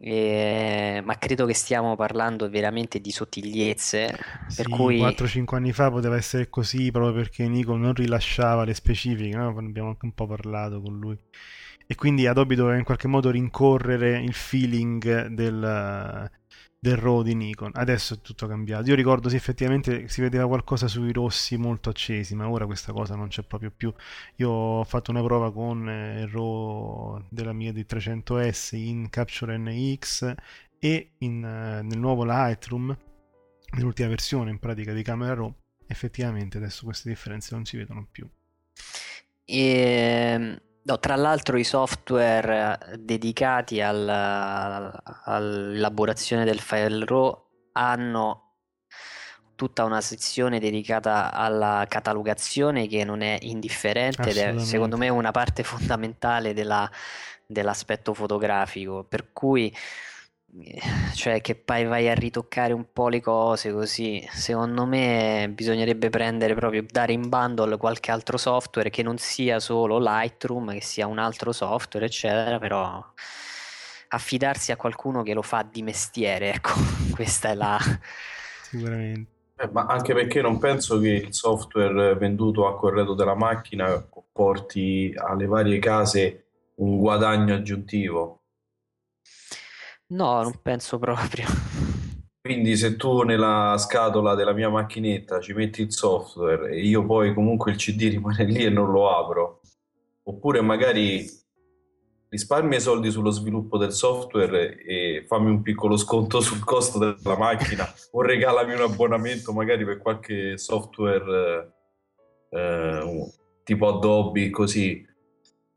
eh, 0.01 1.03
ma 1.05 1.17
credo 1.19 1.47
che 1.47 1.55
stiamo 1.55 1.97
parlando 1.97 2.49
veramente 2.49 3.01
di 3.01 3.11
sottigliezze. 3.11 4.17
Sì, 4.49 4.57
per 4.57 4.69
cui 4.69 4.99
4-5 4.99 5.57
anni 5.57 5.73
fa 5.73 5.91
poteva 5.91 6.17
essere 6.17 6.49
così 6.49 6.91
proprio 6.91 7.15
perché 7.15 7.47
Nico 7.49 7.77
non 7.77 7.95
rilasciava 7.95 8.65
le 8.65 8.75
specifiche, 8.75 9.37
no? 9.37 9.49
abbiamo 9.57 9.89
anche 9.89 10.05
un 10.05 10.13
po' 10.13 10.27
parlato 10.27 10.81
con 10.81 10.99
lui. 10.99 11.19
E 11.87 11.95
quindi 11.95 12.27
Adobe 12.27 12.55
doveva 12.55 12.79
in 12.79 12.85
qualche 12.85 13.09
modo 13.09 13.31
rincorrere 13.31 14.19
il 14.19 14.33
feeling 14.33 15.27
del, 15.27 16.31
del 16.83 16.97
RAW 16.97 17.23
di 17.23 17.37
Nikon. 17.37 17.71
Adesso 17.75 18.15
è 18.15 18.21
tutto 18.21 18.49
cambiato. 18.49 18.89
Io 18.89 18.97
ricordo 18.97 19.29
se 19.29 19.37
effettivamente 19.37 20.09
si 20.09 20.21
vedeva 20.21 20.49
qualcosa 20.49 20.89
sui 20.89 21.13
rossi 21.13 21.57
molto 21.57 21.91
accesi, 21.91 22.35
ma 22.35 22.49
ora 22.49 22.67
questa 22.67 22.93
cosa 22.93 23.15
non 23.15 23.29
c'è 23.29 23.45
proprio 23.45 23.71
più. 23.71 23.95
Io 24.37 24.51
ho 24.51 24.85
fatto 24.85 25.13
una 25.13 25.23
prova 25.23 25.53
con 25.53 25.89
eh, 25.89 26.23
il 26.23 26.29
RAW 26.29 27.25
della 27.31 27.53
mia 27.53 27.71
D300S 27.71 28.75
in 28.75 29.09
Capture 29.11 29.57
NX 29.59 30.35
e 30.81 31.13
in, 31.19 31.45
eh, 31.45 31.83
nel 31.83 31.99
nuovo 31.99 32.25
Lightroom, 32.25 32.99
nell'ultima 33.77 34.09
versione 34.09 34.51
in 34.51 34.59
pratica 34.59 34.93
di 34.93 35.05
Camera 35.05 35.35
RAW. 35.35 35.55
Effettivamente 35.87 36.57
adesso 36.57 36.85
queste 36.85 37.09
differenze 37.11 37.55
non 37.55 37.65
si 37.65 37.77
vedono 37.77 38.09
più. 38.11 38.29
Ehm, 39.45 40.59
No, 40.85 40.99
tra 40.99 41.15
l'altro 41.15 41.59
i 41.59 41.65
software 41.65 42.77
eh, 42.91 42.99
dedicati 42.99 43.81
all'elaborazione 43.81 46.45
del 46.45 46.59
file 46.59 47.05
RAW 47.05 47.51
hanno 47.73 48.39
tutta 49.55 49.85
una 49.85 50.01
sezione 50.01 50.59
dedicata 50.59 51.33
alla 51.33 51.87
catalogazione 51.89 52.89
che 52.89 53.05
non 53.05 53.21
è 53.21 53.39
indifferente 53.43 54.31
ed 54.31 54.37
è 54.37 54.59
secondo 54.59 54.97
me 54.97 55.09
una 55.09 55.31
parte 55.31 55.63
fondamentale 55.63 56.53
della, 56.53 56.91
dell'aspetto 57.47 58.13
fotografico, 58.13 59.05
per 59.05 59.33
cui 59.33 59.73
cioè 61.15 61.41
che 61.41 61.55
poi 61.55 61.85
vai 61.85 62.09
a 62.11 62.15
ritoccare 62.15 62.75
un 62.75 62.87
po' 62.93 63.09
le 63.09 63.21
cose 63.21 63.73
così. 63.73 64.27
Secondo 64.31 64.85
me 64.85 65.51
bisognerebbe 65.55 66.11
prendere 66.11 66.55
proprio, 66.55 66.85
dare 66.89 67.13
in 67.13 67.29
bundle 67.29 67.77
qualche 67.79 68.11
altro 68.11 68.37
software 68.37 68.91
che 68.91 69.03
non 69.03 69.17
sia 69.19 69.61
solo 69.61 69.99
Lightroom, 69.99 70.73
che 70.73 70.83
sia 70.83 71.07
un 71.07 71.19
altro 71.19 71.53
software, 71.53 72.07
eccetera, 72.07 72.59
però 72.59 73.03
affidarsi 74.09 74.73
a 74.73 74.77
qualcuno 74.77 75.23
che 75.23 75.33
lo 75.33 75.43
fa 75.43 75.67
di 75.69 75.83
mestiere, 75.83 76.53
ecco, 76.53 76.73
questa 77.13 77.51
è 77.51 77.55
la... 77.55 77.79
Sicuramente. 78.63 79.31
Eh, 79.57 79.69
ma 79.71 79.87
anche 79.87 80.13
perché 80.13 80.43
non 80.43 80.59
penso 80.59 80.99
che 80.99 81.09
il 81.09 81.35
software 81.35 82.15
venduto 82.17 82.67
a 82.67 82.77
corredo 82.77 83.15
della 83.15 83.35
macchina 83.35 84.07
porti 84.33 85.15
alle 85.17 85.47
varie 85.47 85.79
case 85.79 86.45
un 86.77 86.99
guadagno 86.99 87.55
aggiuntivo 87.55 88.42
No, 90.13 90.43
non 90.43 90.53
penso 90.61 90.99
proprio. 90.99 91.47
Quindi 92.43 92.77
se 92.77 92.97
tu 92.97 93.23
nella 93.23 93.77
scatola 93.79 94.35
della 94.35 94.53
mia 94.53 94.69
macchinetta 94.69 95.41
ci 95.41 95.53
metti 95.53 95.81
il 95.83 95.93
software 95.93 96.71
e 96.71 96.81
io 96.81 97.05
poi 97.07 97.33
comunque 97.33 97.71
il 97.71 97.77
CD 97.77 98.11
rimane 98.11 98.45
lì 98.45 98.65
e 98.65 98.69
non 98.69 98.91
lo 98.91 99.17
apro, 99.17 99.61
oppure 100.25 100.61
magari 100.61 101.25
risparmia 102.29 102.79
i 102.79 102.81
soldi 102.81 103.11
sullo 103.11 103.31
sviluppo 103.31 103.79
del 103.79 103.93
software 103.93 104.83
e 104.83 105.25
fammi 105.27 105.51
un 105.51 105.63
piccolo 105.63 105.97
sconto 105.97 106.41
sul 106.41 106.65
costo 106.65 106.99
della 106.99 107.37
macchina 107.37 107.87
o 108.11 108.23
regalami 108.23 108.73
un 108.73 108.81
abbonamento 108.81 109.53
magari 109.53 109.85
per 109.85 109.99
qualche 109.99 110.57
software 110.57 111.75
eh, 112.51 113.33
tipo 113.63 113.89
Adobe 113.89 114.51
così 114.51 115.07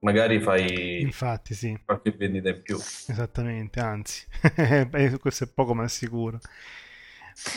magari 0.06 0.40
fai 0.40 1.02
Infatti, 1.02 1.56
sì. 1.56 1.78
qualche 1.84 2.12
vendita 2.12 2.50
in 2.50 2.62
più. 2.62 2.78
Esattamente, 2.78 3.80
anzi, 3.80 4.24
questo 5.20 5.46
è 5.46 5.48
poco 5.48 5.74
ma 5.74 5.88
sicuro. 5.88 6.40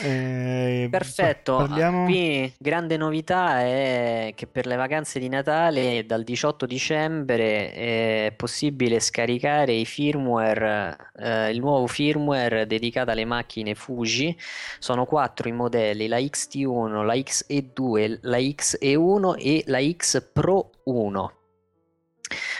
Eh, 0.03 0.89
Perfetto, 0.91 1.55
parliamo... 1.55 2.03
qui 2.03 2.53
grande 2.57 2.97
novità 2.97 3.61
è 3.61 4.33
che 4.35 4.45
per 4.45 4.65
le 4.65 4.75
vacanze 4.75 5.19
di 5.19 5.29
Natale 5.29 6.05
dal 6.05 6.25
18 6.25 6.65
dicembre 6.65 7.71
è 7.71 8.33
possibile 8.35 8.99
scaricare 8.99 9.71
i 9.71 9.85
firmware, 9.85 10.97
eh, 11.15 11.51
il 11.51 11.59
nuovo 11.59 11.87
firmware 11.87 12.67
dedicato 12.67 13.11
alle 13.11 13.23
macchine 13.23 13.73
Fuji. 13.73 14.35
Sono 14.79 15.05
quattro 15.05 15.47
i 15.47 15.53
modelli, 15.53 16.07
la 16.07 16.17
XT1, 16.17 17.05
la 17.05 17.13
XE2, 17.13 18.19
la 18.23 18.37
XE1 18.37 19.35
e 19.37 19.63
la 19.67 19.79
X 19.81 20.29
Pro 20.33 20.71
1. 20.83 21.38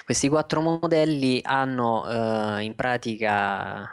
Questi 0.10 0.28
quattro 0.28 0.62
modelli 0.62 1.39
hanno 1.43 2.10
eh, 2.10 2.63
in 2.63 2.74
pratica 2.74 3.88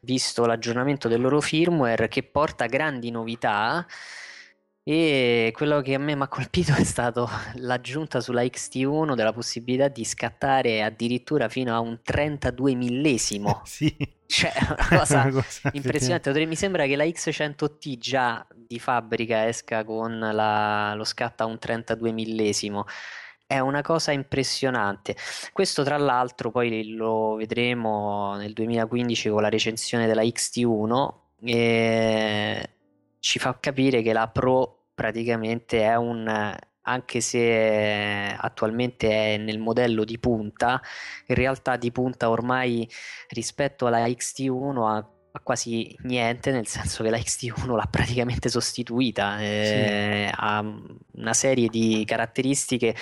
visto 0.00 0.46
l'aggiornamento 0.46 1.06
del 1.06 1.20
loro 1.20 1.42
firmware 1.42 2.08
che 2.08 2.22
porta 2.22 2.64
grandi 2.64 3.10
novità 3.10 3.86
e 4.82 5.52
quello 5.54 5.82
che 5.82 5.92
a 5.92 5.98
me 5.98 6.16
mi 6.16 6.22
ha 6.22 6.28
colpito 6.28 6.72
è 6.72 6.82
stato 6.82 7.28
l'aggiunta 7.56 8.22
sulla 8.22 8.40
XT1 8.40 9.14
della 9.14 9.34
possibilità 9.34 9.88
di 9.88 10.06
scattare 10.06 10.82
addirittura 10.82 11.50
fino 11.50 11.74
a 11.74 11.78
un 11.78 12.00
32 12.02 12.74
millesimo. 12.74 13.60
sì. 13.68 13.94
Cioè, 14.26 14.50
una 14.88 14.98
cosa, 14.98 15.20
una 15.24 15.30
cosa 15.30 15.70
impressionante. 15.74 16.46
Mi 16.46 16.56
sembra 16.56 16.86
che 16.86 16.96
la 16.96 17.04
X100T 17.04 17.98
già 17.98 18.46
di 18.54 18.78
fabbrica 18.78 19.46
esca 19.46 19.84
con 19.84 20.18
la, 20.18 20.94
lo 20.94 21.04
scatto 21.04 21.42
a 21.42 21.46
un 21.46 21.58
32 21.58 22.12
millesimo 22.12 22.86
è 23.54 23.60
una 23.60 23.82
cosa 23.82 24.10
impressionante. 24.10 25.16
Questo 25.52 25.84
tra 25.84 25.96
l'altro 25.96 26.50
poi 26.50 26.94
lo 26.94 27.36
vedremo 27.36 28.34
nel 28.36 28.52
2015 28.52 29.28
con 29.28 29.42
la 29.42 29.48
recensione 29.48 30.06
della 30.06 30.22
XT1 30.22 31.12
e 31.44 32.70
ci 33.20 33.38
fa 33.38 33.56
capire 33.60 34.02
che 34.02 34.12
la 34.12 34.28
Pro 34.28 34.86
praticamente 34.94 35.82
è 35.82 35.94
un 35.96 36.56
anche 36.86 37.20
se 37.22 38.36
attualmente 38.36 39.08
è 39.08 39.36
nel 39.38 39.58
modello 39.58 40.04
di 40.04 40.18
punta, 40.18 40.82
in 41.28 41.34
realtà 41.34 41.76
di 41.76 41.90
punta 41.90 42.28
ormai 42.28 42.86
rispetto 43.28 43.86
alla 43.86 44.06
XT1 44.06 44.86
ha 44.86 45.08
ha 45.36 45.40
quasi 45.40 45.96
niente, 46.02 46.52
nel 46.52 46.68
senso 46.68 47.02
che 47.02 47.10
la 47.10 47.18
XT1 47.18 47.74
l'ha 47.74 47.88
praticamente 47.90 48.48
sostituita, 48.48 49.40
eh, 49.40 50.28
sì. 50.28 50.32
ha 50.36 50.60
una 50.60 51.32
serie 51.32 51.68
di 51.68 52.04
caratteristiche 52.06 52.94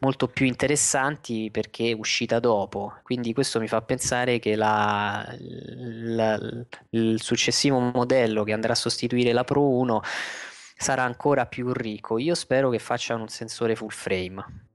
molto 0.00 0.28
più 0.28 0.46
interessanti 0.46 1.50
perché 1.50 1.92
uscita 1.92 2.40
dopo, 2.40 2.94
quindi 3.02 3.32
questo 3.32 3.60
mi 3.60 3.68
fa 3.68 3.82
pensare 3.82 4.38
che 4.38 4.56
la, 4.56 5.26
la, 5.38 6.38
il 6.90 7.20
successivo 7.22 7.78
modello 7.78 8.44
che 8.44 8.52
andrà 8.52 8.72
a 8.72 8.76
sostituire 8.76 9.32
la 9.32 9.44
Pro 9.44 9.68
1 9.68 10.00
sarà 10.76 11.04
ancora 11.04 11.46
più 11.46 11.72
ricco. 11.72 12.18
Io 12.18 12.34
spero 12.34 12.70
che 12.70 12.78
facciano 12.78 13.22
un 13.22 13.28
sensore 13.28 13.76
full 13.76 13.88
frame. 13.88 14.72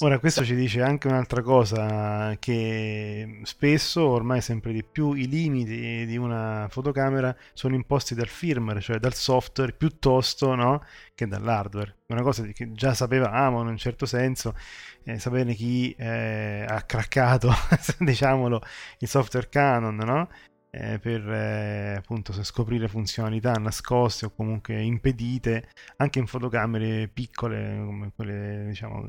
Ora, 0.00 0.20
questo 0.20 0.44
ci 0.44 0.54
dice 0.54 0.80
anche 0.80 1.08
un'altra 1.08 1.42
cosa, 1.42 2.36
che 2.38 3.40
spesso, 3.42 4.06
ormai 4.06 4.40
sempre 4.40 4.72
di 4.72 4.84
più, 4.84 5.12
i 5.14 5.26
limiti 5.26 6.06
di 6.06 6.16
una 6.16 6.68
fotocamera 6.70 7.34
sono 7.52 7.74
imposti 7.74 8.14
dal 8.14 8.28
firmware, 8.28 8.80
cioè 8.80 8.98
dal 8.98 9.14
software, 9.14 9.72
piuttosto 9.72 10.54
no, 10.54 10.84
che 11.16 11.26
dall'hardware. 11.26 11.96
Una 12.06 12.22
cosa 12.22 12.44
che 12.44 12.70
già 12.72 12.94
sapevamo 12.94 13.60
in 13.62 13.66
un 13.66 13.76
certo 13.76 14.06
senso, 14.06 14.54
eh, 15.02 15.18
sapere 15.18 15.52
chi 15.54 15.92
eh, 15.98 16.64
ha 16.68 16.80
craccato, 16.82 17.50
diciamolo, 17.98 18.60
il 18.98 19.08
software 19.08 19.48
Canon, 19.48 19.96
no? 19.96 20.28
Eh, 20.70 21.00
per 21.00 21.28
eh, 21.28 21.94
appunto 21.96 22.32
scoprire 22.44 22.88
funzionalità 22.88 23.52
nascoste 23.54 24.26
o 24.26 24.30
comunque 24.30 24.80
impedite 24.82 25.70
anche 25.96 26.18
in 26.18 26.26
fotocamere 26.26 27.08
piccole 27.08 27.82
come 27.86 28.12
quelle 28.14 28.66
diciamo 28.68 29.00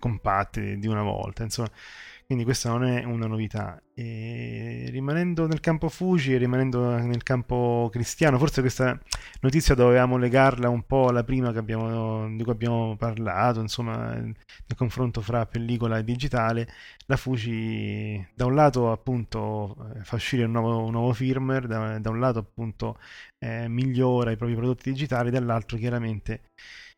compatte 0.00 0.78
di 0.78 0.88
una 0.88 1.02
volta, 1.02 1.44
insomma, 1.44 1.70
quindi 2.30 2.46
questa 2.46 2.68
non 2.70 2.84
è 2.84 3.02
una 3.02 3.26
novità. 3.26 3.82
E 3.92 4.86
rimanendo 4.90 5.48
nel 5.48 5.58
campo 5.58 5.88
Fuji 5.88 6.34
e 6.34 6.38
rimanendo 6.38 6.96
nel 6.98 7.24
campo 7.24 7.88
cristiano, 7.90 8.38
forse 8.38 8.60
questa 8.60 8.96
notizia 9.40 9.74
dovevamo 9.74 10.16
legarla 10.16 10.68
un 10.68 10.84
po' 10.86 11.08
alla 11.08 11.24
prima 11.24 11.48
abbiamo, 11.48 12.28
di 12.36 12.44
cui 12.44 12.52
abbiamo 12.52 12.96
parlato, 12.96 13.60
insomma, 13.60 14.14
nel 14.14 14.36
confronto 14.76 15.20
fra 15.20 15.44
pellicola 15.46 15.98
e 15.98 16.04
digitale. 16.04 16.68
La 17.06 17.16
Fuji 17.16 18.24
da 18.32 18.46
un 18.46 18.54
lato 18.54 18.92
appunto 18.92 19.76
fa 20.02 20.14
uscire 20.14 20.44
un 20.44 20.52
nuovo, 20.52 20.84
un 20.84 20.92
nuovo 20.92 21.12
firmware, 21.12 21.66
da, 21.66 21.98
da, 21.98 22.10
un 22.10 22.20
lato 22.20 22.38
appunto 22.38 22.98
eh, 23.38 23.66
migliora 23.66 24.30
i 24.30 24.36
propri 24.36 24.54
prodotti 24.54 24.92
digitali, 24.92 25.30
dall'altro 25.30 25.76
chiaramente 25.78 26.42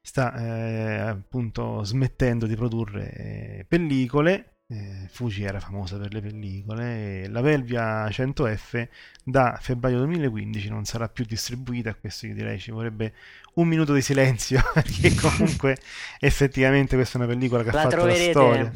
sta 0.02 0.34
eh, 0.34 0.98
appunto 0.98 1.84
smettendo 1.84 2.46
di 2.46 2.56
produrre 2.56 3.12
eh, 3.12 3.64
pellicole. 3.66 4.56
Eh, 4.66 5.06
Fuji 5.10 5.44
era 5.44 5.60
famosa 5.60 5.98
per 5.98 6.14
le 6.14 6.22
pellicole 6.22 7.28
la 7.28 7.42
Velvia 7.42 8.06
100F 8.06 8.88
da 9.22 9.58
febbraio 9.60 9.98
2015 9.98 10.68
non 10.70 10.84
sarà 10.84 11.08
più 11.08 11.24
distribuita. 11.24 11.94
Questo 11.94 12.26
io 12.26 12.34
direi 12.34 12.58
ci 12.58 12.70
vorrebbe 12.70 13.14
un 13.54 13.68
minuto 13.68 13.94
di 13.94 14.02
silenzio 14.02 14.60
perché 14.74 15.14
comunque 15.20 15.76
effettivamente 16.18 16.96
questa 16.96 17.18
è 17.18 17.22
una 17.22 17.30
pellicola 17.30 17.62
che 17.62 17.70
la 17.70 17.80
ha 17.80 17.82
fatto 17.82 18.04
la 18.04 18.14
storia 18.14 18.72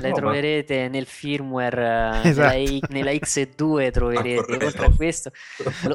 le 0.00 0.12
troverete 0.12 0.88
nel 0.88 1.06
firmware 1.06 2.20
esatto. 2.22 2.56
nella, 2.56 2.78
nella, 2.88 3.10
X2 3.18 3.90
troverete 3.90 4.64
oltre 4.64 4.86
a 4.86 4.90
questo 4.94 5.30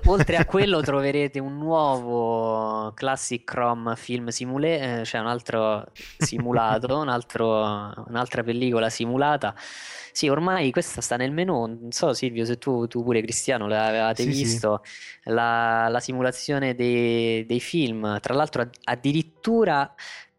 oltre 0.05 0.37
a 0.37 0.45
quello 0.45 0.81
troverete 0.81 1.39
un 1.39 1.57
nuovo 1.57 2.91
Classic 2.93 3.43
Chrome 3.43 3.95
Film 3.95 4.27
Simulator 4.27 4.99
eh, 4.99 5.05
cioè 5.05 5.21
un 5.21 5.27
altro 5.27 5.85
simulato 6.17 6.97
un 6.99 7.09
altro, 7.09 8.03
un'altra 8.07 8.43
pellicola 8.43 8.89
simulata 8.89 9.55
sì, 10.15 10.29
ormai 10.29 10.71
questa 10.71 11.01
sta 11.01 11.17
nel 11.17 11.33
menu. 11.33 11.65
Non 11.65 11.91
so, 11.91 12.13
Silvio, 12.13 12.45
se 12.45 12.57
tu, 12.57 12.87
tu 12.87 13.03
pure 13.03 13.19
Cristiano 13.21 13.67
l'avevate 13.67 14.23
sì, 14.23 14.29
visto, 14.29 14.79
sì. 14.81 15.29
La, 15.29 15.89
la, 15.89 15.99
simulazione 15.99 16.73
dei, 16.73 17.45
dei, 17.45 17.59
film. 17.59 18.17
Tra 18.21 18.33
l'altro, 18.33 18.69
addirittura 18.85 19.93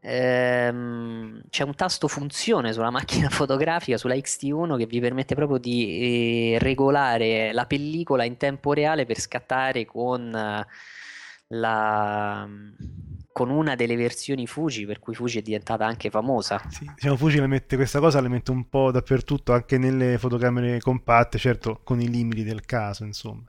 ehm, 0.07 1.43
c'è 1.51 1.65
un 1.65 1.75
tasto 1.75 2.07
funzione 2.09 2.73
sulla 2.73 2.91
macchina 2.91 3.29
fotografica, 3.31 3.99
sulla 3.99 4.15
XT1, 4.15 4.77
che 4.77 4.87
vi 4.87 5.01
permette 5.01 5.35
proprio 5.35 5.59
di 5.59 6.53
eh, 6.55 6.59
regolare 6.59 7.53
la 7.53 7.67
pellicola 7.67 8.25
in 8.25 8.37
tempo 8.37 8.73
reale 8.73 9.05
per 9.05 9.19
scattare 9.19 9.85
con 9.85 10.35
eh, 10.35 10.67
la 11.49 12.49
con 13.37 13.51
una 13.51 13.75
delle 13.75 13.97
versioni 13.97 14.47
Fuji, 14.47 14.87
per 14.87 14.99
cui 14.99 15.15
Fuji 15.15 15.41
è 15.41 15.43
diventata 15.43 15.85
anche 15.85 16.09
famosa. 16.09 16.59
Sì, 16.71 16.91
diciamo 16.95 17.19
Fuji 17.19 17.39
le 17.39 17.47
mette 17.47 17.77
questa 17.77 18.01
cosa, 18.01 18.19
le 18.23 18.29
mette 18.29 18.51
un 18.51 18.67
po' 18.67 18.91
dappertutto, 18.91 19.53
anche 19.53 19.77
nelle 19.77 20.17
fotocamere 20.17 20.81
compatte, 20.81 21.37
certo 21.37 21.81
con 21.85 22.01
i 22.01 22.09
limiti 22.09 22.45
del 22.45 22.65
caso, 22.65 23.05
insomma. 23.05 23.45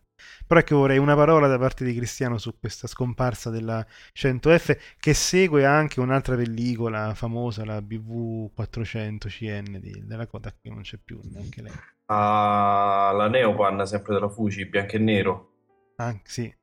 Però 0.46 0.60
ecco 0.60 0.78
vorrei 0.78 0.98
una 0.98 1.16
parola 1.16 1.48
da 1.48 1.58
parte 1.58 1.84
di 1.84 1.94
Cristiano 1.96 2.38
su 2.38 2.58
questa 2.60 2.88
scomparsa 2.88 3.50
della 3.50 3.86
100F 4.14 4.78
che 5.00 5.14
segue 5.14 5.66
anche 5.66 6.00
un'altra 6.00 6.36
pellicola 6.36 7.14
famosa, 7.14 7.66
la 7.66 7.80
BV400 7.80 9.28
CN 9.28 9.80
di, 9.80 10.04
della 10.06 10.28
Kodak 10.28 10.62
che 10.62 10.70
non 10.70 10.82
c'è 10.82 10.98
più 11.04 11.20
neanche 11.24 11.62
lei. 11.62 11.74
Ah, 12.06 13.12
la 13.16 13.28
Neopan 13.28 13.86
sempre 13.86 14.14
della 14.14 14.30
Fuji, 14.30 14.66
bianco 14.66 14.96
e 14.96 15.00
nero. 15.00 15.52
Ah, 15.98 16.18
sì. 16.24 16.54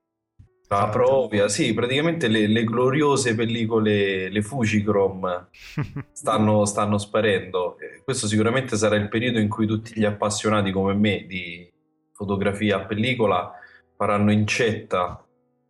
La 0.68 0.79
esatto. 0.79 0.90
Provia, 0.92 1.48
sì, 1.48 1.74
praticamente 1.74 2.27
le, 2.27 2.46
le, 2.46 2.64
gloriose 2.64 3.35
pellicole, 3.35 4.31
le 4.31 4.42
Fujichrome, 4.42 5.48
stanno, 6.12 6.64
stanno 6.64 6.96
sparendo. 6.96 7.77
Questo 8.03 8.27
sicuramente 8.27 8.77
sarà 8.77 8.96
il 8.96 9.09
periodo 9.09 9.38
in 9.38 9.48
cui 9.48 9.66
tutti 9.66 9.92
gli 9.94 10.05
appassionati 10.05 10.72
come 10.72 10.94
me 10.94 11.27
di 11.27 11.70
fotografia 12.14 12.77
a 12.77 12.85
pellicola 12.85 13.53
faranno 13.96 14.33
incetta 14.33 15.24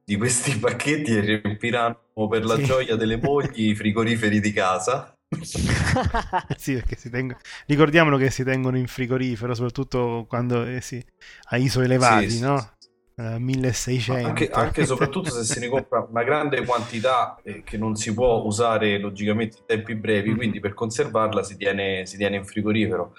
di 0.04 0.16
questi 0.16 0.56
pacchetti 0.60 1.16
e 1.16 1.20
riempiranno 1.20 1.98
per 2.28 2.44
la 2.44 2.56
sì. 2.56 2.64
gioia 2.64 2.96
delle 2.96 3.16
mogli 3.16 3.70
i 3.70 3.74
frigoriferi 3.74 4.40
di 4.40 4.52
casa. 4.52 5.12
sì, 6.56 6.74
perché 6.74 6.96
si 6.96 7.10
tengono... 7.10 7.40
ricordiamolo 7.66 8.16
che 8.16 8.30
si 8.30 8.44
tengono 8.44 8.76
in 8.76 8.86
frigorifero, 8.86 9.54
soprattutto 9.54 10.26
quando 10.28 10.64
eh, 10.64 10.80
sì, 10.80 11.04
a 11.50 11.56
ISO 11.56 11.80
elevati, 11.80 12.30
sì, 12.30 12.40
no? 12.40 12.72
Uh, 13.16 13.36
1600 13.38 14.26
anche, 14.26 14.50
anche 14.50 14.84
soprattutto 14.84 15.30
se 15.30 15.44
se 15.44 15.60
ne 15.60 15.68
compra 15.68 16.04
una 16.10 16.24
grande 16.24 16.64
quantità 16.64 17.38
eh, 17.44 17.62
che 17.62 17.78
non 17.78 17.94
si 17.94 18.12
può 18.12 18.42
usare 18.42 18.98
logicamente 18.98 19.58
in 19.58 19.66
tempi 19.66 19.94
brevi 19.94 20.30
mm-hmm. 20.30 20.36
quindi 20.36 20.58
per 20.58 20.74
conservarla 20.74 21.44
si 21.44 21.56
tiene, 21.56 22.06
si 22.06 22.16
tiene 22.16 22.38
in 22.38 22.44
frigorifero 22.44 23.14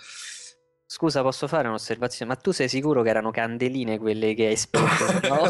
Scusa, 0.87 1.23
posso 1.23 1.47
fare 1.47 1.67
un'osservazione? 1.67 2.31
Ma 2.31 2.37
tu 2.37 2.51
sei 2.51 2.69
sicuro 2.69 3.01
che 3.01 3.09
erano 3.09 3.31
candeline 3.31 3.97
quelle 3.97 4.33
che 4.33 4.47
hai 4.47 4.55
spento? 4.55 4.87
No? 5.27 5.49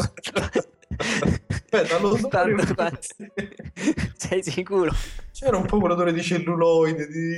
Aspetta, 1.48 1.98
lo 1.98 2.16
so. 2.16 2.28
Tanto, 2.28 2.74
sei 4.16 4.42
sicuro? 4.42 4.92
C'era 5.32 5.58
un 5.58 5.66
po' 5.66 5.76
un 5.76 5.90
odore 5.90 6.12
di 6.14 6.22
celluloide. 6.22 7.06
Di... 7.06 7.36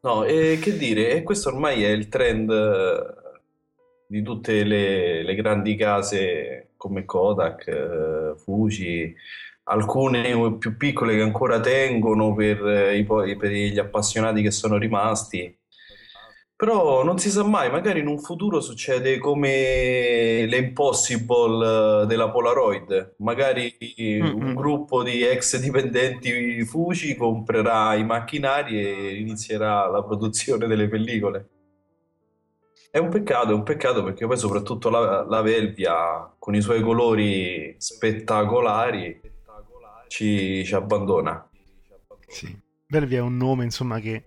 no, 0.00 0.24
e 0.24 0.58
che 0.60 0.76
dire, 0.76 1.12
e 1.12 1.22
questo 1.22 1.50
ormai 1.50 1.84
è 1.84 1.90
il 1.90 2.08
trend 2.08 2.50
eh, 2.50 3.40
di 4.06 4.22
tutte 4.22 4.64
le, 4.64 5.22
le 5.22 5.34
grandi 5.36 5.76
case 5.76 6.70
come 6.76 7.04
Kodak, 7.04 7.66
eh, 7.68 8.34
Fuji 8.36 9.14
alcune 9.70 10.56
più 10.58 10.76
piccole 10.76 11.14
che 11.16 11.22
ancora 11.22 11.60
tengono 11.60 12.34
per, 12.34 12.66
eh, 12.66 12.98
i, 12.98 13.36
per 13.36 13.50
gli 13.50 13.78
appassionati 13.78 14.42
che 14.42 14.50
sono 14.50 14.76
rimasti. 14.76 15.56
Però 16.60 17.02
non 17.04 17.18
si 17.18 17.30
sa 17.30 17.42
mai, 17.42 17.70
magari 17.70 18.00
in 18.00 18.06
un 18.06 18.18
futuro 18.18 18.60
succede 18.60 19.16
come 19.16 20.44
le 20.44 20.56
Impossible 20.58 22.02
eh, 22.02 22.06
della 22.06 22.28
Polaroid. 22.28 23.14
Magari 23.18 23.74
mm-hmm. 23.98 24.34
un 24.34 24.54
gruppo 24.54 25.02
di 25.02 25.22
ex 25.22 25.58
dipendenti 25.58 26.62
Fuji 26.66 27.16
comprerà 27.16 27.94
i 27.94 28.04
macchinari 28.04 28.78
e 28.78 29.14
inizierà 29.20 29.88
la 29.88 30.02
produzione 30.02 30.66
delle 30.66 30.86
pellicole. 30.86 31.48
È 32.90 32.98
un 32.98 33.08
peccato, 33.08 33.52
è 33.52 33.54
un 33.54 33.62
peccato 33.62 34.02
perché 34.02 34.26
poi 34.26 34.36
soprattutto 34.36 34.90
la, 34.90 35.24
la 35.26 35.40
Velvia 35.40 36.30
con 36.38 36.54
i 36.54 36.60
suoi 36.60 36.82
colori 36.82 37.74
spettacolari 37.78 39.29
ci, 40.10 40.64
ci 40.64 40.74
abbandona. 40.74 41.48
Sì. 42.26 42.54
Belvi 42.86 43.14
è 43.14 43.20
un 43.20 43.36
nome 43.36 43.62
insomma 43.64 44.00
che 44.00 44.24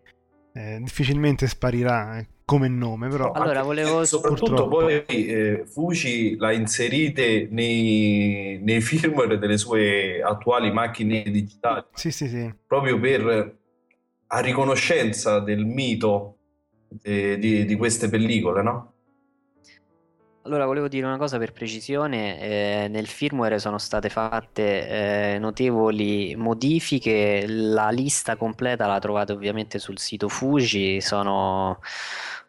eh, 0.53 0.79
difficilmente 0.81 1.45
sparirà. 1.47 2.17
Eh. 2.19 2.27
come 2.45 2.67
nome, 2.67 3.07
però 3.07 3.31
Allora, 3.31 3.61
Anche 3.61 3.63
volevo- 3.63 4.05
soprattutto 4.05 4.67
purtroppo- 4.67 4.77
poi 4.77 5.25
eh, 5.25 5.63
Fuji 5.65 6.35
l'ha 6.37 6.51
inserite 6.51 7.47
nei, 7.49 8.59
nei 8.61 8.81
firmware 8.81 9.37
delle 9.37 9.57
sue 9.57 10.21
attuali 10.21 10.71
macchine 10.71 11.23
digitali, 11.23 11.85
sì, 11.93 12.11
sì, 12.11 12.27
sì. 12.27 12.53
proprio 12.67 12.99
per 12.99 13.57
a 14.27 14.39
riconoscenza 14.39 15.39
del 15.39 15.65
mito 15.65 16.37
eh, 17.01 17.37
di, 17.39 17.65
di 17.65 17.75
queste 17.75 18.09
pellicole, 18.09 18.61
no? 18.61 18.92
Allora, 20.45 20.65
volevo 20.65 20.89
dire 20.89 21.05
una 21.05 21.15
cosa 21.15 21.37
per 21.37 21.53
precisione, 21.53 22.41
eh, 22.41 22.87
nel 22.89 23.07
firmware 23.07 23.59
sono 23.59 23.77
state 23.77 24.09
fatte 24.09 25.35
eh, 25.35 25.39
notevoli 25.39 26.35
modifiche, 26.35 27.45
la 27.47 27.89
lista 27.91 28.35
completa 28.35 28.85
la 28.85 28.99
trovate 28.99 29.31
ovviamente 29.31 29.79
sul 29.79 29.97
sito 29.99 30.27
Fuji, 30.27 30.99
sono 30.99 31.79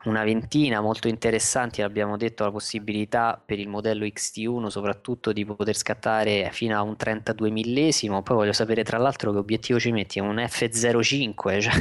una 0.06 0.24
ventina 0.24 0.80
molto 0.80 1.06
interessanti, 1.06 1.82
abbiamo 1.82 2.16
detto 2.16 2.42
la 2.42 2.50
possibilità 2.50 3.40
per 3.42 3.60
il 3.60 3.68
modello 3.68 4.04
XT1 4.04 4.66
soprattutto 4.66 5.32
di 5.32 5.44
poter 5.44 5.76
scattare 5.76 6.48
fino 6.50 6.76
a 6.76 6.82
un 6.82 6.96
32 6.96 7.48
millesimo, 7.50 8.22
poi 8.24 8.36
voglio 8.36 8.52
sapere 8.52 8.82
tra 8.82 8.98
l'altro 8.98 9.30
che 9.30 9.38
obiettivo 9.38 9.78
ci 9.78 9.92
metti, 9.92 10.18
un 10.18 10.34
F05, 10.34 11.60
cioè, 11.60 11.74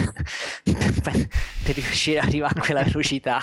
per, 1.02 1.74
riuscire 1.74 2.20
ad 2.20 2.28
arrivare 2.28 2.60
a 2.60 2.64
quella 2.64 2.84
velocità. 2.84 3.40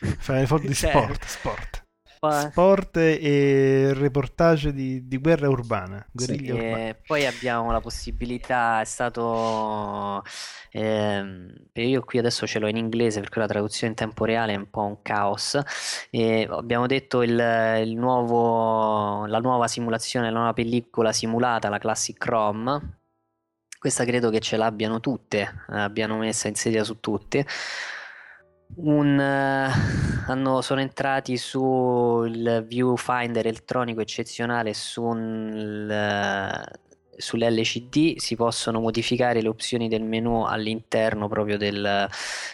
Fai 0.18 0.40
le 0.40 0.46
foto 0.46 0.66
di 0.66 0.74
Cioè, 0.74 0.90
sport, 0.90 1.24
sport. 1.26 1.84
Sport 2.22 2.96
e 2.98 3.92
reportage 3.94 4.74
di, 4.74 5.08
di 5.08 5.16
guerra 5.16 5.48
urbana, 5.48 6.06
Sì. 6.14 6.50
urbana. 6.50 6.88
E 6.88 6.94
poi 7.06 7.24
abbiamo 7.24 7.72
la 7.72 7.80
possibilità, 7.80 8.82
è 8.82 8.84
stato, 8.84 10.22
ehm, 10.72 11.50
io 11.72 12.02
qui 12.02 12.18
adesso 12.18 12.46
ce 12.46 12.58
l'ho 12.58 12.68
in 12.68 12.76
inglese 12.76 13.20
perché 13.20 13.38
la 13.38 13.46
traduzione 13.46 13.92
in 13.92 13.94
tempo 13.98 14.26
reale 14.26 14.52
è 14.52 14.56
un 14.56 14.68
po' 14.68 14.82
un 14.84 15.00
caos. 15.00 15.58
E 16.10 16.46
abbiamo 16.50 16.86
detto 16.86 17.22
il, 17.22 17.30
il 17.82 17.96
nuovo, 17.96 19.24
la 19.24 19.38
nuova 19.38 19.66
simulazione, 19.66 20.30
la 20.30 20.36
nuova 20.36 20.52
pellicola 20.52 21.12
simulata, 21.14 21.70
la 21.70 21.78
Classic 21.78 22.18
Chrome. 22.18 22.98
Questa 23.78 24.04
credo 24.04 24.28
che 24.28 24.40
ce 24.40 24.58
l'abbiano 24.58 25.00
tutte, 25.00 25.64
l'abbiano 25.68 26.18
messa 26.18 26.48
inserita 26.48 26.84
su 26.84 27.00
tutte. 27.00 27.46
Un, 28.76 29.18
eh, 29.18 29.70
hanno- 30.30 30.60
sono 30.60 30.80
entrati 30.80 31.36
sul 31.36 32.64
viewfinder 32.66 33.46
elettronico 33.46 34.00
eccezionale 34.00 34.74
sul, 34.74 35.90
eh, 35.90 36.78
sull'LCD, 37.16 38.16
si 38.18 38.36
possono 38.36 38.80
modificare 38.80 39.42
le 39.42 39.48
opzioni 39.48 39.88
del 39.88 40.02
menu 40.02 40.44
all'interno 40.44 41.28
proprio 41.28 41.58
del, 41.58 42.08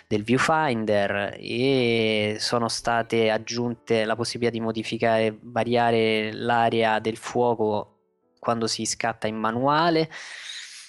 del 0.09 0.23
viewfinder 0.25 1.37
e 1.39 2.37
sono 2.41 2.69
state 2.69 3.31
aggiunte 3.31 4.05
la 4.05 4.17
possibilità 4.17 4.57
di 4.57 4.63
modificare, 4.63 5.39
variare 5.41 6.33
l'area 6.33 6.99
del 6.99 7.17
fuoco 7.17 7.93
quando 8.39 8.67
si 8.67 8.85
scatta 8.87 9.27
in 9.27 9.37
manuale 9.37 10.09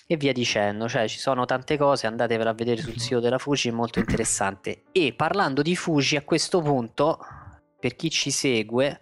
e 0.10 0.16
via 0.16 0.32
dicendo, 0.32 0.88
cioè 0.88 1.08
ci 1.10 1.20
sono 1.20 1.46
tante 1.46 1.78
cose, 1.78 2.08
andatevela 2.08 2.52
a 2.52 2.54
vedere 2.54 2.82
sul 2.82 2.98
sito 2.98 3.20
della 3.20 3.38
Fuji, 3.38 3.68
è 3.68 3.72
molto 3.74 4.00
interessante. 4.00 4.84
E 4.94 5.14
parlando 5.14 5.62
di 5.62 5.76
Fuji, 5.76 6.16
a 6.16 6.24
questo 6.24 6.62
punto, 6.62 7.20
per 7.78 7.96
chi 7.98 8.10
ci 8.10 8.32
segue, 8.32 9.02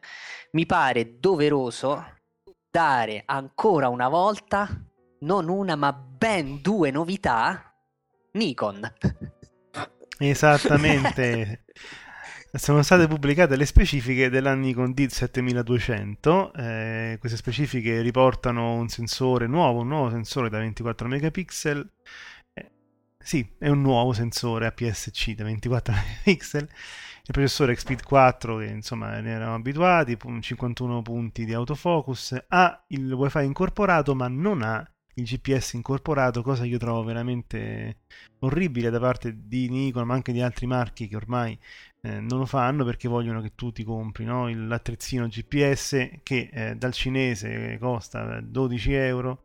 mi 0.52 0.66
pare 0.66 1.20
doveroso 1.20 2.04
dare 2.72 3.22
ancora 3.26 3.88
una 3.88 4.10
volta, 4.10 4.68
non 5.20 5.48
una 5.48 5.76
ma 5.76 5.94
ben 5.94 6.60
due 6.62 6.90
novità, 6.90 7.72
Nikon. 8.32 8.94
Esattamente. 10.18 11.66
Sono 12.58 12.84
state 12.84 13.08
pubblicate 13.08 13.58
le 13.58 13.66
specifiche 13.66 14.30
della 14.30 14.54
Nikon 14.56 14.92
D7200. 14.92 16.52
eh, 16.56 17.18
queste 17.20 17.38
specifiche 17.38 18.02
riportano 18.02 18.76
un 18.76 18.88
sensore 18.88 19.46
nuovo, 19.46 19.82
un 19.82 19.90
nuovo 19.90 20.10
sensore 20.10 20.48
da 20.48 20.60
24 20.60 21.06
megapixel. 21.10 21.92
Eh, 22.54 22.72
sì, 23.18 23.46
è 23.60 23.68
un 23.68 23.82
nuovo 23.82 24.14
sensore 24.14 24.68
APS-C 24.68 25.34
da 25.36 25.44
24 25.44 25.94
megapixel. 26.24 26.62
Il 26.64 27.34
processore 27.34 27.76
Xpeed 27.76 28.04
4, 28.04 28.58
che 28.58 28.66
insomma 28.68 29.20
ne 29.20 29.32
eravamo 29.32 29.56
abituati, 29.56 30.16
pu- 30.16 30.40
51 30.40 31.02
punti 31.02 31.44
di 31.44 31.54
autofocus, 31.54 32.42
ha 32.48 32.86
il 32.88 33.12
wifi 33.12 33.44
incorporato 33.44 34.16
ma 34.16 34.30
non 34.30 34.62
ha 34.62 34.88
il 35.16 35.24
GPS 35.26 35.74
incorporato, 35.74 36.42
cosa 36.42 36.64
che 36.64 36.70
io 36.70 36.78
trovo 36.78 37.04
veramente 37.04 38.00
orribile 38.40 38.90
da 38.90 39.00
parte 39.00 39.34
di 39.46 39.70
Nikon, 39.70 40.08
ma 40.08 40.14
anche 40.14 40.32
di 40.32 40.42
altri 40.42 40.68
marchi 40.68 41.08
che 41.08 41.16
ormai 41.16 41.58
eh, 42.06 42.20
non 42.20 42.38
lo 42.38 42.46
fanno 42.46 42.86
perché 42.86 43.08
vogliono 43.08 43.42
che 43.42 43.54
tu 43.56 43.72
ti 43.72 43.84
compri 43.84 44.26
no? 44.26 44.48
L'attrezzino 44.48 45.28
GPS 45.28 46.20
che 46.22 46.50
eh, 46.54 46.76
dal 46.76 46.94
cinese 46.94 47.80
costa 47.80 48.40
12 48.42 48.94
euro, 48.94 49.44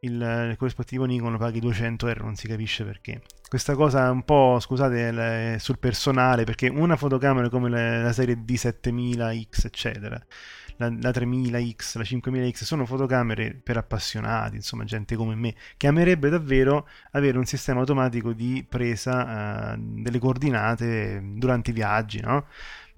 il, 0.00 0.12
il 0.50 0.56
corrispettivo 0.58 1.06
Nikon 1.06 1.32
lo 1.32 1.38
paghi 1.38 1.60
200 1.60 2.06
euro, 2.08 2.24
non 2.24 2.36
si 2.36 2.46
capisce 2.46 2.84
perché. 2.84 3.22
Questa 3.48 3.74
cosa 3.74 4.06
è 4.06 4.10
un 4.10 4.22
po', 4.24 4.58
scusate, 4.60 5.58
sul 5.58 5.78
personale, 5.78 6.44
perché 6.44 6.68
una 6.68 6.96
fotocamera 6.96 7.48
come 7.48 7.70
la, 7.70 8.02
la 8.02 8.12
serie 8.12 8.34
D7000X, 8.36 9.64
eccetera, 9.64 10.22
la, 10.78 10.88
la 10.88 11.10
3000X, 11.10 11.98
la 11.98 12.04
5000X, 12.04 12.64
sono 12.64 12.86
fotocamere 12.86 13.54
per 13.54 13.76
appassionati, 13.76 14.56
insomma, 14.56 14.84
gente 14.84 15.14
come 15.14 15.34
me, 15.34 15.54
che 15.76 15.86
amerebbe 15.86 16.28
davvero 16.28 16.88
avere 17.12 17.38
un 17.38 17.44
sistema 17.44 17.80
automatico 17.80 18.32
di 18.32 18.64
presa 18.68 19.74
eh, 19.74 19.76
delle 19.78 20.18
coordinate 20.18 21.20
durante 21.34 21.70
i 21.70 21.74
viaggi, 21.74 22.20
no? 22.20 22.46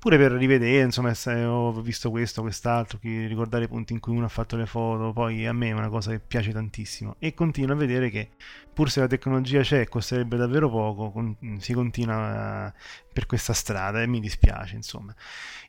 Pure 0.00 0.16
per 0.16 0.32
rivedere, 0.32 0.82
insomma, 0.82 1.12
se 1.12 1.44
ho 1.44 1.72
visto 1.82 2.08
questo, 2.10 2.40
quest'altro, 2.40 2.98
ricordare 3.02 3.64
i 3.64 3.68
punti 3.68 3.92
in 3.92 4.00
cui 4.00 4.16
uno 4.16 4.24
ha 4.24 4.28
fatto 4.30 4.56
le 4.56 4.64
foto, 4.64 5.12
poi 5.12 5.46
a 5.46 5.52
me 5.52 5.68
è 5.68 5.72
una 5.72 5.90
cosa 5.90 6.10
che 6.12 6.20
piace 6.20 6.52
tantissimo 6.52 7.16
e 7.18 7.34
continuo 7.34 7.74
a 7.74 7.78
vedere 7.78 8.08
che 8.08 8.30
pur 8.72 8.90
se 8.90 9.00
la 9.00 9.06
tecnologia 9.06 9.60
c'è 9.60 9.80
e 9.80 9.88
costerebbe 9.88 10.38
davvero 10.38 10.70
poco, 10.70 11.10
con- 11.10 11.36
si 11.58 11.74
continua 11.74 12.68
eh, 12.68 12.72
per 13.12 13.26
questa 13.26 13.52
strada 13.52 14.00
e 14.00 14.06
mi 14.06 14.20
dispiace, 14.20 14.74
insomma. 14.74 15.14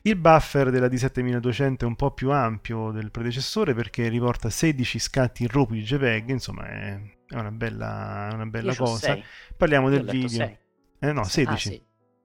Il 0.00 0.16
buffer 0.16 0.70
della 0.70 0.88
D7200 0.88 1.80
è 1.80 1.84
un 1.84 1.94
po' 1.96 2.12
più 2.12 2.30
ampio 2.30 2.90
del 2.90 3.10
predecessore 3.10 3.74
perché 3.74 4.08
riporta 4.08 4.48
16 4.48 4.98
scatti 4.98 5.42
in 5.42 5.48
RAW 5.50 5.66
di 5.72 5.82
JPEG, 5.82 6.30
insomma 6.30 6.66
è, 6.68 6.98
è 7.28 7.34
una 7.34 7.50
bella, 7.50 8.30
una 8.32 8.46
bella 8.46 8.74
cosa. 8.74 9.18
Parliamo 9.54 9.90
Io 9.90 10.02
del 10.02 10.10
video. 10.10 10.58
Eh 10.98 11.12
no, 11.12 11.20
Ah, 11.20 11.24
16. 11.24 11.68
sì. 11.68 11.82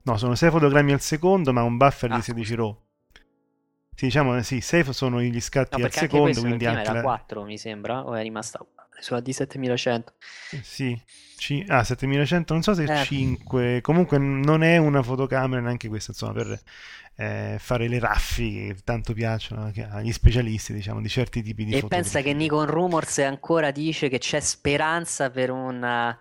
No, 0.08 0.16
sono 0.16 0.36
6 0.36 0.50
fotogrammi 0.52 0.94
al 0.94 1.02
secondo, 1.02 1.52
ma 1.52 1.64
un 1.64 1.76
buffer 1.76 2.10
Ah, 2.12 2.16
di 2.16 2.22
16 2.22 2.56
RAW. 2.56 2.78
Sì, 3.94 4.06
diciamo, 4.06 4.42
sì, 4.42 4.62
6 4.62 4.94
sono 4.94 5.22
gli 5.22 5.42
scatti 5.42 5.72
No, 5.72 5.78
al 5.78 5.84
anche 5.84 6.00
secondo, 6.00 6.24
questo 6.24 6.42
quindi 6.44 6.66
anche 6.66 6.80
era 6.82 6.94
la... 6.94 7.02
4 7.02 7.44
mi 7.44 7.58
sembra, 7.58 8.06
o 8.06 8.14
è 8.14 8.22
rimasta 8.22 8.66
sulla 9.00 9.20
D7100. 9.22 10.04
Sì, 10.62 11.00
ci- 11.38 11.66
ah, 11.68 11.84
7100, 11.84 12.54
non 12.54 12.64
so 12.64 12.74
se 12.74 12.84
Eh. 12.84 13.04
5, 13.06 13.82
comunque 13.82 14.18
non 14.18 14.64
è 14.64 14.78
una 14.78 15.02
fotocamera 15.04 15.62
neanche 15.62 15.88
questa, 15.88 16.12
insomma, 16.12 16.34
per 16.34 16.60
eh, 17.20 17.56
fare 17.60 17.88
le 17.88 17.98
raffiche 17.98 18.74
che 18.76 18.82
tanto 18.84 19.14
piacciono 19.14 19.72
agli 19.92 20.12
specialisti, 20.12 20.72
diciamo, 20.72 21.02
di 21.02 21.10
certi 21.10 21.42
tipi 21.42 21.66
di 21.66 21.72
E 21.72 21.80
fotografi. 21.80 22.04
pensa 22.04 22.22
che 22.22 22.34
Nikon 22.34 22.68
Rumors 22.68 23.18
ancora 23.20 23.72
dice 23.72 24.08
che 24.08 24.20
c'è 24.20 24.40
speranza 24.40 25.32
per 25.32 25.50
una, 25.50 26.16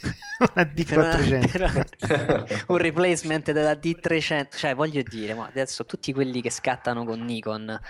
Una 0.54 0.66
per 0.66 0.98
una- 0.98 1.14
D400. 1.16 1.84
per 2.06 2.64
un 2.68 2.76
replacement 2.76 3.50
della 3.52 3.72
D300. 3.72 4.48
Cioè, 4.56 4.74
voglio 4.74 5.02
dire, 5.02 5.32
ma 5.34 5.46
adesso 5.46 5.86
tutti 5.86 6.12
quelli 6.12 6.42
che 6.42 6.50
scattano 6.50 7.04
con 7.06 7.20
Nikon, 7.20 7.80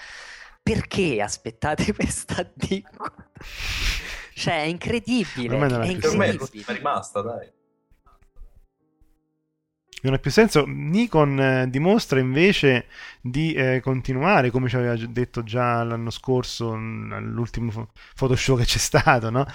perché 0.63 1.21
aspettate 1.21 1.93
questa 1.95 2.49
Nikon? 2.69 3.11
Cioè, 4.35 4.63
è 4.63 4.67
incredibile, 4.67 5.49
Ormai 5.55 5.69
non 5.71 5.83
è 5.83 5.87
è 5.87 5.91
incredibile. 5.91 6.33
l'ultima 6.33 6.73
rimasta, 6.73 7.21
dai. 7.23 7.51
Non 10.05 10.15
ha 10.15 10.19
più 10.19 10.33
senso. 10.33 10.65
Nikon 10.67 11.39
eh, 11.41 11.71
dimostra 11.71 12.19
invece 12.19 12.87
di 13.21 13.53
eh, 13.53 13.81
continuare, 13.81 14.51
come 14.51 14.69
ci 14.69 14.75
aveva 14.75 14.97
detto 14.97 15.45
già 15.45 15.85
l'anno 15.85 16.11
scorso, 16.11 16.75
mh, 16.75 17.13
all'ultimo 17.13 17.71
fo- 17.71 17.91
Photoshop 18.17 18.59
che 18.59 18.65
c'è 18.65 18.79
stato, 18.79 19.31
no? 19.31 19.47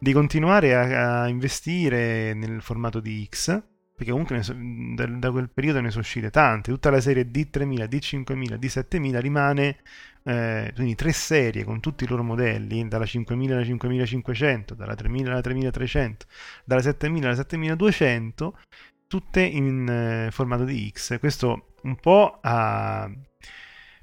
Di 0.00 0.12
continuare 0.12 0.74
a, 0.74 1.22
a 1.22 1.28
investire 1.28 2.34
nel 2.34 2.60
formato 2.62 2.98
di 2.98 3.24
X, 3.30 3.62
perché 3.94 4.10
comunque 4.10 4.42
so- 4.42 4.56
da, 4.58 5.06
da 5.06 5.30
quel 5.30 5.48
periodo 5.50 5.80
ne 5.80 5.90
sono 5.90 6.02
uscite 6.02 6.30
tante. 6.30 6.72
Tutta 6.72 6.90
la 6.90 7.00
serie 7.00 7.30
D3000, 7.30 7.86
D5000, 7.88 8.58
D7000 8.58 9.20
rimane, 9.20 9.76
eh, 10.24 10.72
quindi 10.74 10.94
tre 10.94 11.12
serie 11.12 11.64
con 11.64 11.80
tutti 11.80 12.04
i 12.04 12.06
loro 12.06 12.22
modelli, 12.22 12.86
dalla 12.88 13.06
5000 13.06 13.54
alla 13.54 13.64
5500, 13.64 14.74
dalla 14.74 14.94
3000 14.94 15.32
alla 15.32 15.40
3300, 15.40 16.26
dalla 16.64 16.82
7000 16.82 17.26
alla 17.28 17.36
7200 17.36 18.58
tutte 19.06 19.42
in 19.42 19.88
eh, 19.88 20.30
formato 20.30 20.64
di 20.64 20.90
X. 20.92 21.18
Questo 21.18 21.74
un 21.82 21.96
po' 21.96 22.38
ha- 22.42 23.10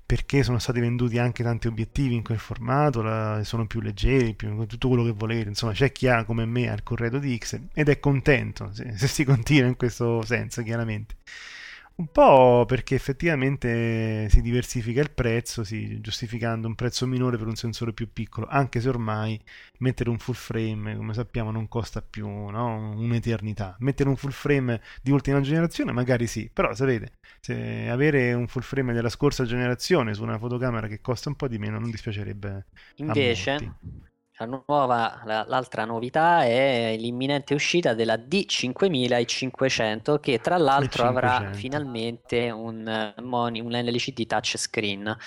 perché 0.05 0.41
sono 0.43 0.57
stati 0.57 0.79
venduti 0.79 1.19
anche 1.19 1.43
tanti 1.43 1.67
obiettivi 1.67 2.15
in 2.15 2.23
quel 2.23 2.39
formato, 2.39 3.01
la- 3.03 3.43
sono 3.43 3.67
più 3.67 3.79
leggeri, 3.81 4.33
più, 4.33 4.65
tutto 4.65 4.87
quello 4.87 5.03
che 5.03 5.11
volete. 5.11 5.49
Insomma, 5.49 5.73
c'è 5.73 5.91
chi 5.91 6.07
ha 6.07 6.23
come 6.25 6.45
me 6.45 6.69
ha 6.69 6.73
il 6.73 6.83
corredo 6.83 7.19
di 7.19 7.37
X 7.37 7.59
ed 7.73 7.89
è 7.89 7.99
contento 7.99 8.71
se, 8.73 8.97
se 8.97 9.07
si 9.07 9.23
continua 9.23 9.67
in 9.67 9.75
questo 9.75 10.21
senso, 10.23 10.63
chiaramente. 10.63 11.15
Un 11.99 12.07
po' 12.13 12.63
perché 12.65 12.95
effettivamente 12.95 14.29
si 14.29 14.41
diversifica 14.41 15.01
il 15.01 15.11
prezzo, 15.11 15.65
sì, 15.65 15.99
giustificando 15.99 16.65
un 16.65 16.73
prezzo 16.73 17.05
minore 17.05 17.37
per 17.37 17.47
un 17.47 17.55
sensore 17.57 17.91
più 17.91 18.13
piccolo, 18.13 18.47
anche 18.47 18.79
se 18.79 18.87
ormai 18.87 19.37
mettere 19.79 20.09
un 20.09 20.17
full 20.17 20.33
frame, 20.35 20.95
come 20.95 21.13
sappiamo, 21.13 21.51
non 21.51 21.67
costa 21.67 22.01
più 22.01 22.25
no? 22.25 22.91
un'eternità. 22.95 23.75
Mettere 23.79 24.07
un 24.07 24.15
full 24.15 24.31
frame 24.31 24.81
di 25.01 25.11
ultima 25.11 25.41
generazione 25.41 25.91
magari 25.91 26.25
sì, 26.25 26.49
però 26.51 26.73
sapete, 26.73 27.11
se 27.41 27.89
avere 27.89 28.31
un 28.31 28.47
full 28.47 28.61
frame 28.61 28.93
della 28.93 29.09
scorsa 29.09 29.43
generazione 29.43 30.13
su 30.13 30.23
una 30.23 30.37
fotocamera 30.37 30.87
che 30.87 31.01
costa 31.01 31.27
un 31.27 31.35
po' 31.35 31.49
di 31.49 31.57
meno 31.57 31.79
non 31.79 31.89
dispiacerebbe 31.91 32.49
a 32.49 32.65
Invece, 32.95 33.51
molti. 33.51 33.71
La 34.39 34.45
nuova, 34.45 35.21
la- 35.25 35.43
l'altra 35.47 35.83
novità 35.83 36.45
è 36.45 36.95
l'imminente 36.97 37.53
uscita 37.53 37.93
della 37.93 38.15
D5500 38.15 40.19
che 40.19 40.39
tra 40.39 40.57
l'altro 40.57 41.05
avrà 41.05 41.37
500. 41.39 41.59
finalmente 41.59 42.49
un, 42.49 42.87
eh, 42.87 43.13
moni- 43.21 43.59
un 43.59 43.71
LCD 43.71 44.25
touchscreen, 44.25 45.17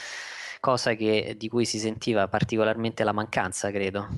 cosa 0.60 0.94
che- 0.94 1.34
di 1.36 1.48
cui 1.48 1.66
si 1.66 1.78
sentiva 1.78 2.26
particolarmente 2.28 3.04
la 3.04 3.12
mancanza, 3.12 3.70
credo. 3.70 4.08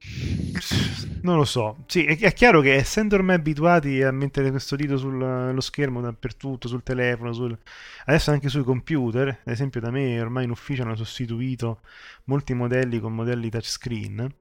Non 1.26 1.36
lo 1.38 1.44
so, 1.44 1.84
sì, 1.86 2.04
è, 2.04 2.16
è 2.18 2.32
chiaro 2.32 2.60
che 2.60 2.74
essendo 2.74 3.16
ormai 3.16 3.34
abituati 3.36 4.00
a 4.02 4.12
mettere 4.12 4.50
questo 4.50 4.76
dito 4.76 4.96
sullo 4.96 5.60
schermo 5.60 6.00
dappertutto, 6.00 6.68
sul 6.68 6.82
telefono, 6.84 7.32
sul- 7.32 7.58
adesso 8.04 8.30
anche 8.30 8.48
sui 8.48 8.62
computer, 8.62 9.28
ad 9.28 9.52
esempio 9.52 9.80
da 9.80 9.90
me 9.90 10.20
ormai 10.20 10.44
in 10.44 10.50
ufficio 10.50 10.82
hanno 10.82 10.94
sostituito 10.94 11.80
molti 12.24 12.54
modelli 12.54 13.00
con 13.00 13.12
modelli 13.14 13.50
touchscreen. 13.50 14.34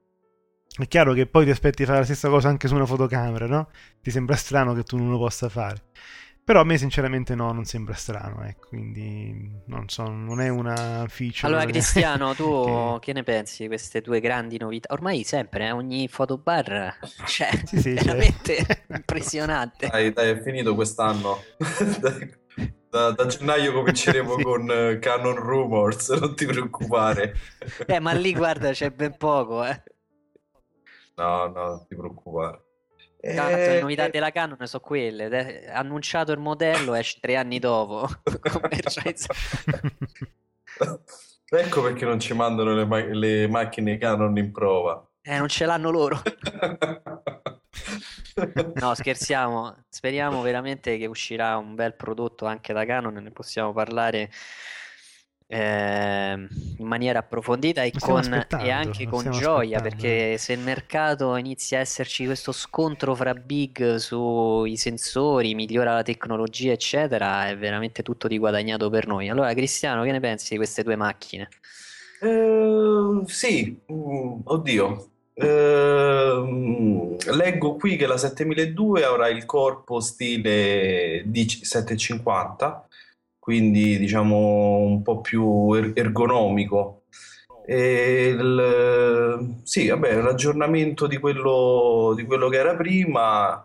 È 0.78 0.88
chiaro 0.88 1.14
che 1.14 1.26
poi 1.26 1.46
ti 1.46 1.52
aspetti 1.52 1.78
di 1.84 1.86
fare 1.86 2.00
la 2.00 2.06
stessa 2.06 2.30
cosa 2.30 2.50
anche 2.50 2.68
su 2.68 2.76
una 2.76 2.86
fotocamera, 2.86 3.48
no? 3.48 3.70
Ti 4.02 4.12
sembra 4.12 4.36
strano 4.36 4.74
che 4.74 4.84
tu 4.84 4.98
non 4.98 5.10
lo 5.10 5.18
possa 5.18 5.50
fare. 5.50 5.82
Però 6.46 6.62
a 6.62 6.64
me 6.64 6.78
sinceramente 6.78 7.36
no, 7.36 7.52
non 7.52 7.66
sembra 7.66 7.96
strano, 7.96 8.44
ecco, 8.46 8.68
quindi 8.70 9.62
non 9.66 9.90
so, 9.90 10.08
non 10.08 10.40
è 10.40 10.48
una 10.50 11.06
feature 11.10 11.52
Allora, 11.56 11.66
Cristiano, 11.66 12.34
tu 12.34 12.98
che- 13.00 13.00
che 13.00 13.14
ne 13.14 13.22
pensi 13.24 13.64
di 13.64 13.68
queste 13.68 14.02
due 14.02 14.20
grandi 14.20 14.58
novità? 14.58 14.92
Ormai 14.94 15.24
sempre, 15.24 15.66
eh, 15.68 15.72
ogni 15.72 16.08
fotobar, 16.08 16.98
cioè, 17.24 17.50
Sì, 17.64 17.80
sì, 17.82 17.92
veramente 17.94 18.66
impressionante. 18.90 19.92
Dai, 19.92 20.12
dai, 20.14 20.30
è 20.32 20.42
finito 20.42 20.76
quest'anno. 20.76 21.52
Da, 22.90 23.12
da 23.12 23.26
gennaio 23.26 23.74
cominceremo 23.74 24.36
Sì. 24.36 24.42
con 24.42 24.70
eh, 24.72 25.00
Canon 25.00 25.36
Rumors, 25.36 26.10
non 26.12 26.36
ti 26.36 26.46
preoccupare. 26.46 27.34
Eh, 27.88 28.00
ma 28.00 28.12
lì 28.14 28.34
guarda, 28.36 28.72
c'è 28.72 28.92
ben 28.92 29.16
poco, 29.18 29.64
eh. 29.64 29.82
No, 31.18 31.48
no, 31.48 31.68
non 31.68 31.86
ti 31.88 31.96
preoccupare. 31.96 32.65
Tanto 33.34 33.56
le 33.70 33.78
Eh, 33.78 33.82
novità 33.82 34.08
della 34.08 34.32
Canon 34.32 34.58
sono 34.68 34.84
quelle. 34.84 35.68
Annunciato 35.72 36.32
il 36.32 36.40
modello, 36.40 36.94
esce 36.94 37.18
tre 37.20 37.36
anni 37.36 37.60
dopo. 37.60 38.08
Ecco 41.48 41.84
perché 41.84 42.06
non 42.06 42.20
ci 42.20 42.34
mandano 42.34 42.74
le, 42.74 42.86
ma- 42.86 43.06
le 43.06 43.48
macchine 43.48 43.98
Canon 43.98 44.36
in 44.38 44.52
prova. 44.52 45.08
Eh, 45.22 45.38
non 45.38 45.48
ce 45.48 45.66
l'hanno 45.66 45.90
loro. 45.90 46.22
No, 48.76 48.94
scherziamo. 48.94 49.86
Speriamo 49.90 50.42
veramente 50.42 50.98
che 50.98 51.06
uscirà 51.06 51.58
un 51.58 51.76
bel 51.76 51.96
prodotto 51.96 52.46
anche 52.46 52.74
da 52.74 52.86
Canon. 52.86 53.14
Ne 53.16 53.32
possiamo 53.32 53.74
parlare 53.74 54.30
ehm, 55.48 56.48
in 56.78 56.86
maniera 56.86 57.20
approfondita 57.20 57.84
e, 57.84 57.92
con, 57.98 58.46
e 58.62 58.70
anche 58.72 59.08
con 59.08 59.30
gioia, 59.32 59.78
aspettando, 59.78 59.82
perché 59.82 60.38
se 60.38 60.54
il 60.54 60.60
mercato 60.60 61.36
inizia 61.36 61.78
a 61.78 61.82
esserci 61.82 62.26
questo 62.26 62.52
scontro 62.52 63.16
fra 63.16 63.34
big 63.34 63.96
sui 63.96 64.76
sensori, 64.78 65.56
migliora 65.56 65.94
la 65.94 66.04
tecnologia, 66.04 66.72
eccetera, 66.72 67.48
è 67.48 67.58
veramente 67.58 68.04
tutto 68.04 68.28
di 68.28 68.38
guadagnato 68.38 68.90
per 68.90 69.08
noi. 69.08 69.30
Allora, 69.30 69.54
Cristiano, 69.54 70.04
che 70.04 70.12
ne 70.12 70.20
pensi 70.20 70.50
di 70.52 70.58
queste 70.58 70.84
due 70.84 70.96
macchine? 70.96 71.50
Eh, 72.22 73.22
sì, 73.26 73.80
mm, 73.92 74.40
oddio. 74.44 75.10
Ehm, 75.38 77.18
leggo 77.36 77.76
qui 77.76 77.98
che 77.98 78.08
la 78.08 78.18
7002 78.18 79.04
avrà 79.04 79.28
il 79.28 79.46
corpo 79.46 80.00
stile 80.00 81.26
D750, 81.26 82.80
quindi 83.46 84.00
diciamo 84.00 84.78
un 84.78 85.04
po' 85.04 85.22
più 85.22 85.72
er- 85.76 85.92
ergonomico. 85.94 87.04
Il- 87.68 89.60
sì, 89.62 89.88
vabbè, 89.88 90.20
l'aggiornamento 90.20 91.06
di 91.06 91.18
quello, 91.20 92.14
di 92.16 92.24
quello 92.24 92.50
che 92.50 92.58
era 92.58 92.76
prima. 92.76 93.64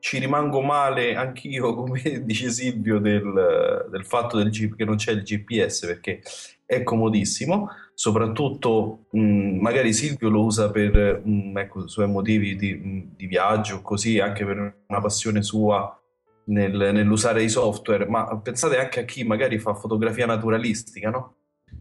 Ci 0.00 0.18
rimango 0.18 0.62
male 0.62 1.14
anch'io, 1.14 1.74
come 1.78 2.24
dice 2.24 2.50
Silvio, 2.50 2.98
del, 2.98 3.86
del 3.88 4.04
fatto 4.04 4.36
del 4.36 4.50
G- 4.50 4.74
che 4.74 4.84
non 4.84 4.96
c'è 4.96 5.12
il 5.12 5.22
GPS 5.22 5.86
perché 5.86 6.20
è 6.64 6.82
comodissimo, 6.82 7.68
soprattutto 7.94 9.06
mh, 9.12 9.58
magari 9.60 9.92
Silvio 9.92 10.28
lo 10.28 10.42
usa 10.42 10.72
per 10.72 11.22
mh, 11.24 11.56
ecco, 11.56 11.86
suoi 11.86 12.08
motivi 12.08 12.56
di, 12.56 12.74
mh, 12.74 13.14
di 13.16 13.26
viaggio, 13.26 13.80
così 13.82 14.18
anche 14.18 14.44
per 14.44 14.56
una 14.88 15.00
passione 15.00 15.42
sua 15.42 16.00
nel- 16.46 16.90
nell'usare 16.92 17.42
i 17.42 17.48
software, 17.48 18.06
ma 18.06 18.36
pensate 18.38 18.78
anche 18.78 19.00
a 19.00 19.04
chi 19.04 19.24
magari 19.24 19.58
fa 19.58 19.74
fotografia 19.74 20.26
naturalistica, 20.26 21.10
no? 21.10 21.34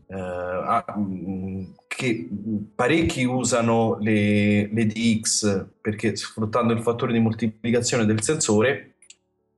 Eh, 0.07 1.65
che 1.87 2.29
parecchi 2.75 3.23
usano 3.23 3.97
le, 3.99 4.67
le 4.71 4.85
DX 4.85 5.67
perché 5.81 6.15
sfruttando 6.15 6.73
il 6.73 6.81
fattore 6.81 7.13
di 7.13 7.19
moltiplicazione 7.19 8.05
del 8.05 8.21
sensore 8.21 8.95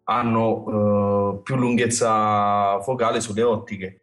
hanno 0.03 1.37
eh, 1.39 1.41
più 1.43 1.55
lunghezza 1.55 2.79
focale 2.81 3.19
sulle 3.21 3.43
ottiche. 3.43 4.01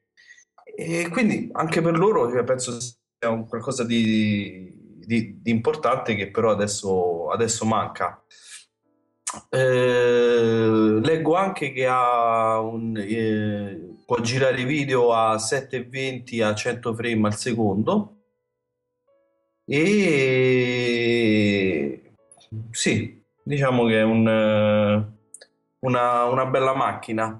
E 0.76 1.08
quindi 1.10 1.48
anche 1.52 1.80
per 1.80 1.96
loro 1.96 2.28
penso 2.44 2.78
sia 2.80 3.30
un 3.30 3.46
qualcosa 3.46 3.84
di, 3.84 4.72
di- 5.06 5.38
di 5.40 5.50
importante 5.50 6.14
che 6.14 6.30
però 6.30 6.50
adesso, 6.50 7.30
adesso 7.30 7.64
manca. 7.64 8.22
Eh, 9.50 11.00
leggo 11.02 11.34
anche 11.34 11.72
che 11.72 11.86
ha 11.86 12.60
un, 12.60 12.96
eh, 12.96 13.96
può 14.04 14.20
girare 14.20 14.64
video 14.64 15.12
a 15.12 15.38
720 15.38 16.42
a 16.42 16.54
100 16.54 16.94
frame 16.94 17.26
al 17.26 17.36
secondo 17.36 18.16
e 19.66 21.14
sì, 22.70 23.22
diciamo 23.42 23.86
che 23.86 24.00
è 24.00 24.02
un, 24.02 24.28
eh, 24.28 25.12
una, 25.80 26.24
una 26.24 26.46
bella 26.46 26.74
macchina. 26.74 27.38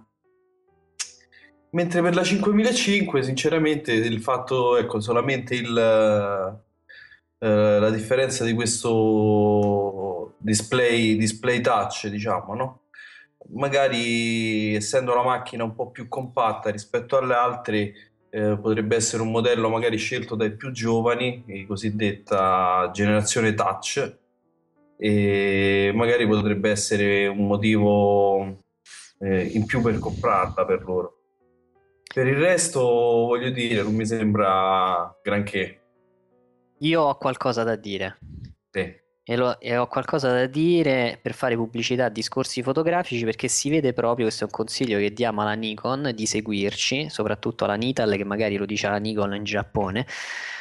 Mentre 1.71 2.03
per 2.03 2.15
la 2.15 2.23
5005, 2.23 3.23
sinceramente, 3.23 3.93
il 3.93 4.21
fatto, 4.21 4.77
ecco, 4.77 5.01
solamente 5.01 5.55
il, 5.55 5.77
eh, 5.77 7.79
la 7.79 7.91
differenza 7.91 8.45
di 8.45 8.53
questo 8.55 10.14
display, 10.45 11.17
display 11.17 11.61
touch, 11.63 12.09
diciamo, 12.09 12.55
no? 12.55 12.81
Magari 13.55 14.75
essendo 14.75 15.15
la 15.15 15.23
macchina 15.23 15.65
un 15.65 15.75
po' 15.75 15.91
più 15.91 16.07
compatta 16.09 16.71
rispetto 16.71 17.17
alle 17.17 17.35
altre, 17.35 17.93
eh, 18.31 18.59
potrebbe 18.61 18.97
essere 18.97 19.23
un 19.23 19.31
modello 19.31 19.69
magari 19.71 19.97
scelto 19.97 20.35
dai 20.35 20.55
più 20.55 20.71
giovani, 20.71 21.65
cosiddetta 21.67 22.91
generazione 22.93 23.55
touch, 23.55 24.19
e 24.99 25.93
magari 25.95 26.27
potrebbe 26.27 26.71
essere 26.71 27.27
un 27.27 27.47
motivo 27.47 28.65
eh, 29.21 29.45
in 29.45 29.65
più 29.65 29.81
per 29.81 29.99
comprarla 29.99 30.65
per 30.65 30.83
loro. 30.83 31.19
Per 32.15 32.27
il 32.27 32.37
resto, 32.37 32.81
voglio 32.81 33.51
dire, 33.51 33.83
non 33.83 33.95
mi 33.95 34.07
sembra 34.07 35.19
granché. 35.23 35.81
Io 36.79 37.01
ho 37.01 37.17
qualcosa 37.17 37.63
da 37.65 37.77
dire. 37.77 38.19
Sì. 38.71 39.03
E, 39.27 39.37
lo- 39.37 39.59
e 39.59 39.75
ho 39.79 39.87
qualcosa 39.87 40.31
da 40.31 40.45
dire 40.47 41.19
per 41.21 41.33
fare 41.33 41.57
pubblicità 41.57 42.05
a 42.05 42.09
discorsi 42.11 42.63
fotografici 42.63 43.25
perché 43.25 43.49
si 43.49 43.71
vede 43.71 43.95
proprio, 43.95 44.27
questo 44.27 44.45
è 44.45 44.47
un 44.47 44.53
consiglio 44.53 44.99
che 44.99 45.15
diamo 45.15 45.41
alla 45.41 45.55
Nikon, 45.55 46.13
di 46.15 46.27
seguirci, 46.27 47.09
soprattutto 47.09 47.65
alla 47.65 47.75
Nital 47.75 48.17
che 48.17 48.25
magari 48.25 48.57
lo 48.57 48.67
dice 48.67 48.87
alla 48.87 48.99
Nikon 48.99 49.35
in 49.35 49.45
Giappone, 49.45 50.07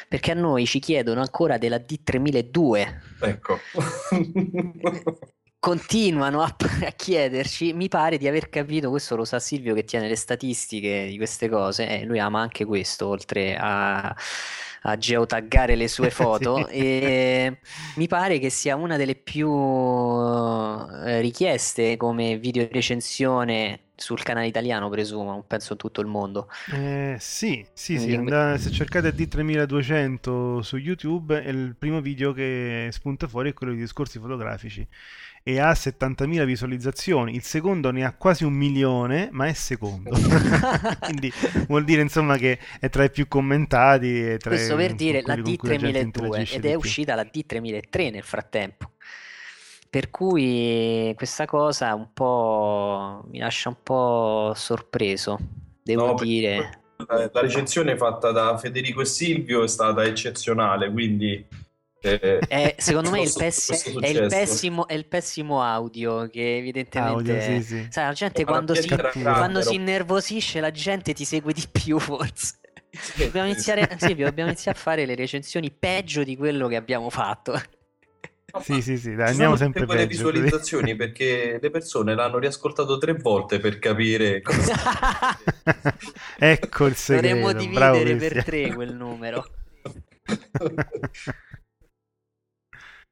perché 0.08 0.30
a 0.30 0.34
noi 0.34 0.64
ci 0.64 0.78
chiedono 0.78 1.20
ancora 1.20 1.58
della 1.58 1.76
D3002. 1.76 2.94
Ecco. 3.20 3.58
Continuano 5.58 6.42
a, 6.42 6.56
a 6.84 6.90
chiederci, 6.90 7.72
mi 7.72 7.88
pare 7.88 8.18
di 8.18 8.28
aver 8.28 8.50
capito, 8.50 8.90
questo 8.90 9.16
lo 9.16 9.24
sa 9.24 9.38
Silvio 9.38 9.74
che 9.74 9.84
tiene 9.84 10.08
le 10.08 10.16
statistiche 10.16 11.06
di 11.06 11.16
queste 11.16 11.48
cose, 11.48 11.88
e 11.88 12.04
lui 12.04 12.18
ama 12.18 12.40
anche 12.40 12.64
questo, 12.66 13.08
oltre 13.08 13.56
a, 13.58 14.14
a 14.86 14.96
geotaggare 14.96 15.76
le 15.76 15.88
sue 15.88 16.10
foto, 16.10 16.66
e 16.68 17.58
mi 17.96 18.06
pare 18.08 18.38
che 18.38 18.50
sia 18.50 18.76
una 18.76 18.96
delle 18.96 19.14
più 19.14 19.50
eh, 19.50 21.20
richieste 21.20 21.96
come 21.96 22.38
video 22.38 22.68
recensione 22.70 23.83
sul 23.96 24.22
canale 24.22 24.46
italiano, 24.46 24.88
presumo, 24.88 25.44
penso 25.46 25.72
in 25.72 25.78
tutto 25.78 26.00
il 26.00 26.06
mondo. 26.06 26.48
Eh, 26.72 27.16
sì, 27.18 27.64
sì, 27.72 27.98
sì. 27.98 28.14
andate- 28.14 28.58
se 28.60 28.70
cercate 28.70 29.14
D3200 29.14 30.60
su 30.60 30.76
YouTube, 30.76 31.36
il 31.38 31.76
primo 31.78 32.00
video 32.00 32.32
che 32.32 32.88
spunta 32.90 33.28
fuori 33.28 33.50
è 33.50 33.52
quello 33.54 33.72
di 33.72 33.78
discorsi 33.78 34.18
fotografici 34.18 34.86
e 35.46 35.60
ha 35.60 35.72
70.000 35.72 36.44
visualizzazioni. 36.44 37.34
Il 37.34 37.42
secondo 37.42 37.90
ne 37.90 38.04
ha 38.04 38.14
quasi 38.14 38.44
un 38.44 38.54
milione, 38.54 39.28
ma 39.30 39.46
è 39.46 39.52
secondo. 39.52 40.10
Quindi 41.00 41.30
vuol 41.68 41.84
dire 41.84 42.00
insomma 42.00 42.38
che 42.38 42.58
è 42.80 42.88
tra 42.88 43.04
i 43.04 43.10
più 43.10 43.28
commentati 43.28 44.30
e 44.30 44.38
tra 44.38 44.50
Questo 44.50 44.74
per 44.74 44.94
dire 44.94 45.20
la 45.20 45.34
quelli 45.34 45.56
con 45.56 45.68
cui 45.68 45.68
la 45.68 45.76
gente 45.76 46.00
D3002 46.00 46.24
interagisce 46.24 46.56
ed 46.56 46.62
di 46.62 46.68
è 46.68 46.74
uscita 46.74 47.14
la 47.14 47.24
D3003 47.30 48.10
nel 48.10 48.22
frattempo. 48.22 48.92
Per 49.94 50.10
cui 50.10 51.12
questa 51.14 51.46
cosa 51.46 51.94
un 51.94 52.12
po' 52.12 53.22
mi 53.30 53.38
lascia 53.38 53.68
un 53.68 53.76
po' 53.80 54.50
sorpreso, 54.56 55.38
devo 55.84 56.06
No, 56.06 56.14
dire. 56.14 56.80
La, 57.06 57.30
la 57.32 57.40
recensione 57.40 57.96
fatta 57.96 58.32
da 58.32 58.58
Federico 58.58 59.02
e 59.02 59.04
Silvio 59.04 59.62
è 59.62 59.68
stata 59.68 60.02
eccezionale, 60.02 60.90
quindi 60.90 61.46
eh, 62.00 62.38
È, 62.40 62.74
secondo 62.76 63.10
me 63.10 63.20
il 63.20 63.32
pess- 63.38 63.70
è, 64.00 64.08
il 64.08 64.26
pessimo, 64.26 64.88
è 64.88 64.94
il 64.94 65.06
pessimo 65.06 65.62
audio 65.62 66.26
che 66.28 66.56
evidentemente... 66.56 67.30
Audio, 67.30 67.40
sì, 67.40 67.62
sì. 67.62 67.86
Sai, 67.88 68.06
la 68.06 68.12
gente 68.14 68.42
Ma 68.42 68.50
quando 68.50 68.74
la 68.74 68.80
si, 68.80 68.88
quando 69.22 69.62
si 69.62 69.74
innervosisce 69.76 70.58
la 70.58 70.72
gente 70.72 71.12
ti 71.12 71.24
segue 71.24 71.52
di 71.52 71.62
più 71.70 72.00
forse. 72.00 72.58
Sì, 72.90 73.26
Dobbiamo 73.26 73.46
iniziare, 73.46 73.86
dobbiamo 73.96 74.50
iniziare 74.50 74.76
a 74.76 74.80
fare 74.80 75.06
le 75.06 75.14
recensioni 75.14 75.70
peggio 75.70 76.24
di 76.24 76.36
quello 76.36 76.66
che 76.66 76.74
abbiamo 76.74 77.10
fatto. 77.10 77.54
Sì, 78.60 78.80
sì, 78.82 78.96
sì, 78.98 79.14
dai, 79.14 79.30
andiamo 79.30 79.56
sempre 79.56 79.84
peggio. 79.84 80.06
visualizzazioni 80.06 80.94
perché 80.94 81.58
le 81.60 81.70
persone 81.70 82.14
l'hanno 82.14 82.38
riascoltato 82.38 82.98
tre 82.98 83.14
volte 83.14 83.58
per 83.58 83.78
capire 83.80 84.40
cosa 84.42 84.74
ecco 86.38 86.86
il 86.86 86.94
segreto. 86.94 87.34
Dovremmo 87.34 87.72
bravo 87.72 87.96
dividere 87.96 88.16
per 88.16 88.32
Cristian. 88.32 88.44
tre 88.44 88.74
quel 88.74 88.94
numero. 88.94 89.44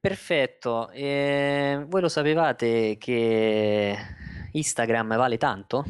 Perfetto. 0.00 0.90
E 0.90 1.84
voi 1.88 2.00
lo 2.00 2.08
sapevate 2.08 2.96
che 2.98 3.96
Instagram 4.52 5.16
vale 5.16 5.38
tanto? 5.38 5.84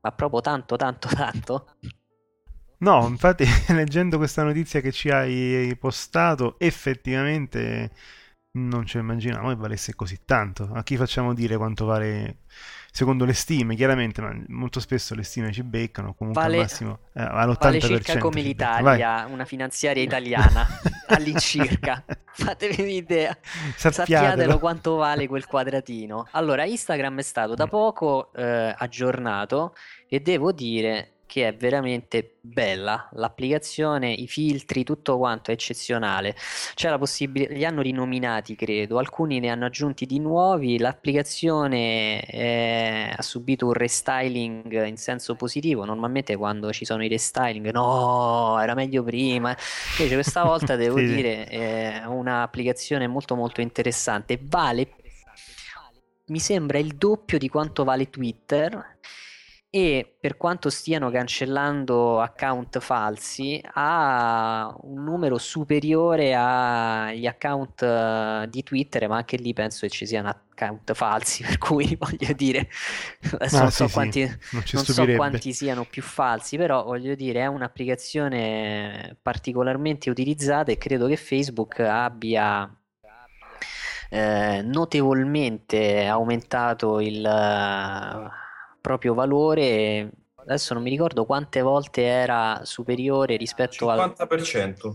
Ma 0.00 0.12
proprio 0.12 0.40
tanto, 0.40 0.76
tanto, 0.76 1.08
tanto? 1.08 1.76
No, 2.78 3.06
infatti, 3.06 3.44
leggendo 3.72 4.18
questa 4.18 4.42
notizia 4.42 4.80
che 4.80 4.92
ci 4.92 5.10
hai 5.10 5.74
postato, 5.78 6.56
effettivamente 6.58 7.90
non 8.56 8.86
ci 8.86 8.98
immaginavo 8.98 9.48
che 9.48 9.56
valesse 9.56 9.94
così 9.94 10.20
tanto. 10.24 10.70
A 10.72 10.82
chi 10.82 10.96
facciamo 10.96 11.34
dire 11.34 11.56
quanto 11.56 11.84
vale 11.84 12.38
secondo 12.90 13.24
le 13.24 13.32
stime, 13.32 13.74
chiaramente, 13.74 14.20
ma 14.20 14.32
molto 14.48 14.78
spesso 14.78 15.16
le 15.16 15.24
stime 15.24 15.50
ci 15.50 15.64
beccano, 15.64 16.14
comunque 16.14 16.42
Vale- 16.42 16.56
al 16.56 16.62
massimo 16.62 16.98
eh, 17.14 17.22
all'80% 17.22 17.56
Vale 17.58 17.80
circa 17.80 18.18
come 18.18 18.40
l'Italia, 18.40 19.26
una 19.28 19.44
finanziaria 19.44 20.02
italiana, 20.02 20.64
all'incirca. 21.08 22.04
Fatevi 22.32 22.82
un'idea. 22.82 23.36
Sappiatelo. 23.76 23.92
Sappiatelo 23.92 24.58
quanto 24.60 24.94
vale 24.94 25.26
quel 25.26 25.46
quadratino. 25.46 26.28
Allora, 26.32 26.64
Instagram 26.64 27.18
è 27.18 27.22
stato 27.22 27.54
da 27.54 27.66
poco 27.66 28.32
eh, 28.32 28.72
aggiornato 28.76 29.74
e 30.08 30.20
devo 30.20 30.52
dire 30.52 31.13
che 31.26 31.48
è 31.48 31.56
veramente 31.56 32.36
bella. 32.40 33.08
L'applicazione, 33.12 34.12
i 34.12 34.26
filtri, 34.26 34.84
tutto 34.84 35.16
quanto 35.18 35.50
è 35.50 35.54
eccezionale. 35.54 36.34
C'è 36.74 36.88
la 36.88 36.98
possibilità, 36.98 37.52
li 37.52 37.64
hanno 37.64 37.82
rinominati, 37.82 38.54
credo, 38.54 38.98
alcuni 38.98 39.40
ne 39.40 39.48
hanno 39.48 39.66
aggiunti 39.66 40.06
di 40.06 40.18
nuovi. 40.18 40.78
L'applicazione 40.78 42.24
eh, 42.24 43.14
ha 43.16 43.22
subito 43.22 43.66
un 43.66 43.72
restyling 43.72 44.86
in 44.86 44.96
senso 44.96 45.34
positivo. 45.34 45.84
Normalmente 45.84 46.36
quando 46.36 46.72
ci 46.72 46.84
sono 46.84 47.04
i 47.04 47.08
restyling, 47.08 47.70
no, 47.70 48.58
era 48.60 48.74
meglio 48.74 49.02
prima. 49.02 49.56
Invece 49.98 50.14
questa 50.14 50.44
volta 50.44 50.76
devo 50.76 50.98
sì. 50.98 51.06
dire 51.06 51.44
è 51.46 52.02
un'applicazione 52.06 53.06
molto 53.06 53.34
molto 53.34 53.60
interessante. 53.60 54.38
Vale, 54.42 54.88
mi 56.26 56.38
sembra 56.38 56.78
il 56.78 56.94
doppio 56.94 57.38
di 57.38 57.48
quanto 57.48 57.84
vale 57.84 58.08
Twitter 58.08 58.98
e 59.76 60.14
per 60.20 60.36
quanto 60.36 60.70
stiano 60.70 61.10
cancellando 61.10 62.20
account 62.20 62.78
falsi 62.78 63.60
ha 63.72 64.72
un 64.82 65.02
numero 65.02 65.36
superiore 65.36 66.32
agli 66.32 67.26
account 67.26 67.82
eh, 67.82 68.46
di 68.48 68.62
Twitter, 68.62 69.08
ma 69.08 69.16
anche 69.16 69.36
lì 69.36 69.52
penso 69.52 69.80
che 69.80 69.88
ci 69.88 70.06
siano 70.06 70.28
account 70.28 70.94
falsi, 70.94 71.42
per 71.42 71.58
cui 71.58 71.96
voglio 71.98 72.32
dire, 72.34 72.68
adesso 73.32 73.56
Ah, 73.56 73.62
non 73.62 73.70
sì, 73.72 73.76
so 73.78 73.86
sì, 73.88 73.92
quanti, 73.92 74.20
non 74.20 74.62
non 74.74 74.84
so 74.84 75.06
quanti 75.16 75.52
siano 75.52 75.84
più 75.84 76.02
falsi, 76.02 76.56
però 76.56 76.84
voglio 76.84 77.16
dire, 77.16 77.40
è 77.40 77.46
un'applicazione 77.46 79.16
particolarmente 79.22 80.08
utilizzata 80.08 80.70
e 80.70 80.78
credo 80.78 81.08
che 81.08 81.16
Facebook 81.16 81.80
abbia 81.80 82.72
eh, 84.08 84.62
notevolmente 84.62 86.06
aumentato 86.06 87.00
il 87.00 87.26
proprio 88.84 89.14
valore. 89.14 90.10
Adesso 90.34 90.74
non 90.74 90.82
mi 90.82 90.90
ricordo 90.90 91.24
quante 91.24 91.62
volte 91.62 92.02
era 92.02 92.60
superiore 92.64 93.36
rispetto 93.36 93.88
al... 93.88 94.12
50%. 94.14 94.94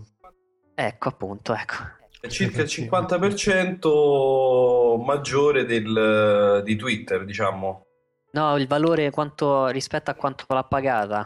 Ecco, 0.75 1.09
appunto, 1.09 1.55
ecco. 1.55 1.73
È 2.21 2.27
circa 2.27 2.61
il 2.61 2.67
50% 2.67 5.03
maggiore 5.03 5.65
del, 5.65 6.61
di 6.63 6.75
Twitter, 6.75 7.25
diciamo. 7.25 7.87
No, 8.33 8.55
il 8.57 8.67
valore 8.67 9.09
quanto, 9.09 9.69
rispetto 9.69 10.11
a 10.11 10.13
quanto 10.13 10.45
l'ha 10.49 10.63
pagata. 10.63 11.25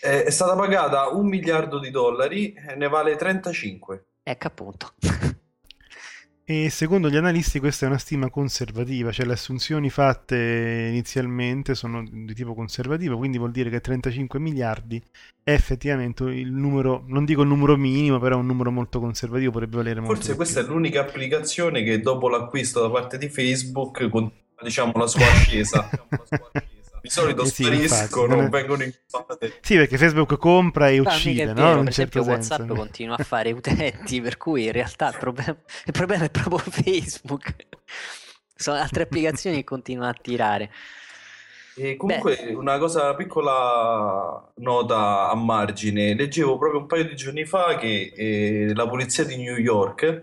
È, 0.00 0.22
è 0.22 0.30
stata 0.30 0.54
pagata 0.54 1.08
un 1.08 1.26
miliardo 1.26 1.80
di 1.80 1.90
dollari 1.90 2.52
e 2.52 2.76
ne 2.76 2.88
vale 2.88 3.16
35. 3.16 4.04
Ecco, 4.22 4.46
appunto. 4.46 4.92
E 6.48 6.70
secondo 6.70 7.10
gli 7.10 7.16
analisti 7.16 7.58
questa 7.58 7.86
è 7.86 7.88
una 7.88 7.98
stima 7.98 8.30
conservativa, 8.30 9.10
cioè 9.10 9.26
le 9.26 9.32
assunzioni 9.32 9.90
fatte 9.90 10.36
inizialmente 10.92 11.74
sono 11.74 12.04
di 12.08 12.34
tipo 12.34 12.54
conservativo, 12.54 13.16
quindi 13.16 13.36
vuol 13.36 13.50
dire 13.50 13.68
che 13.68 13.80
35 13.80 14.38
miliardi 14.38 15.02
è 15.42 15.50
effettivamente 15.50 16.22
il 16.22 16.52
numero, 16.52 17.02
non 17.08 17.24
dico 17.24 17.42
il 17.42 17.48
numero 17.48 17.76
minimo, 17.76 18.20
però 18.20 18.36
è 18.36 18.38
un 18.38 18.46
numero 18.46 18.70
molto 18.70 19.00
conservativo, 19.00 19.50
potrebbe 19.50 19.78
valere 19.78 19.98
molto 19.98 20.14
Forse 20.14 20.36
questa 20.36 20.60
più. 20.60 20.68
è 20.68 20.72
l'unica 20.72 21.00
applicazione 21.00 21.82
che 21.82 21.98
dopo 21.98 22.28
l'acquisto 22.28 22.80
da 22.80 22.90
parte 22.90 23.18
di 23.18 23.28
Facebook 23.28 24.08
continua, 24.08 24.62
diciamo, 24.62 24.92
la 24.94 25.06
sua 25.08 25.26
ascesa. 25.26 25.90
Di 27.06 27.12
solito 27.12 27.42
Eh 27.42 27.46
sì, 27.46 27.62
spariscono, 27.62 28.02
infatti, 28.02 28.28
non 28.28 28.44
è- 28.44 28.48
vengono 28.48 28.82
inquadrate. 28.82 29.58
Sì, 29.60 29.76
perché 29.76 29.96
Facebook 29.98 30.36
compra 30.38 30.88
e 30.88 30.98
uccide, 30.98 31.44
no? 31.46 31.54
vero, 31.54 31.68
per 31.70 31.78
un 31.78 31.88
esempio 31.88 32.20
certo 32.22 32.34
WhatsApp 32.36 32.58
senso. 32.60 32.74
continua 32.74 33.16
a 33.16 33.22
fare 33.24 33.52
utenti, 33.52 34.20
per 34.20 34.36
cui 34.36 34.64
in 34.64 34.72
realtà 34.72 35.08
il 35.10 35.16
problema, 35.18 35.56
il 35.84 35.92
problema 35.92 36.24
è 36.24 36.30
proprio 36.30 36.58
Facebook. 36.58 37.54
Sono 38.54 38.78
altre 38.78 39.04
applicazioni 39.04 39.56
che 39.56 39.64
continuano 39.64 40.10
a 40.10 40.16
tirare. 40.20 40.70
E 41.78 41.96
comunque 41.96 42.54
una 42.54 42.78
cosa, 42.78 43.02
una 43.02 43.14
piccola 43.14 44.50
nota 44.56 45.28
a 45.28 45.34
margine, 45.34 46.14
leggevo 46.14 46.56
proprio 46.56 46.80
un 46.80 46.86
paio 46.86 47.04
di 47.04 47.14
giorni 47.14 47.44
fa 47.44 47.76
che 47.76 48.12
eh, 48.16 48.72
la 48.74 48.88
polizia 48.88 49.24
di 49.24 49.36
New 49.36 49.56
York 49.56 50.22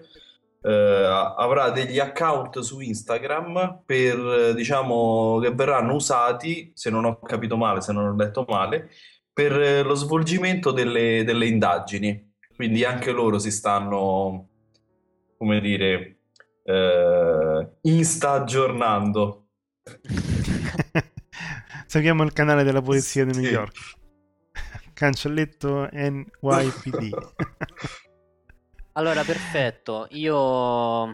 eh, 0.63 1.33
avrà 1.37 1.69
degli 1.71 1.99
account 1.99 2.59
su 2.59 2.79
Instagram 2.79 3.81
per, 3.85 4.53
diciamo, 4.55 5.39
che 5.39 5.51
verranno 5.51 5.93
usati, 5.93 6.71
se 6.73 6.89
non 6.89 7.05
ho 7.05 7.19
capito 7.19 7.57
male, 7.57 7.81
se 7.81 7.91
non 7.91 8.05
ho 8.07 8.15
letto 8.15 8.45
male, 8.47 8.89
per 9.33 9.59
eh, 9.59 9.83
lo 9.83 9.95
svolgimento 9.95 10.71
delle, 10.71 11.23
delle 11.23 11.47
indagini. 11.47 12.31
Quindi 12.55 12.85
anche 12.85 13.11
loro 13.11 13.39
si 13.39 13.51
stanno, 13.51 14.47
come 15.37 15.59
dire, 15.59 16.19
eh, 16.63 17.69
insta 17.81 18.31
aggiornando. 18.31 19.47
Seguiamo 21.87 22.23
il 22.23 22.31
canale 22.31 22.63
della 22.63 22.81
polizia 22.81 23.25
di 23.25 23.33
New 23.33 23.43
Sì. 23.45 23.51
York. 23.51 23.93
Cancelletto 24.93 25.89
NYPD. 25.91 27.09
Allora, 28.95 29.23
perfetto. 29.23 30.07
Io 30.11 31.11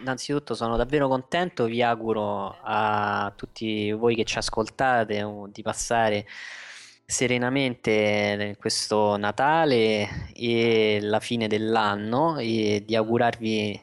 innanzitutto 0.00 0.54
sono 0.54 0.76
davvero 0.76 1.06
contento. 1.06 1.66
Vi 1.66 1.80
auguro 1.82 2.56
a 2.62 3.32
tutti 3.36 3.92
voi 3.92 4.16
che 4.16 4.24
ci 4.24 4.38
ascoltate 4.38 5.22
uh, 5.22 5.48
di 5.52 5.62
passare 5.62 6.26
serenamente 7.06 8.56
questo 8.58 9.16
Natale 9.16 10.32
e 10.34 10.98
la 11.00 11.20
fine 11.20 11.46
dell'anno 11.46 12.38
e 12.38 12.82
di 12.84 12.96
augurarvi 12.96 13.80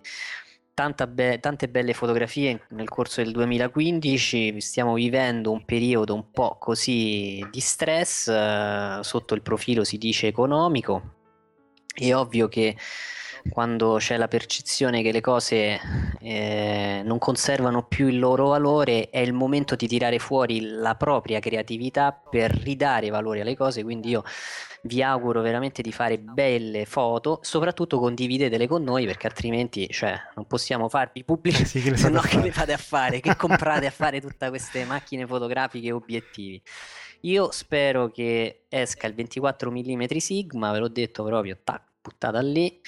be- 1.08 1.40
tante 1.40 1.70
belle 1.70 1.94
fotografie 1.94 2.66
nel 2.72 2.90
corso 2.90 3.22
del 3.24 3.32
2015. 3.32 4.60
Stiamo 4.60 4.96
vivendo 4.96 5.52
un 5.52 5.64
periodo 5.64 6.14
un 6.14 6.30
po' 6.32 6.58
così 6.60 7.46
di 7.52 7.60
stress, 7.62 8.28
eh, 8.28 9.00
sotto 9.02 9.34
il 9.34 9.42
profilo 9.42 9.86
si 9.86 9.98
dice 9.98 10.28
economico. 10.28 11.20
È 11.94 12.16
ovvio 12.16 12.48
che 12.48 12.76
quando 13.50 13.96
c'è 13.98 14.18
la 14.18 14.28
percezione 14.28 15.02
che 15.02 15.12
le 15.12 15.22
cose 15.22 15.80
eh, 16.20 17.02
non 17.04 17.18
conservano 17.18 17.84
più 17.84 18.08
il 18.08 18.20
loro 18.20 18.48
valore, 18.48 19.10
è 19.10 19.20
il 19.20 19.34
momento 19.34 19.76
di 19.76 19.88
tirare 19.88 20.20
fuori 20.20 20.62
la 20.62 20.96
propria 20.96 21.40
creatività 21.40 22.12
per 22.12 22.52
ridare 22.52 23.10
valore 23.10 23.42
alle 23.42 23.56
cose, 23.56 23.84
quindi 23.84 24.10
io 24.10 24.24
vi 24.84 25.04
auguro 25.04 25.42
veramente 25.42 25.82
di 25.82 25.92
fare 25.92 26.18
belle 26.18 26.86
foto, 26.86 27.40
soprattutto 27.42 28.00
condividetele 28.00 28.68
con 28.68 28.84
noi 28.84 29.06
perché 29.06 29.28
altrimenti 29.28 29.88
cioè, 29.90 30.20
non 30.36 30.46
possiamo 30.46 30.90
farvi 30.90 31.24
pubblici, 31.24 31.62
Eh 31.62 31.66
sì, 31.66 31.96
se 31.96 32.10
no 32.10 32.22
fate 32.22 32.36
che 32.38 32.42
le 32.42 32.52
fate 32.52 32.74
a 32.74 32.78
fare, 32.78 33.20
che 33.20 33.36
comprate 33.36 33.86
a 33.86 33.92
fare 33.92 34.22
tutte 34.22 34.50
queste 34.50 34.86
macchine 34.86 35.26
fotografiche 35.28 35.88
e 35.88 35.92
obiettivi. 35.92 36.62
Io 37.22 37.52
spero 37.52 38.10
che 38.10 38.64
esca 38.68 39.06
il 39.06 39.14
24 39.14 39.70
mm 39.70 40.04
Sigma, 40.18 40.72
ve 40.72 40.80
l'ho 40.80 40.88
detto 40.88 41.24
proprio, 41.24 41.60
tac, 41.64 41.84
buttata 42.02 42.42
lì, 42.42 42.82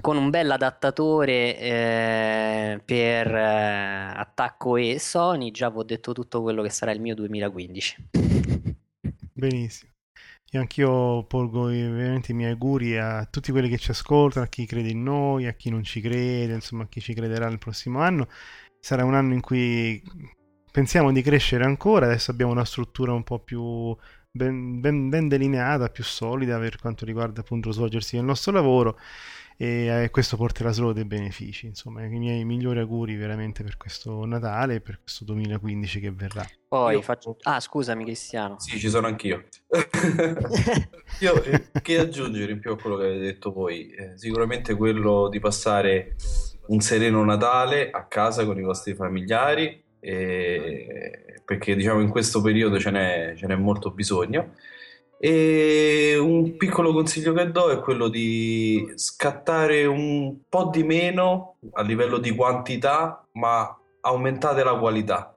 con 0.00 0.16
un 0.16 0.30
bel 0.30 0.50
adattatore 0.50 1.58
eh, 1.58 2.80
per 2.84 3.34
eh, 3.34 4.12
attacco 4.16 4.76
e 4.76 4.98
Sony, 4.98 5.50
già 5.50 5.70
vi 5.70 5.78
ho 5.78 5.82
detto 5.82 6.12
tutto 6.12 6.42
quello 6.42 6.62
che 6.62 6.70
sarà 6.70 6.92
il 6.92 7.00
mio 7.00 7.14
2015. 7.14 8.08
Benissimo. 9.32 9.92
Io 10.52 10.60
anch'io 10.60 11.24
porgo 11.24 11.70
i- 11.70 11.82
veramente 11.82 12.32
i 12.32 12.34
miei 12.34 12.52
auguri 12.52 12.96
a 12.98 13.26
tutti 13.26 13.50
quelli 13.50 13.68
che 13.68 13.78
ci 13.78 13.90
ascoltano, 13.90 14.44
a 14.44 14.48
chi 14.48 14.66
crede 14.66 14.90
in 14.90 15.02
noi, 15.02 15.46
a 15.46 15.54
chi 15.54 15.70
non 15.70 15.82
ci 15.82 16.00
crede, 16.00 16.54
insomma, 16.54 16.84
a 16.84 16.88
chi 16.88 17.00
ci 17.00 17.14
crederà 17.14 17.48
il 17.48 17.58
prossimo 17.58 18.00
anno. 18.00 18.28
Sarà 18.78 19.04
un 19.04 19.14
anno 19.14 19.34
in 19.34 19.40
cui 19.40 20.02
pensiamo 20.70 21.12
di 21.12 21.22
crescere 21.22 21.64
ancora, 21.64 22.06
adesso 22.06 22.30
abbiamo 22.30 22.52
una 22.52 22.64
struttura 22.64 23.12
un 23.12 23.24
po' 23.24 23.40
più 23.40 23.96
ben, 24.30 24.80
ben- 24.80 25.08
ben 25.08 25.28
delineata, 25.28 25.88
più 25.88 26.04
solida 26.04 26.58
per 26.58 26.78
quanto 26.78 27.04
riguarda 27.04 27.40
appunto 27.40 27.72
svolgersi 27.72 28.16
del 28.16 28.24
nostro 28.24 28.52
lavoro 28.52 28.98
e 29.56 29.86
eh, 29.86 30.10
questo 30.10 30.36
porterà 30.36 30.72
solo 30.72 30.92
dei 30.92 31.04
benefici. 31.04 31.66
Insomma, 31.66 32.04
i 32.04 32.18
miei 32.18 32.44
migliori 32.44 32.80
auguri 32.80 33.14
veramente 33.16 33.62
per 33.62 33.76
questo 33.76 34.24
Natale 34.24 34.76
e 34.76 34.80
per 34.80 35.00
questo 35.00 35.24
2015 35.24 36.00
che 36.00 36.10
verrà. 36.10 36.44
Poi 36.68 36.94
Io- 36.94 37.02
faccio... 37.02 37.36
Ah, 37.42 37.60
scusami 37.60 38.04
Cristiano. 38.04 38.58
Sì, 38.58 38.78
ci 38.78 38.88
sono 38.88 39.06
anch'io. 39.06 39.44
Io 41.20 41.42
eh, 41.44 41.70
che 41.82 41.98
aggiungere 41.98 42.52
in 42.52 42.60
più 42.60 42.72
a 42.72 42.78
quello 42.78 42.96
che 42.96 43.04
avete 43.04 43.20
detto 43.20 43.52
voi? 43.52 43.90
Eh, 43.90 44.16
sicuramente 44.16 44.74
quello 44.74 45.28
di 45.28 45.38
passare 45.38 46.16
un 46.66 46.80
sereno 46.80 47.24
Natale 47.24 47.90
a 47.90 48.06
casa 48.06 48.44
con 48.44 48.58
i 48.58 48.62
vostri 48.62 48.94
familiari, 48.94 49.82
e- 50.00 51.42
perché 51.44 51.76
diciamo 51.76 52.00
in 52.00 52.08
questo 52.08 52.40
periodo 52.40 52.78
ce 52.78 52.90
n'è 52.90 53.34
ce 53.36 53.46
n'è 53.46 53.54
molto 53.54 53.90
bisogno. 53.90 54.54
E 55.26 56.18
un 56.18 56.54
piccolo 56.58 56.92
consiglio 56.92 57.32
che 57.32 57.50
do 57.50 57.70
è 57.70 57.80
quello 57.80 58.08
di 58.08 58.92
scattare 58.96 59.86
un 59.86 60.40
po' 60.46 60.64
di 60.64 60.82
meno 60.82 61.56
a 61.72 61.80
livello 61.80 62.18
di 62.18 62.30
quantità, 62.34 63.26
ma 63.32 63.74
aumentate 64.02 64.62
la 64.62 64.76
qualità. 64.76 65.34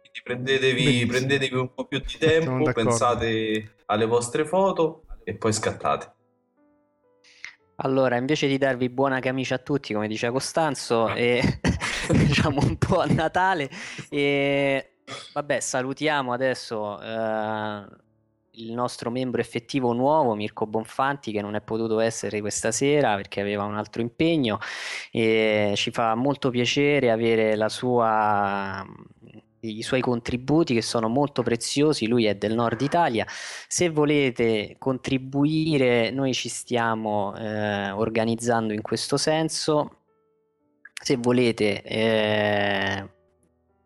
Quindi 0.00 0.20
prendetevi, 0.22 1.06
prendetevi 1.06 1.56
un 1.56 1.74
po' 1.74 1.86
più 1.86 1.98
di 1.98 2.16
tempo, 2.20 2.70
pensate 2.70 3.74
alle 3.86 4.06
vostre 4.06 4.44
foto 4.44 5.02
e 5.24 5.34
poi 5.34 5.52
scattate. 5.52 6.12
Allora, 7.80 8.16
invece 8.16 8.46
di 8.46 8.58
darvi 8.58 8.90
buona 8.90 9.18
camicia 9.18 9.56
a 9.56 9.58
tutti, 9.58 9.92
come 9.92 10.06
diceva 10.06 10.34
Costanzo, 10.34 11.12
e 11.12 11.42
diciamo 12.14 12.60
un 12.62 12.76
po' 12.76 13.00
a 13.00 13.06
Natale, 13.06 13.68
e 14.08 14.97
vabbè, 15.32 15.60
salutiamo 15.60 16.32
adesso 16.32 17.00
eh, 17.00 17.86
il 18.52 18.72
nostro 18.72 19.10
membro 19.10 19.40
effettivo 19.40 19.92
nuovo, 19.92 20.34
Mirko 20.34 20.66
Bonfanti, 20.66 21.32
che 21.32 21.40
non 21.40 21.54
è 21.54 21.60
potuto 21.60 22.00
essere 22.00 22.40
questa 22.40 22.72
sera 22.72 23.14
perché 23.16 23.40
aveva 23.40 23.64
un 23.64 23.76
altro 23.76 24.02
impegno, 24.02 24.58
e 25.10 25.72
ci 25.76 25.90
fa 25.90 26.14
molto 26.14 26.50
piacere 26.50 27.10
avere 27.10 27.56
la 27.56 27.68
sua, 27.68 28.84
i 29.60 29.82
suoi 29.82 30.00
contributi 30.00 30.74
che 30.74 30.82
sono 30.82 31.08
molto 31.08 31.42
preziosi. 31.42 32.06
Lui 32.06 32.26
è 32.26 32.34
del 32.34 32.54
nord 32.54 32.80
Italia. 32.80 33.26
Se 33.28 33.88
volete 33.90 34.76
contribuire, 34.78 36.10
noi 36.10 36.34
ci 36.34 36.48
stiamo 36.48 37.34
eh, 37.36 37.90
organizzando 37.90 38.72
in 38.72 38.82
questo 38.82 39.16
senso. 39.16 39.92
Se 41.00 41.16
volete 41.16 41.82
eh, 41.82 43.08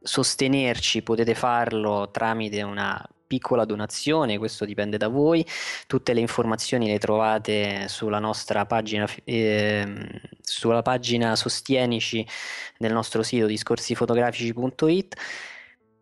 sostenerci, 0.03 1.03
potete 1.03 1.34
farlo 1.34 2.11
tramite 2.11 2.62
una 2.62 3.03
piccola 3.32 3.64
donazione, 3.64 4.36
questo 4.36 4.66
dipende 4.66 4.98
da 4.98 5.09
voi. 5.09 5.46
Tutte 5.86 6.12
le 6.12 6.20
informazioni 6.20 6.88
le 6.88 6.98
trovate 6.98 7.88
sulla 7.88 8.18
nostra 8.18 8.66
pagina, 8.66 9.09
ehm, 9.24 10.07
sulla 10.42 10.82
pagina 10.82 11.34
Sostienici 11.34 12.26
del 12.76 12.92
nostro 12.92 13.22
sito 13.22 13.46
discorsifotografici.it. 13.46 15.14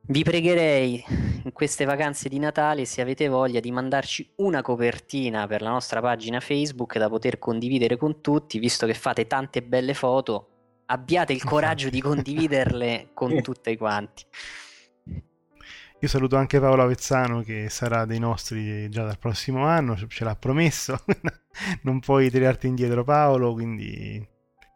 Vi 0.03 0.25
pregherei 0.25 1.05
in 1.45 1.53
queste 1.53 1.85
vacanze 1.85 2.29
di 2.29 2.41
Natale, 2.41 2.85
se 2.85 3.01
avete 3.01 3.29
voglia, 3.29 3.61
di 3.61 3.71
mandarci 3.71 4.33
una 4.37 4.61
copertina 4.61 5.47
per 5.47 5.63
la 5.63 5.71
nostra 5.71 6.01
pagina 6.01 6.41
Facebook 6.41 6.99
da 6.99 7.09
poter 7.09 7.39
condividere 7.39 7.97
con 7.97 8.21
tutti, 8.21 8.59
visto 8.59 8.87
che 8.87 8.95
fate 8.95 9.29
tante 9.29 9.63
belle 9.63 9.95
foto. 9.95 10.60
Abbiate 10.91 11.33
il 11.33 11.45
coraggio 11.45 11.89
di 11.89 12.01
condividerle 12.01 13.11
con 13.15 13.41
tutti 13.43 13.77
quanti. 13.77 14.25
Io 16.03 16.09
saluto 16.09 16.37
anche 16.37 16.59
Paolo 16.59 16.83
Avezzano 16.83 17.43
che 17.43 17.69
sarà 17.69 18.07
dei 18.07 18.19
nostri 18.19 18.89
già 18.89 19.05
dal 19.05 19.19
prossimo 19.19 19.67
anno, 19.67 19.97
ce 19.97 20.25
l'ha 20.25 20.35
promesso. 20.35 21.05
non 21.83 22.01
puoi 22.01 22.31
tirarti 22.31 22.67
indietro 22.67 23.05
Paolo, 23.05 23.53
quindi 23.53 24.27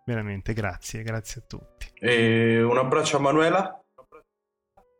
veramente 0.06 0.52
grazie, 0.52 1.02
grazie 1.02 1.40
a 1.40 1.44
tutti. 1.48 1.90
E 1.98 2.62
un 2.62 2.76
abbraccio 2.76 3.16
a 3.16 3.20
Manuela. 3.20 3.84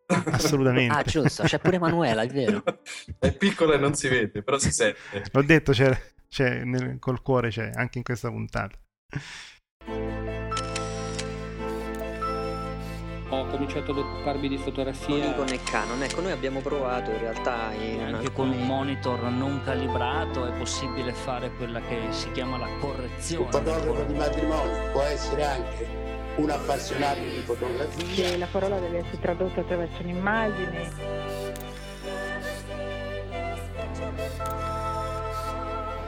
Assolutamente. 0.06 0.96
Ah, 0.96 1.02
giusto, 1.02 1.44
c'è 1.44 1.58
pure 1.58 1.78
Manuela, 1.78 2.22
è 2.22 2.26
vero. 2.26 2.62
È 3.18 3.32
piccola 3.36 3.74
e 3.74 3.78
non 3.78 3.94
si 3.94 4.08
vede, 4.08 4.42
però 4.42 4.58
si 4.58 4.72
sente. 4.72 4.98
L'ho 5.30 5.42
detto, 5.42 5.72
c'è, 5.72 5.96
c'è 6.28 6.64
nel- 6.64 6.98
col 6.98 7.22
cuore 7.22 7.50
c'è 7.50 7.70
anche 7.74 7.98
in 7.98 8.04
questa 8.04 8.30
puntata. 8.30 8.78
Cominciato 13.54 13.90
ad 13.92 13.98
occuparmi 13.98 14.48
di 14.48 14.56
Con 14.56 14.64
fotografia. 14.64 15.26
Nikon 15.26 15.48
e 15.48 15.60
Canon, 15.62 16.02
ecco, 16.02 16.20
noi 16.20 16.32
abbiamo 16.32 16.60
provato 16.60 17.10
in 17.10 17.18
realtà 17.18 17.72
in 17.72 18.00
Anche 18.00 18.32
con 18.32 18.48
alcuni- 18.48 18.62
un 18.62 18.66
monitor 18.66 19.22
non 19.24 19.60
calibrato 19.64 20.46
è 20.46 20.52
possibile 20.52 21.12
fare 21.12 21.50
quella 21.56 21.80
che 21.80 22.00
si 22.10 22.30
chiama 22.32 22.58
la 22.58 22.68
correzione. 22.80 23.44
Un 23.44 23.50
fotografo 23.50 24.02
di 24.04 24.14
matrimonio 24.14 24.90
può 24.92 25.02
essere 25.02 25.44
anche 25.44 26.02
un 26.36 26.50
appassionato 26.50 27.20
di 27.20 27.42
fotografia. 27.44 28.04
che 28.24 28.36
la 28.36 28.48
parola 28.50 28.78
deve 28.80 28.98
essere 28.98 29.20
tradotta 29.20 29.60
attraverso 29.60 30.02
un'immagine. 30.02 31.33